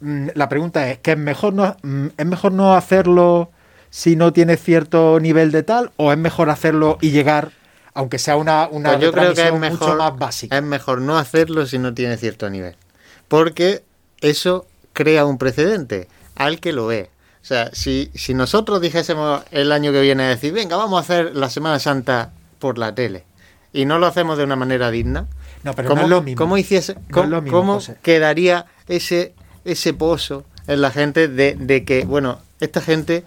mm, 0.00 0.28
la 0.34 0.48
pregunta 0.48 0.88
es, 0.90 0.98
¿que 0.98 1.12
es 1.12 1.18
mejor 1.18 1.54
no 1.54 1.76
mm, 1.82 2.06
es 2.16 2.26
mejor 2.26 2.52
no 2.52 2.74
hacerlo 2.74 3.50
si 3.90 4.14
no 4.16 4.32
tiene 4.32 4.56
cierto 4.56 5.18
nivel 5.20 5.50
de 5.52 5.62
tal 5.62 5.90
o 5.96 6.12
es 6.12 6.18
mejor 6.18 6.50
hacerlo 6.50 6.98
y 7.00 7.10
llegar 7.10 7.50
aunque 7.96 8.18
sea 8.18 8.36
una 8.36 8.68
una 8.70 8.90
Pues 8.90 9.02
yo 9.02 9.12
creo 9.12 9.34
que 9.34 9.48
es 9.48 9.52
mejor, 9.52 9.88
mucho 9.88 9.96
más 9.96 10.16
básica? 10.16 10.56
es 10.56 10.62
mejor 10.62 11.00
no 11.00 11.18
hacerlo 11.18 11.66
si 11.66 11.78
no 11.78 11.94
tiene 11.94 12.16
cierto 12.16 12.48
nivel. 12.50 12.76
Porque 13.28 13.82
eso 14.20 14.66
crea 14.92 15.24
un 15.26 15.38
precedente 15.38 16.08
al 16.36 16.60
que 16.60 16.72
lo 16.72 16.86
ve. 16.86 17.10
O 17.42 17.44
sea, 17.46 17.70
si, 17.72 18.10
si 18.14 18.34
nosotros 18.34 18.80
dijésemos 18.80 19.42
el 19.50 19.72
año 19.72 19.92
que 19.92 20.00
viene 20.00 20.24
decir, 20.24 20.52
venga, 20.52 20.76
vamos 20.76 20.98
a 20.98 21.00
hacer 21.02 21.36
la 21.36 21.48
Semana 21.48 21.78
Santa 21.78 22.32
por 22.58 22.76
la 22.76 22.94
tele, 22.94 23.24
y 23.72 23.84
no 23.84 23.98
lo 23.98 24.06
hacemos 24.06 24.36
de 24.38 24.44
una 24.44 24.56
manera 24.56 24.90
digna, 24.90 25.26
No, 25.62 25.72
pero 25.74 25.88
¿cómo, 25.88 26.00
no 26.02 26.06
es 26.06 26.10
lo 26.10 26.22
mismo. 26.22 26.38
cómo 26.38 26.56
hiciese, 26.58 26.94
No 26.94 27.00
cómo, 27.12 27.28
lo 27.28 27.42
mismo, 27.42 27.58
cómo 27.58 27.80
quedaría 28.02 28.66
ese, 28.88 29.34
ese 29.64 29.94
pozo 29.94 30.44
en 30.66 30.80
la 30.80 30.90
gente 30.90 31.28
de, 31.28 31.54
de 31.54 31.84
que, 31.84 32.04
bueno, 32.04 32.40
esta 32.60 32.80
gente, 32.80 33.22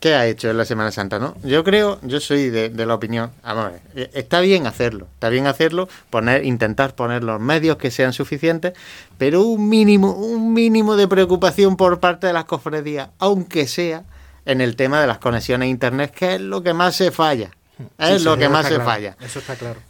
¿qué 0.00 0.14
ha 0.14 0.26
hecho 0.26 0.50
en 0.50 0.56
la 0.56 0.64
Semana 0.64 0.90
Santa? 0.92 1.18
no 1.18 1.34
Yo 1.42 1.64
creo, 1.64 1.98
yo 2.02 2.20
soy 2.20 2.50
de, 2.50 2.68
de 2.68 2.86
la 2.86 2.94
opinión, 2.94 3.30
vamos 3.42 3.66
a 3.66 3.68
ver, 3.70 3.80
eh, 3.94 4.10
está 4.14 4.40
bien 4.40 4.66
hacerlo, 4.66 5.06
está 5.14 5.28
bien 5.28 5.46
hacerlo, 5.46 5.88
poner, 6.10 6.44
intentar 6.44 6.94
poner 6.94 7.24
los 7.24 7.40
medios 7.40 7.76
que 7.76 7.90
sean 7.90 8.12
suficientes, 8.12 8.72
pero 9.18 9.42
un 9.42 9.68
mínimo, 9.68 10.12
un 10.12 10.52
mínimo 10.52 10.96
de 10.96 11.08
preocupación 11.08 11.76
por 11.76 12.00
parte 12.00 12.26
de 12.26 12.32
las 12.32 12.44
cofradías, 12.44 13.08
aunque 13.18 13.66
sea 13.66 14.04
en 14.44 14.60
el 14.60 14.76
tema 14.76 15.00
de 15.00 15.06
las 15.06 15.18
conexiones 15.18 15.66
a 15.66 15.70
internet, 15.70 16.12
que 16.14 16.36
es 16.36 16.40
lo 16.40 16.62
que 16.62 16.72
más 16.72 16.94
se 16.96 17.10
falla. 17.10 17.50
Es 17.98 18.18
Sí, 18.22 18.24
lo 18.24 18.38
que 18.38 18.48
más 18.48 18.66
se 18.66 18.74
claro, 18.76 18.84
falla. 18.90 19.16
Eso 19.20 19.40
está 19.40 19.54
claro. 19.56 19.80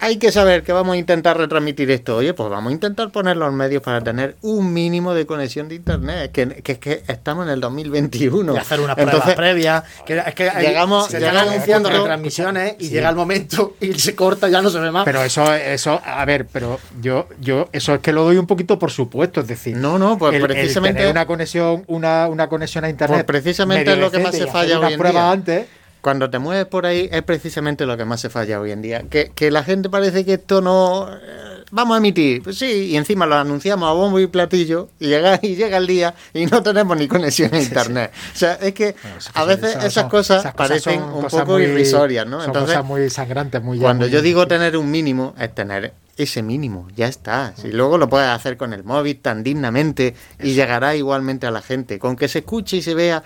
Hay 0.00 0.16
que 0.16 0.32
saber 0.32 0.62
que 0.62 0.72
vamos 0.72 0.94
a 0.94 0.96
intentar 0.96 1.36
retransmitir 1.36 1.90
esto. 1.90 2.16
Oye, 2.16 2.34
pues 2.34 2.48
vamos 2.48 2.70
a 2.70 2.74
intentar 2.74 3.10
poner 3.10 3.36
los 3.36 3.52
medios 3.52 3.82
para 3.82 4.00
tener 4.02 4.36
un 4.42 4.72
mínimo 4.72 5.14
de 5.14 5.26
conexión 5.26 5.68
de 5.68 5.76
internet. 5.76 6.32
Que, 6.32 6.62
que, 6.62 6.78
que 6.78 7.02
estamos 7.08 7.46
en 7.46 7.52
el 7.52 7.60
2021. 7.60 8.54
Y 8.54 8.56
hacer 8.56 8.80
una 8.80 8.94
prueba 8.94 9.34
previa. 9.34 9.84
Que, 10.06 10.18
es 10.18 10.34
que 10.34 10.50
llegamos, 10.60 11.08
se 11.08 11.18
están 11.18 11.36
anunciando 11.36 11.90
retransmisiones 11.90 12.76
y 12.78 12.88
llega 12.88 13.08
el 13.08 13.16
momento 13.16 13.76
y 13.80 13.94
se 13.94 14.14
corta, 14.14 14.48
ya 14.48 14.62
no 14.62 14.70
se 14.70 14.78
ve 14.78 14.90
más. 14.90 15.04
Pero 15.04 15.22
eso, 15.22 15.52
eso, 15.54 16.00
a 16.04 16.24
ver, 16.24 16.46
pero 16.52 16.78
yo, 17.00 17.28
yo, 17.40 17.68
eso 17.72 17.94
es 17.94 18.00
que 18.00 18.12
lo 18.12 18.24
doy 18.24 18.36
un 18.36 18.46
poquito 18.46 18.78
por 18.78 18.90
supuesto. 18.90 19.40
Es 19.40 19.46
decir, 19.46 19.76
no, 19.76 19.98
no, 19.98 20.18
pues 20.18 20.40
precisamente. 20.42 21.10
una 21.10 21.26
conexión, 21.26 21.84
una, 21.86 22.28
una 22.28 22.48
conexión 22.48 22.84
a 22.84 22.88
internet. 22.88 23.26
Pues 23.26 23.42
precisamente 23.42 23.92
es 23.92 23.98
lo 23.98 24.10
que 24.10 24.18
más 24.18 24.34
se 24.34 24.46
falla 24.46 24.78
hoy 24.80 24.92
en 24.94 25.02
día. 25.02 25.30
antes 25.30 25.77
cuando 26.00 26.30
te 26.30 26.38
mueves 26.38 26.66
por 26.66 26.86
ahí 26.86 27.08
es 27.10 27.22
precisamente 27.22 27.86
lo 27.86 27.96
que 27.96 28.04
más 28.04 28.20
se 28.20 28.30
falla 28.30 28.60
hoy 28.60 28.72
en 28.72 28.82
día. 28.82 29.02
Que, 29.10 29.32
que 29.34 29.50
la 29.50 29.64
gente 29.64 29.88
parece 29.88 30.24
que 30.24 30.34
esto 30.34 30.60
no... 30.60 31.08
Eh, 31.10 31.64
vamos 31.70 31.94
a 31.94 31.98
emitir, 31.98 32.42
pues 32.42 32.58
sí, 32.58 32.90
y 32.90 32.96
encima 32.96 33.26
lo 33.26 33.36
anunciamos 33.36 33.88
a 33.88 33.92
bombo 33.92 34.20
y 34.20 34.26
platillo 34.26 34.88
y 34.98 35.08
llega, 35.08 35.38
y 35.42 35.56
llega 35.56 35.76
el 35.76 35.86
día 35.86 36.14
y 36.32 36.46
no 36.46 36.62
tenemos 36.62 36.96
ni 36.96 37.08
conexión 37.08 37.52
a 37.54 37.60
internet. 37.60 38.12
O 38.34 38.38
sea, 38.38 38.54
es 38.54 38.72
que 38.74 38.94
a 39.34 39.44
veces 39.44 39.76
esas, 39.84 40.04
cosas 40.04 40.52
parecen 40.54 41.02
un 41.02 41.26
poco 41.26 41.58
irrisorias, 41.60 42.26
¿no? 42.26 42.42
Entonces, 42.42 42.76
cosas 42.76 42.84
muy 42.84 43.10
sangrantes, 43.10 43.62
muy 43.62 43.78
Cuando 43.78 44.06
yo 44.06 44.22
digo 44.22 44.46
tener 44.46 44.76
un 44.76 44.90
mínimo, 44.90 45.34
es 45.38 45.54
tener 45.54 45.92
ese 46.16 46.42
mínimo, 46.42 46.88
ya 46.96 47.06
está. 47.06 47.54
Si 47.56 47.70
luego 47.70 47.96
lo 47.96 48.08
puedes 48.08 48.28
hacer 48.28 48.56
con 48.56 48.72
el 48.72 48.82
móvil 48.82 49.20
tan 49.20 49.44
dignamente 49.44 50.14
y 50.42 50.54
llegará 50.54 50.96
igualmente 50.96 51.46
a 51.46 51.50
la 51.50 51.62
gente, 51.62 51.98
con 51.98 52.16
que 52.16 52.28
se 52.28 52.40
escuche 52.40 52.78
y 52.78 52.82
se 52.82 52.94
vea 52.94 53.22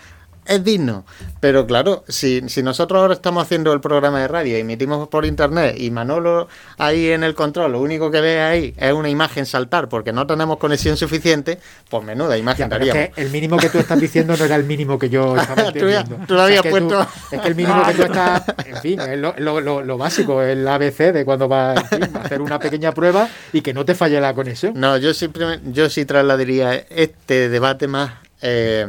es 0.47 0.65
digno. 0.65 1.05
Pero 1.41 1.67
claro, 1.67 2.05
si, 2.09 2.43
si 2.49 2.63
nosotros 2.63 3.01
ahora 3.01 3.15
estamos 3.15 3.45
haciendo 3.45 3.73
el 3.73 3.81
programa 3.81 4.21
de 4.21 4.29
radio 4.29 4.57
y 4.57 4.61
emitimos 4.61 5.09
por 5.09 5.25
internet 5.25 5.77
y 5.79 5.91
Manolo 5.91 6.49
ahí 6.79 7.09
en 7.11 7.25
el 7.25 7.35
control, 7.35 7.73
lo 7.73 7.81
único 7.81 8.11
que 8.11 8.21
ve 8.21 8.41
ahí 8.41 8.75
es 8.77 8.93
una 8.93 9.09
imagen 9.09 9.47
saltar 9.47 9.89
porque 9.89 10.13
no 10.13 10.27
tenemos 10.27 10.59
conexión 10.59 10.97
suficiente, 10.97 11.59
pues 11.89 12.05
menuda 12.05 12.37
imagen 12.39 12.69
daríamos. 12.69 13.11
el 13.17 13.31
mínimo 13.31 13.57
que 13.57 13.69
tú 13.69 13.79
estás 13.79 14.01
diciendo 14.01 14.37
no 14.37 14.45
era 14.45 14.57
el 14.57 14.65
mínimo 14.65 14.99
que 14.99 15.09
yo 15.09 15.37
estaba 15.41 15.63
entendiendo. 15.69 16.19
tú, 16.27 16.35
lo 16.35 16.43
habías 16.43 16.67
puesto. 16.67 17.07
es 17.31 17.41
que 17.41 17.49
el 17.49 17.55
mínimo 17.55 17.85
que 17.87 17.95
tú 17.95 18.03
estás. 18.03 18.43
En 18.67 18.77
fin, 18.79 19.01
es 19.01 19.19
lo, 19.19 19.35
lo, 19.39 19.83
lo, 19.83 19.99
básico, 19.99 20.43
el 20.43 20.67
ABC 20.67 21.13
de 21.13 21.25
cuando 21.25 21.49
vas 21.49 21.79
a 21.93 22.21
hacer 22.21 22.41
una 22.41 22.59
pequeña 22.59 22.93
prueba 22.93 23.29
y 23.53 23.61
que 23.61 23.75
no 23.75 23.85
te 23.85 23.95
falle 23.95 24.21
la 24.21 24.35
conexión. 24.35 24.75
No, 24.77 24.97
yo 24.97 25.15
simplemente, 25.15 25.71
yo 25.73 25.89
sí 25.89 26.05
trasladaría 26.05 26.75
este 26.75 27.49
debate 27.49 27.87
más. 27.87 28.13
Eh, 28.41 28.87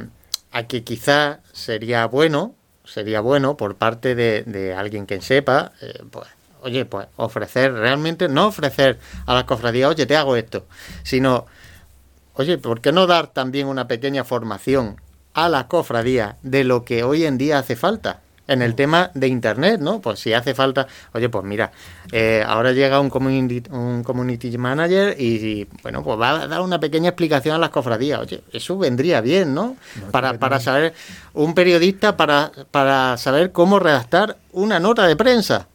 a 0.53 0.63
que 0.63 0.83
quizá 0.83 1.39
sería 1.53 2.05
bueno, 2.07 2.55
sería 2.83 3.21
bueno 3.21 3.55
por 3.55 3.75
parte 3.75 4.15
de, 4.15 4.75
alguien 4.75 5.05
que 5.05 5.21
sepa, 5.21 5.71
eh, 5.81 6.01
pues, 6.11 6.27
oye, 6.61 6.83
pues 6.85 7.07
ofrecer 7.15 7.71
realmente, 7.73 8.27
no 8.27 8.47
ofrecer 8.47 8.99
a 9.25 9.33
las 9.33 9.45
cofradías, 9.45 9.89
oye, 9.89 10.05
te 10.05 10.17
hago 10.17 10.35
esto, 10.35 10.65
sino, 11.03 11.45
oye, 12.33 12.57
¿por 12.57 12.81
qué 12.81 12.91
no 12.91 13.07
dar 13.07 13.27
también 13.27 13.67
una 13.67 13.87
pequeña 13.87 14.25
formación 14.25 14.99
a 15.33 15.47
las 15.47 15.65
cofradías 15.65 16.35
de 16.41 16.63
lo 16.63 16.83
que 16.83 17.03
hoy 17.03 17.25
en 17.25 17.37
día 17.37 17.59
hace 17.59 17.75
falta? 17.75 18.21
En 18.47 18.61
el 18.61 18.75
tema 18.75 19.09
de 19.13 19.27
Internet, 19.27 19.79
¿no? 19.79 20.01
Pues 20.01 20.19
si 20.19 20.33
hace 20.33 20.53
falta, 20.53 20.87
oye, 21.13 21.29
pues 21.29 21.45
mira, 21.45 21.71
eh, 22.11 22.43
ahora 22.45 22.71
llega 22.71 22.99
un 22.99 23.09
community, 23.09 23.69
un 23.71 24.03
community 24.03 24.57
manager 24.57 25.15
y, 25.19 25.67
bueno, 25.81 26.03
pues 26.03 26.19
va 26.19 26.41
a 26.41 26.47
dar 26.47 26.61
una 26.61 26.79
pequeña 26.79 27.09
explicación 27.09 27.55
a 27.55 27.57
las 27.57 27.69
cofradías. 27.69 28.19
Oye, 28.19 28.43
eso 28.51 28.77
vendría 28.77 29.21
bien, 29.21 29.53
¿no? 29.53 29.77
para, 30.11 30.37
para 30.39 30.59
saber, 30.59 30.93
un 31.33 31.53
periodista 31.53 32.17
para, 32.17 32.51
para 32.71 33.17
saber 33.17 33.51
cómo 33.51 33.79
redactar 33.79 34.37
una 34.51 34.79
nota 34.79 35.07
de 35.07 35.15
prensa. 35.15 35.67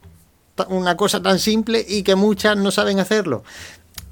Una 0.67 0.97
cosa 0.97 1.21
tan 1.21 1.39
simple 1.39 1.85
y 1.87 2.03
que 2.03 2.15
muchas 2.15 2.57
no 2.57 2.69
saben 2.69 2.99
hacerlo. 2.99 3.43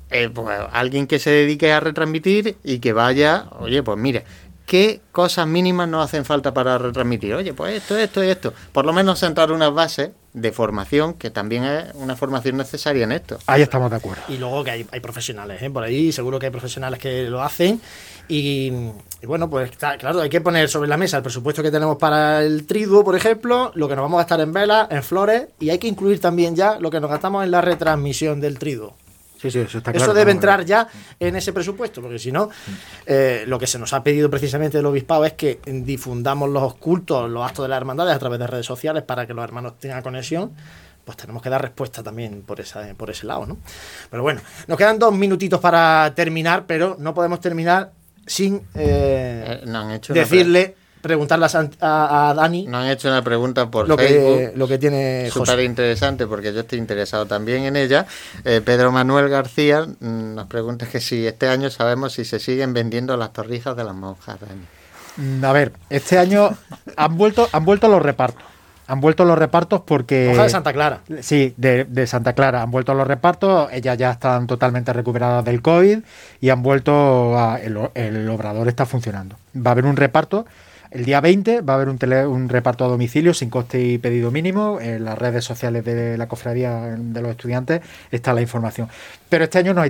Eh, 0.10 0.30
pues 0.34 0.58
alguien 0.72 1.05
que 1.05 1.20
se 1.20 1.30
dedique 1.30 1.74
a 1.74 1.82
retransmitir 1.82 2.55
y 2.64 2.80
que 2.80 2.93
vaya, 2.93 3.47
oye, 3.60 3.84
pues 3.84 3.97
mire, 3.97 4.24
qué 4.68 4.99
cosas 5.13 5.47
mínimas 5.47 5.88
nos 5.88 6.05
hacen 6.05 6.26
falta 6.26 6.53
para 6.53 6.78
retransmitir. 6.78 7.34
Oye, 7.34 7.53
pues 7.53 7.78
esto, 7.78 7.97
esto 7.97 8.24
y 8.24 8.28
esto. 8.28 8.53
Por 8.74 8.86
lo 8.86 8.91
menos 8.91 9.18
sentar 9.18 9.51
unas 9.51 9.74
bases 9.74 10.11
de 10.34 10.51
formación, 10.51 11.13
que 11.13 11.32
también 11.32 11.63
es 11.63 11.86
una 11.95 12.18
formación 12.18 12.57
necesaria 12.57 13.05
en 13.05 13.13
esto. 13.13 13.39
Ahí 13.47 13.61
estamos 13.61 13.89
de 13.89 13.95
acuerdo. 13.95 14.22
Y 14.28 14.38
luego 14.38 14.65
que 14.65 14.72
hay, 14.72 14.84
profesionales, 14.99 15.61
¿eh? 15.61 15.70
por 15.70 15.84
ahí 15.84 16.11
seguro 16.11 16.38
que 16.38 16.47
hay 16.47 16.51
profesionales 16.51 16.99
que 16.99 17.24
lo 17.24 17.41
hacen. 17.41 17.82
Y, 18.28 18.72
bueno, 19.24 19.49
pues 19.49 19.72
claro, 19.78 20.20
hay 20.20 20.30
que 20.30 20.41
poner 20.41 20.68
sobre 20.68 20.89
la 20.89 20.97
mesa 20.97 21.15
el 21.15 21.24
presupuesto 21.24 21.63
que 21.63 21.72
tenemos 21.72 21.97
para 21.97 22.43
el 22.43 22.68
triduo, 22.68 23.05
por 23.05 23.15
ejemplo, 23.15 23.72
lo 23.74 23.88
que 23.88 23.95
nos 23.95 24.03
vamos 24.03 24.18
a 24.18 24.24
gastar 24.24 24.41
en 24.41 24.51
velas, 24.51 24.89
en 24.91 25.01
flores, 25.01 25.47
y 25.61 25.70
hay 25.70 25.80
que 25.80 25.88
incluir 25.88 26.20
también 26.20 26.57
ya 26.57 26.78
lo 26.78 26.91
que 26.91 26.99
nos 26.99 27.09
gastamos 27.09 27.45
en 27.45 27.51
la 27.51 27.61
retransmisión 27.61 28.41
del 28.41 28.59
triduo 28.59 28.95
eso 29.43 30.13
debe 30.13 30.31
entrar 30.31 30.65
ya 30.65 30.88
en 31.19 31.35
ese 31.35 31.53
presupuesto, 31.53 32.01
porque 32.01 32.19
si 32.19 32.31
no, 32.31 32.49
eh, 33.05 33.43
lo 33.47 33.59
que 33.59 33.67
se 33.67 33.79
nos 33.79 33.93
ha 33.93 34.03
pedido 34.03 34.29
precisamente 34.29 34.77
del 34.77 34.85
obispado 34.85 35.25
es 35.25 35.33
que 35.33 35.59
difundamos 35.65 36.49
los 36.49 36.75
cultos, 36.75 37.29
los 37.29 37.45
actos 37.45 37.63
de 37.63 37.69
las 37.69 37.77
hermandades 37.77 38.15
a 38.15 38.19
través 38.19 38.39
de 38.39 38.47
redes 38.47 38.65
sociales 38.65 39.03
para 39.03 39.27
que 39.27 39.33
los 39.33 39.43
hermanos 39.43 39.79
tengan 39.79 40.01
conexión. 40.01 40.51
Pues 41.05 41.15
tenemos 41.15 41.41
que 41.41 41.49
dar 41.49 41.61
respuesta 41.61 42.03
también 42.03 42.41
por, 42.41 42.59
esa, 42.59 42.93
por 42.97 43.09
ese 43.09 43.25
lado, 43.25 43.45
¿no? 43.45 43.57
Pero 44.11 44.23
bueno, 44.23 44.41
nos 44.67 44.77
quedan 44.77 44.99
dos 44.99 45.13
minutitos 45.13 45.61
para 45.61 46.11
terminar, 46.13 46.65
pero 46.67 46.97
no 46.99 47.13
podemos 47.13 47.39
terminar 47.39 47.91
sin 48.25 48.61
eh, 48.75 49.61
eh, 49.65 49.99
decirle 50.09 50.75
preguntarle 51.02 51.48
a, 51.82 52.34
Dani. 52.36 52.66
Nos 52.68 52.84
han 52.84 52.89
hecho 52.89 53.08
una 53.08 53.22
pregunta 53.22 53.70
por 53.70 53.88
lo 53.88 53.98
Facebook. 53.98 54.38
Que, 54.38 54.54
lo 54.56 54.68
que 54.68 54.78
tiene 54.78 55.30
Súper 55.32 55.60
interesante 55.62 56.28
porque 56.28 56.54
yo 56.54 56.62
estoy 56.62 56.80
interesado 56.80 57.26
también 57.26 57.64
en 57.64 57.76
ella. 57.76 58.06
Eh, 58.43 58.62
Pedro 58.64 58.91
Manuel 58.91 59.30
García 59.30 59.86
mm, 59.86 60.36
nos 60.36 60.48
pregunta 60.48 60.88
que 60.88 61.00
si 61.00 61.26
este 61.26 61.48
año 61.48 61.70
sabemos 61.70 62.14
si 62.14 62.26
se 62.26 62.39
siguen 62.39 62.74
vendiendo 62.74 63.18
las 63.18 63.34
torrijas 63.34 63.76
de 63.76 63.84
las 63.84 63.95
monjas. 63.95 64.38
Mm, 65.18 65.43
a 65.43 65.52
ver, 65.52 65.74
este 65.89 66.18
año 66.18 66.50
han 66.95 67.18
vuelto, 67.18 67.48
han 67.52 67.66
vuelto 67.66 67.88
los 67.88 68.02
repartos. 68.02 68.43
Han 68.89 69.02
vuelto 69.02 69.26
los 69.26 69.38
repartos 69.38 69.82
porque. 69.86 70.30
Hoja 70.30 70.43
de 70.43 70.50
Santa 70.50 70.72
Clara. 70.72 71.02
Sí, 71.20 71.54
de, 71.58 72.08
Santa 72.08 72.32
Clara. 72.32 72.62
Han 72.62 72.72
vuelto 72.72 72.93
los 72.93 73.06
repartos. 73.06 73.68
Ellas 73.74 73.98
ya 73.98 74.12
están 74.12 74.48
totalmente 74.48 74.93
recuperadas 74.93 75.43
del 75.43 75.62
COVID 75.62 76.00
y 76.39 76.50
han 76.50 76.64
vuelto. 76.64 77.38
A, 77.38 77.60
el, 77.60 77.78
el 77.95 78.30
obrador 78.30 78.70
está 78.70 78.86
funcionando. 78.86 79.36
Va 79.56 79.72
a 79.72 79.74
haber 79.74 79.86
un 79.86 79.98
reparto 79.98 80.45
el 80.91 81.05
día 81.05 81.21
20 81.21 81.61
va 81.61 81.73
a 81.73 81.75
haber 81.75 81.89
un, 81.89 82.49
reparto 82.49 82.85
a 82.85 82.88
domicilio 82.88 83.33
sin 83.33 83.49
coste 83.49 83.81
y 83.81 83.97
pedido 83.97 84.31
mínimo. 84.31 84.79
En 84.79 85.05
las 85.05 85.17
redes 85.17 85.43
sociales 85.43 85.83
de 85.83 86.17
la 86.17 86.27
cofradía 86.27 86.95
de 86.97 87.21
los 87.21 87.31
estudiantes 87.31 87.81
está 88.11 88.33
la 88.33 88.41
información. 88.41 88.89
Pero 89.29 89.43
este 89.43 89.59
año 89.59 89.73
no 89.73 89.81
hay 89.81 89.89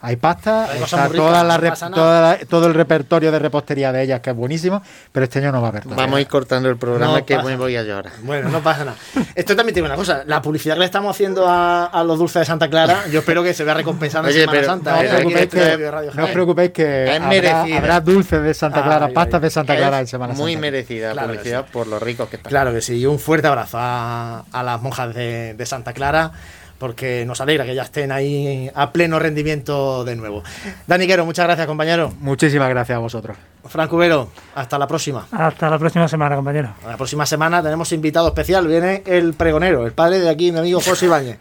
Hay 0.00 0.16
pasta, 0.16 0.74
está 0.74 1.08
toda 1.08 1.44
la, 1.44 2.38
todo 2.48 2.66
el 2.66 2.74
repertorio 2.74 3.30
de 3.30 3.38
repostería 3.38 3.92
de 3.92 4.02
ellas, 4.02 4.20
que 4.20 4.30
es 4.30 4.36
buenísimo, 4.36 4.82
pero 5.12 5.24
este 5.24 5.38
año 5.40 5.52
no 5.52 5.60
va 5.60 5.68
a 5.68 5.70
haber. 5.70 5.84
Vamos 5.86 6.16
a 6.16 6.20
ir 6.20 6.28
cortando 6.28 6.68
el 6.68 6.76
programa 6.76 7.22
que 7.22 7.38
me 7.42 7.56
voy 7.56 7.76
a 7.76 7.82
llorar. 7.82 8.12
Bueno, 8.22 8.48
no 8.48 8.62
pasa 8.62 8.84
nada. 8.84 8.96
Esto 9.34 9.54
también 9.56 9.74
tiene 9.74 9.88
una 9.88 9.96
cosa, 9.96 10.22
la 10.26 10.40
publicidad 10.42 10.74
que 10.74 10.80
le 10.80 10.86
estamos 10.86 11.14
haciendo 11.14 11.44
a, 11.46 12.04
los 12.06 12.18
dulces 12.18 12.40
de 12.40 12.46
Santa 12.46 12.68
Clara, 12.70 13.06
yo 13.10 13.20
espero 13.20 13.42
que 13.42 13.52
se 13.52 13.64
vea 13.64 13.74
recompensada 13.74 14.28
en 14.28 14.34
Semana 14.34 14.64
Santa. 14.64 15.02
No, 16.14 16.24
os 16.24 16.30
preocupéis 16.30 16.70
que, 16.70 17.20
habrá, 17.76 18.00
dulces 18.00 18.42
de 18.42 18.54
Santa 18.54 18.82
Clara, 18.82 19.08
pastas 19.08 19.42
de 19.42 19.50
Santa 19.50 19.76
Clara 19.76 20.00
en 20.00 20.06
Semana 20.06 20.32
Santa. 20.32 20.42
Muy 20.42 20.56
merecida 20.56 21.14
la 21.14 21.24
publicidad 21.24 21.66
por 21.66 21.86
los 21.86 22.02
ricos 22.02 22.28
que 22.28 22.36
están. 22.36 22.50
Claro 22.50 22.72
que 22.72 22.80
sí, 22.80 22.96
y 22.96 23.06
un 23.06 23.18
fuerte 23.18 23.48
abrazo 23.48 23.78
a, 23.80 24.44
las 24.52 24.82
monjas 24.82 25.14
de, 25.14 25.54
de 25.54 25.66
Santa 25.66 25.92
Clara 25.92 26.32
porque 26.78 27.24
nos 27.26 27.40
alegra 27.40 27.64
que 27.64 27.74
ya 27.74 27.82
estén 27.82 28.12
ahí 28.12 28.70
a 28.74 28.92
pleno 28.92 29.18
rendimiento 29.18 30.04
de 30.04 30.16
nuevo. 30.16 30.42
Dani 30.86 31.06
Quero, 31.06 31.24
muchas 31.24 31.46
gracias, 31.46 31.66
compañero. 31.66 32.12
Muchísimas 32.20 32.68
gracias 32.68 32.96
a 32.96 33.00
vosotros. 33.00 33.36
Franco 33.64 33.96
Cubero, 33.96 34.28
hasta 34.54 34.78
la 34.78 34.86
próxima. 34.86 35.26
Hasta 35.30 35.68
la 35.68 35.78
próxima 35.78 36.08
semana, 36.08 36.36
compañero. 36.36 36.72
La 36.86 36.96
próxima 36.96 37.26
semana 37.26 37.62
tenemos 37.62 37.92
invitado 37.92 38.28
especial, 38.28 38.66
viene 38.66 39.02
el 39.04 39.34
pregonero, 39.34 39.84
el 39.84 39.92
padre 39.92 40.20
de 40.20 40.28
aquí, 40.28 40.52
mi 40.52 40.58
amigo 40.58 40.80
José 40.80 41.06
Ibáñez. 41.06 41.38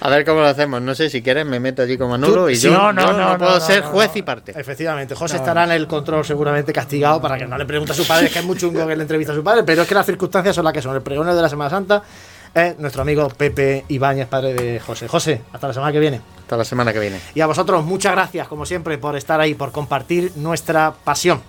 A 0.00 0.08
ver 0.08 0.24
cómo 0.24 0.40
lo 0.40 0.46
hacemos. 0.46 0.80
No 0.80 0.94
sé 0.94 1.10
si 1.10 1.22
quieres, 1.22 1.44
me 1.44 1.58
meto 1.58 1.82
allí 1.82 1.98
como 1.98 2.16
nulo 2.16 2.48
y 2.48 2.56
yo, 2.56 2.92
no, 2.92 3.12
no, 3.12 3.38
puedo 3.38 3.58
ser 3.60 3.82
juez 3.82 4.14
y 4.14 4.22
parte. 4.22 4.52
Efectivamente, 4.54 5.14
José 5.14 5.36
estará 5.36 5.64
en 5.64 5.72
el 5.72 5.86
control 5.88 6.24
seguramente 6.24 6.72
castigado 6.72 7.20
para 7.20 7.36
que 7.36 7.46
no 7.46 7.58
le 7.58 7.66
pregunte 7.66 7.92
a 7.92 7.96
su 7.96 8.06
padre, 8.06 8.30
que 8.30 8.38
es 8.38 8.44
muy 8.44 8.56
chungo 8.56 8.86
que 8.86 8.94
le 8.94 9.02
entrevista 9.02 9.32
a 9.32 9.36
su 9.36 9.42
padre, 9.42 9.64
pero 9.64 9.82
es 9.82 9.88
que 9.88 9.94
las 9.94 10.06
circunstancias 10.06 10.54
son 10.54 10.64
las 10.64 10.72
que 10.72 10.82
son. 10.82 10.94
El 10.94 11.02
pregonero 11.02 11.34
de 11.34 11.42
la 11.42 11.48
Semana 11.48 11.70
Santa 11.70 12.02
es 12.54 12.78
nuestro 12.78 13.02
amigo 13.02 13.28
Pepe 13.28 13.84
Ibáñez, 13.88 14.28
padre 14.28 14.54
de 14.54 14.80
José. 14.80 15.08
José, 15.08 15.42
hasta 15.52 15.68
la 15.68 15.74
semana 15.74 15.92
que 15.92 16.00
viene. 16.00 16.20
Hasta 16.40 16.56
la 16.56 16.64
semana 16.64 16.92
que 16.92 16.98
viene. 16.98 17.20
Y 17.34 17.40
a 17.40 17.46
vosotros, 17.46 17.84
muchas 17.84 18.12
gracias, 18.12 18.48
como 18.48 18.66
siempre, 18.66 18.98
por 18.98 19.16
estar 19.16 19.40
ahí, 19.40 19.54
por 19.54 19.72
compartir 19.72 20.32
nuestra 20.36 20.92
pasión. 21.04 21.40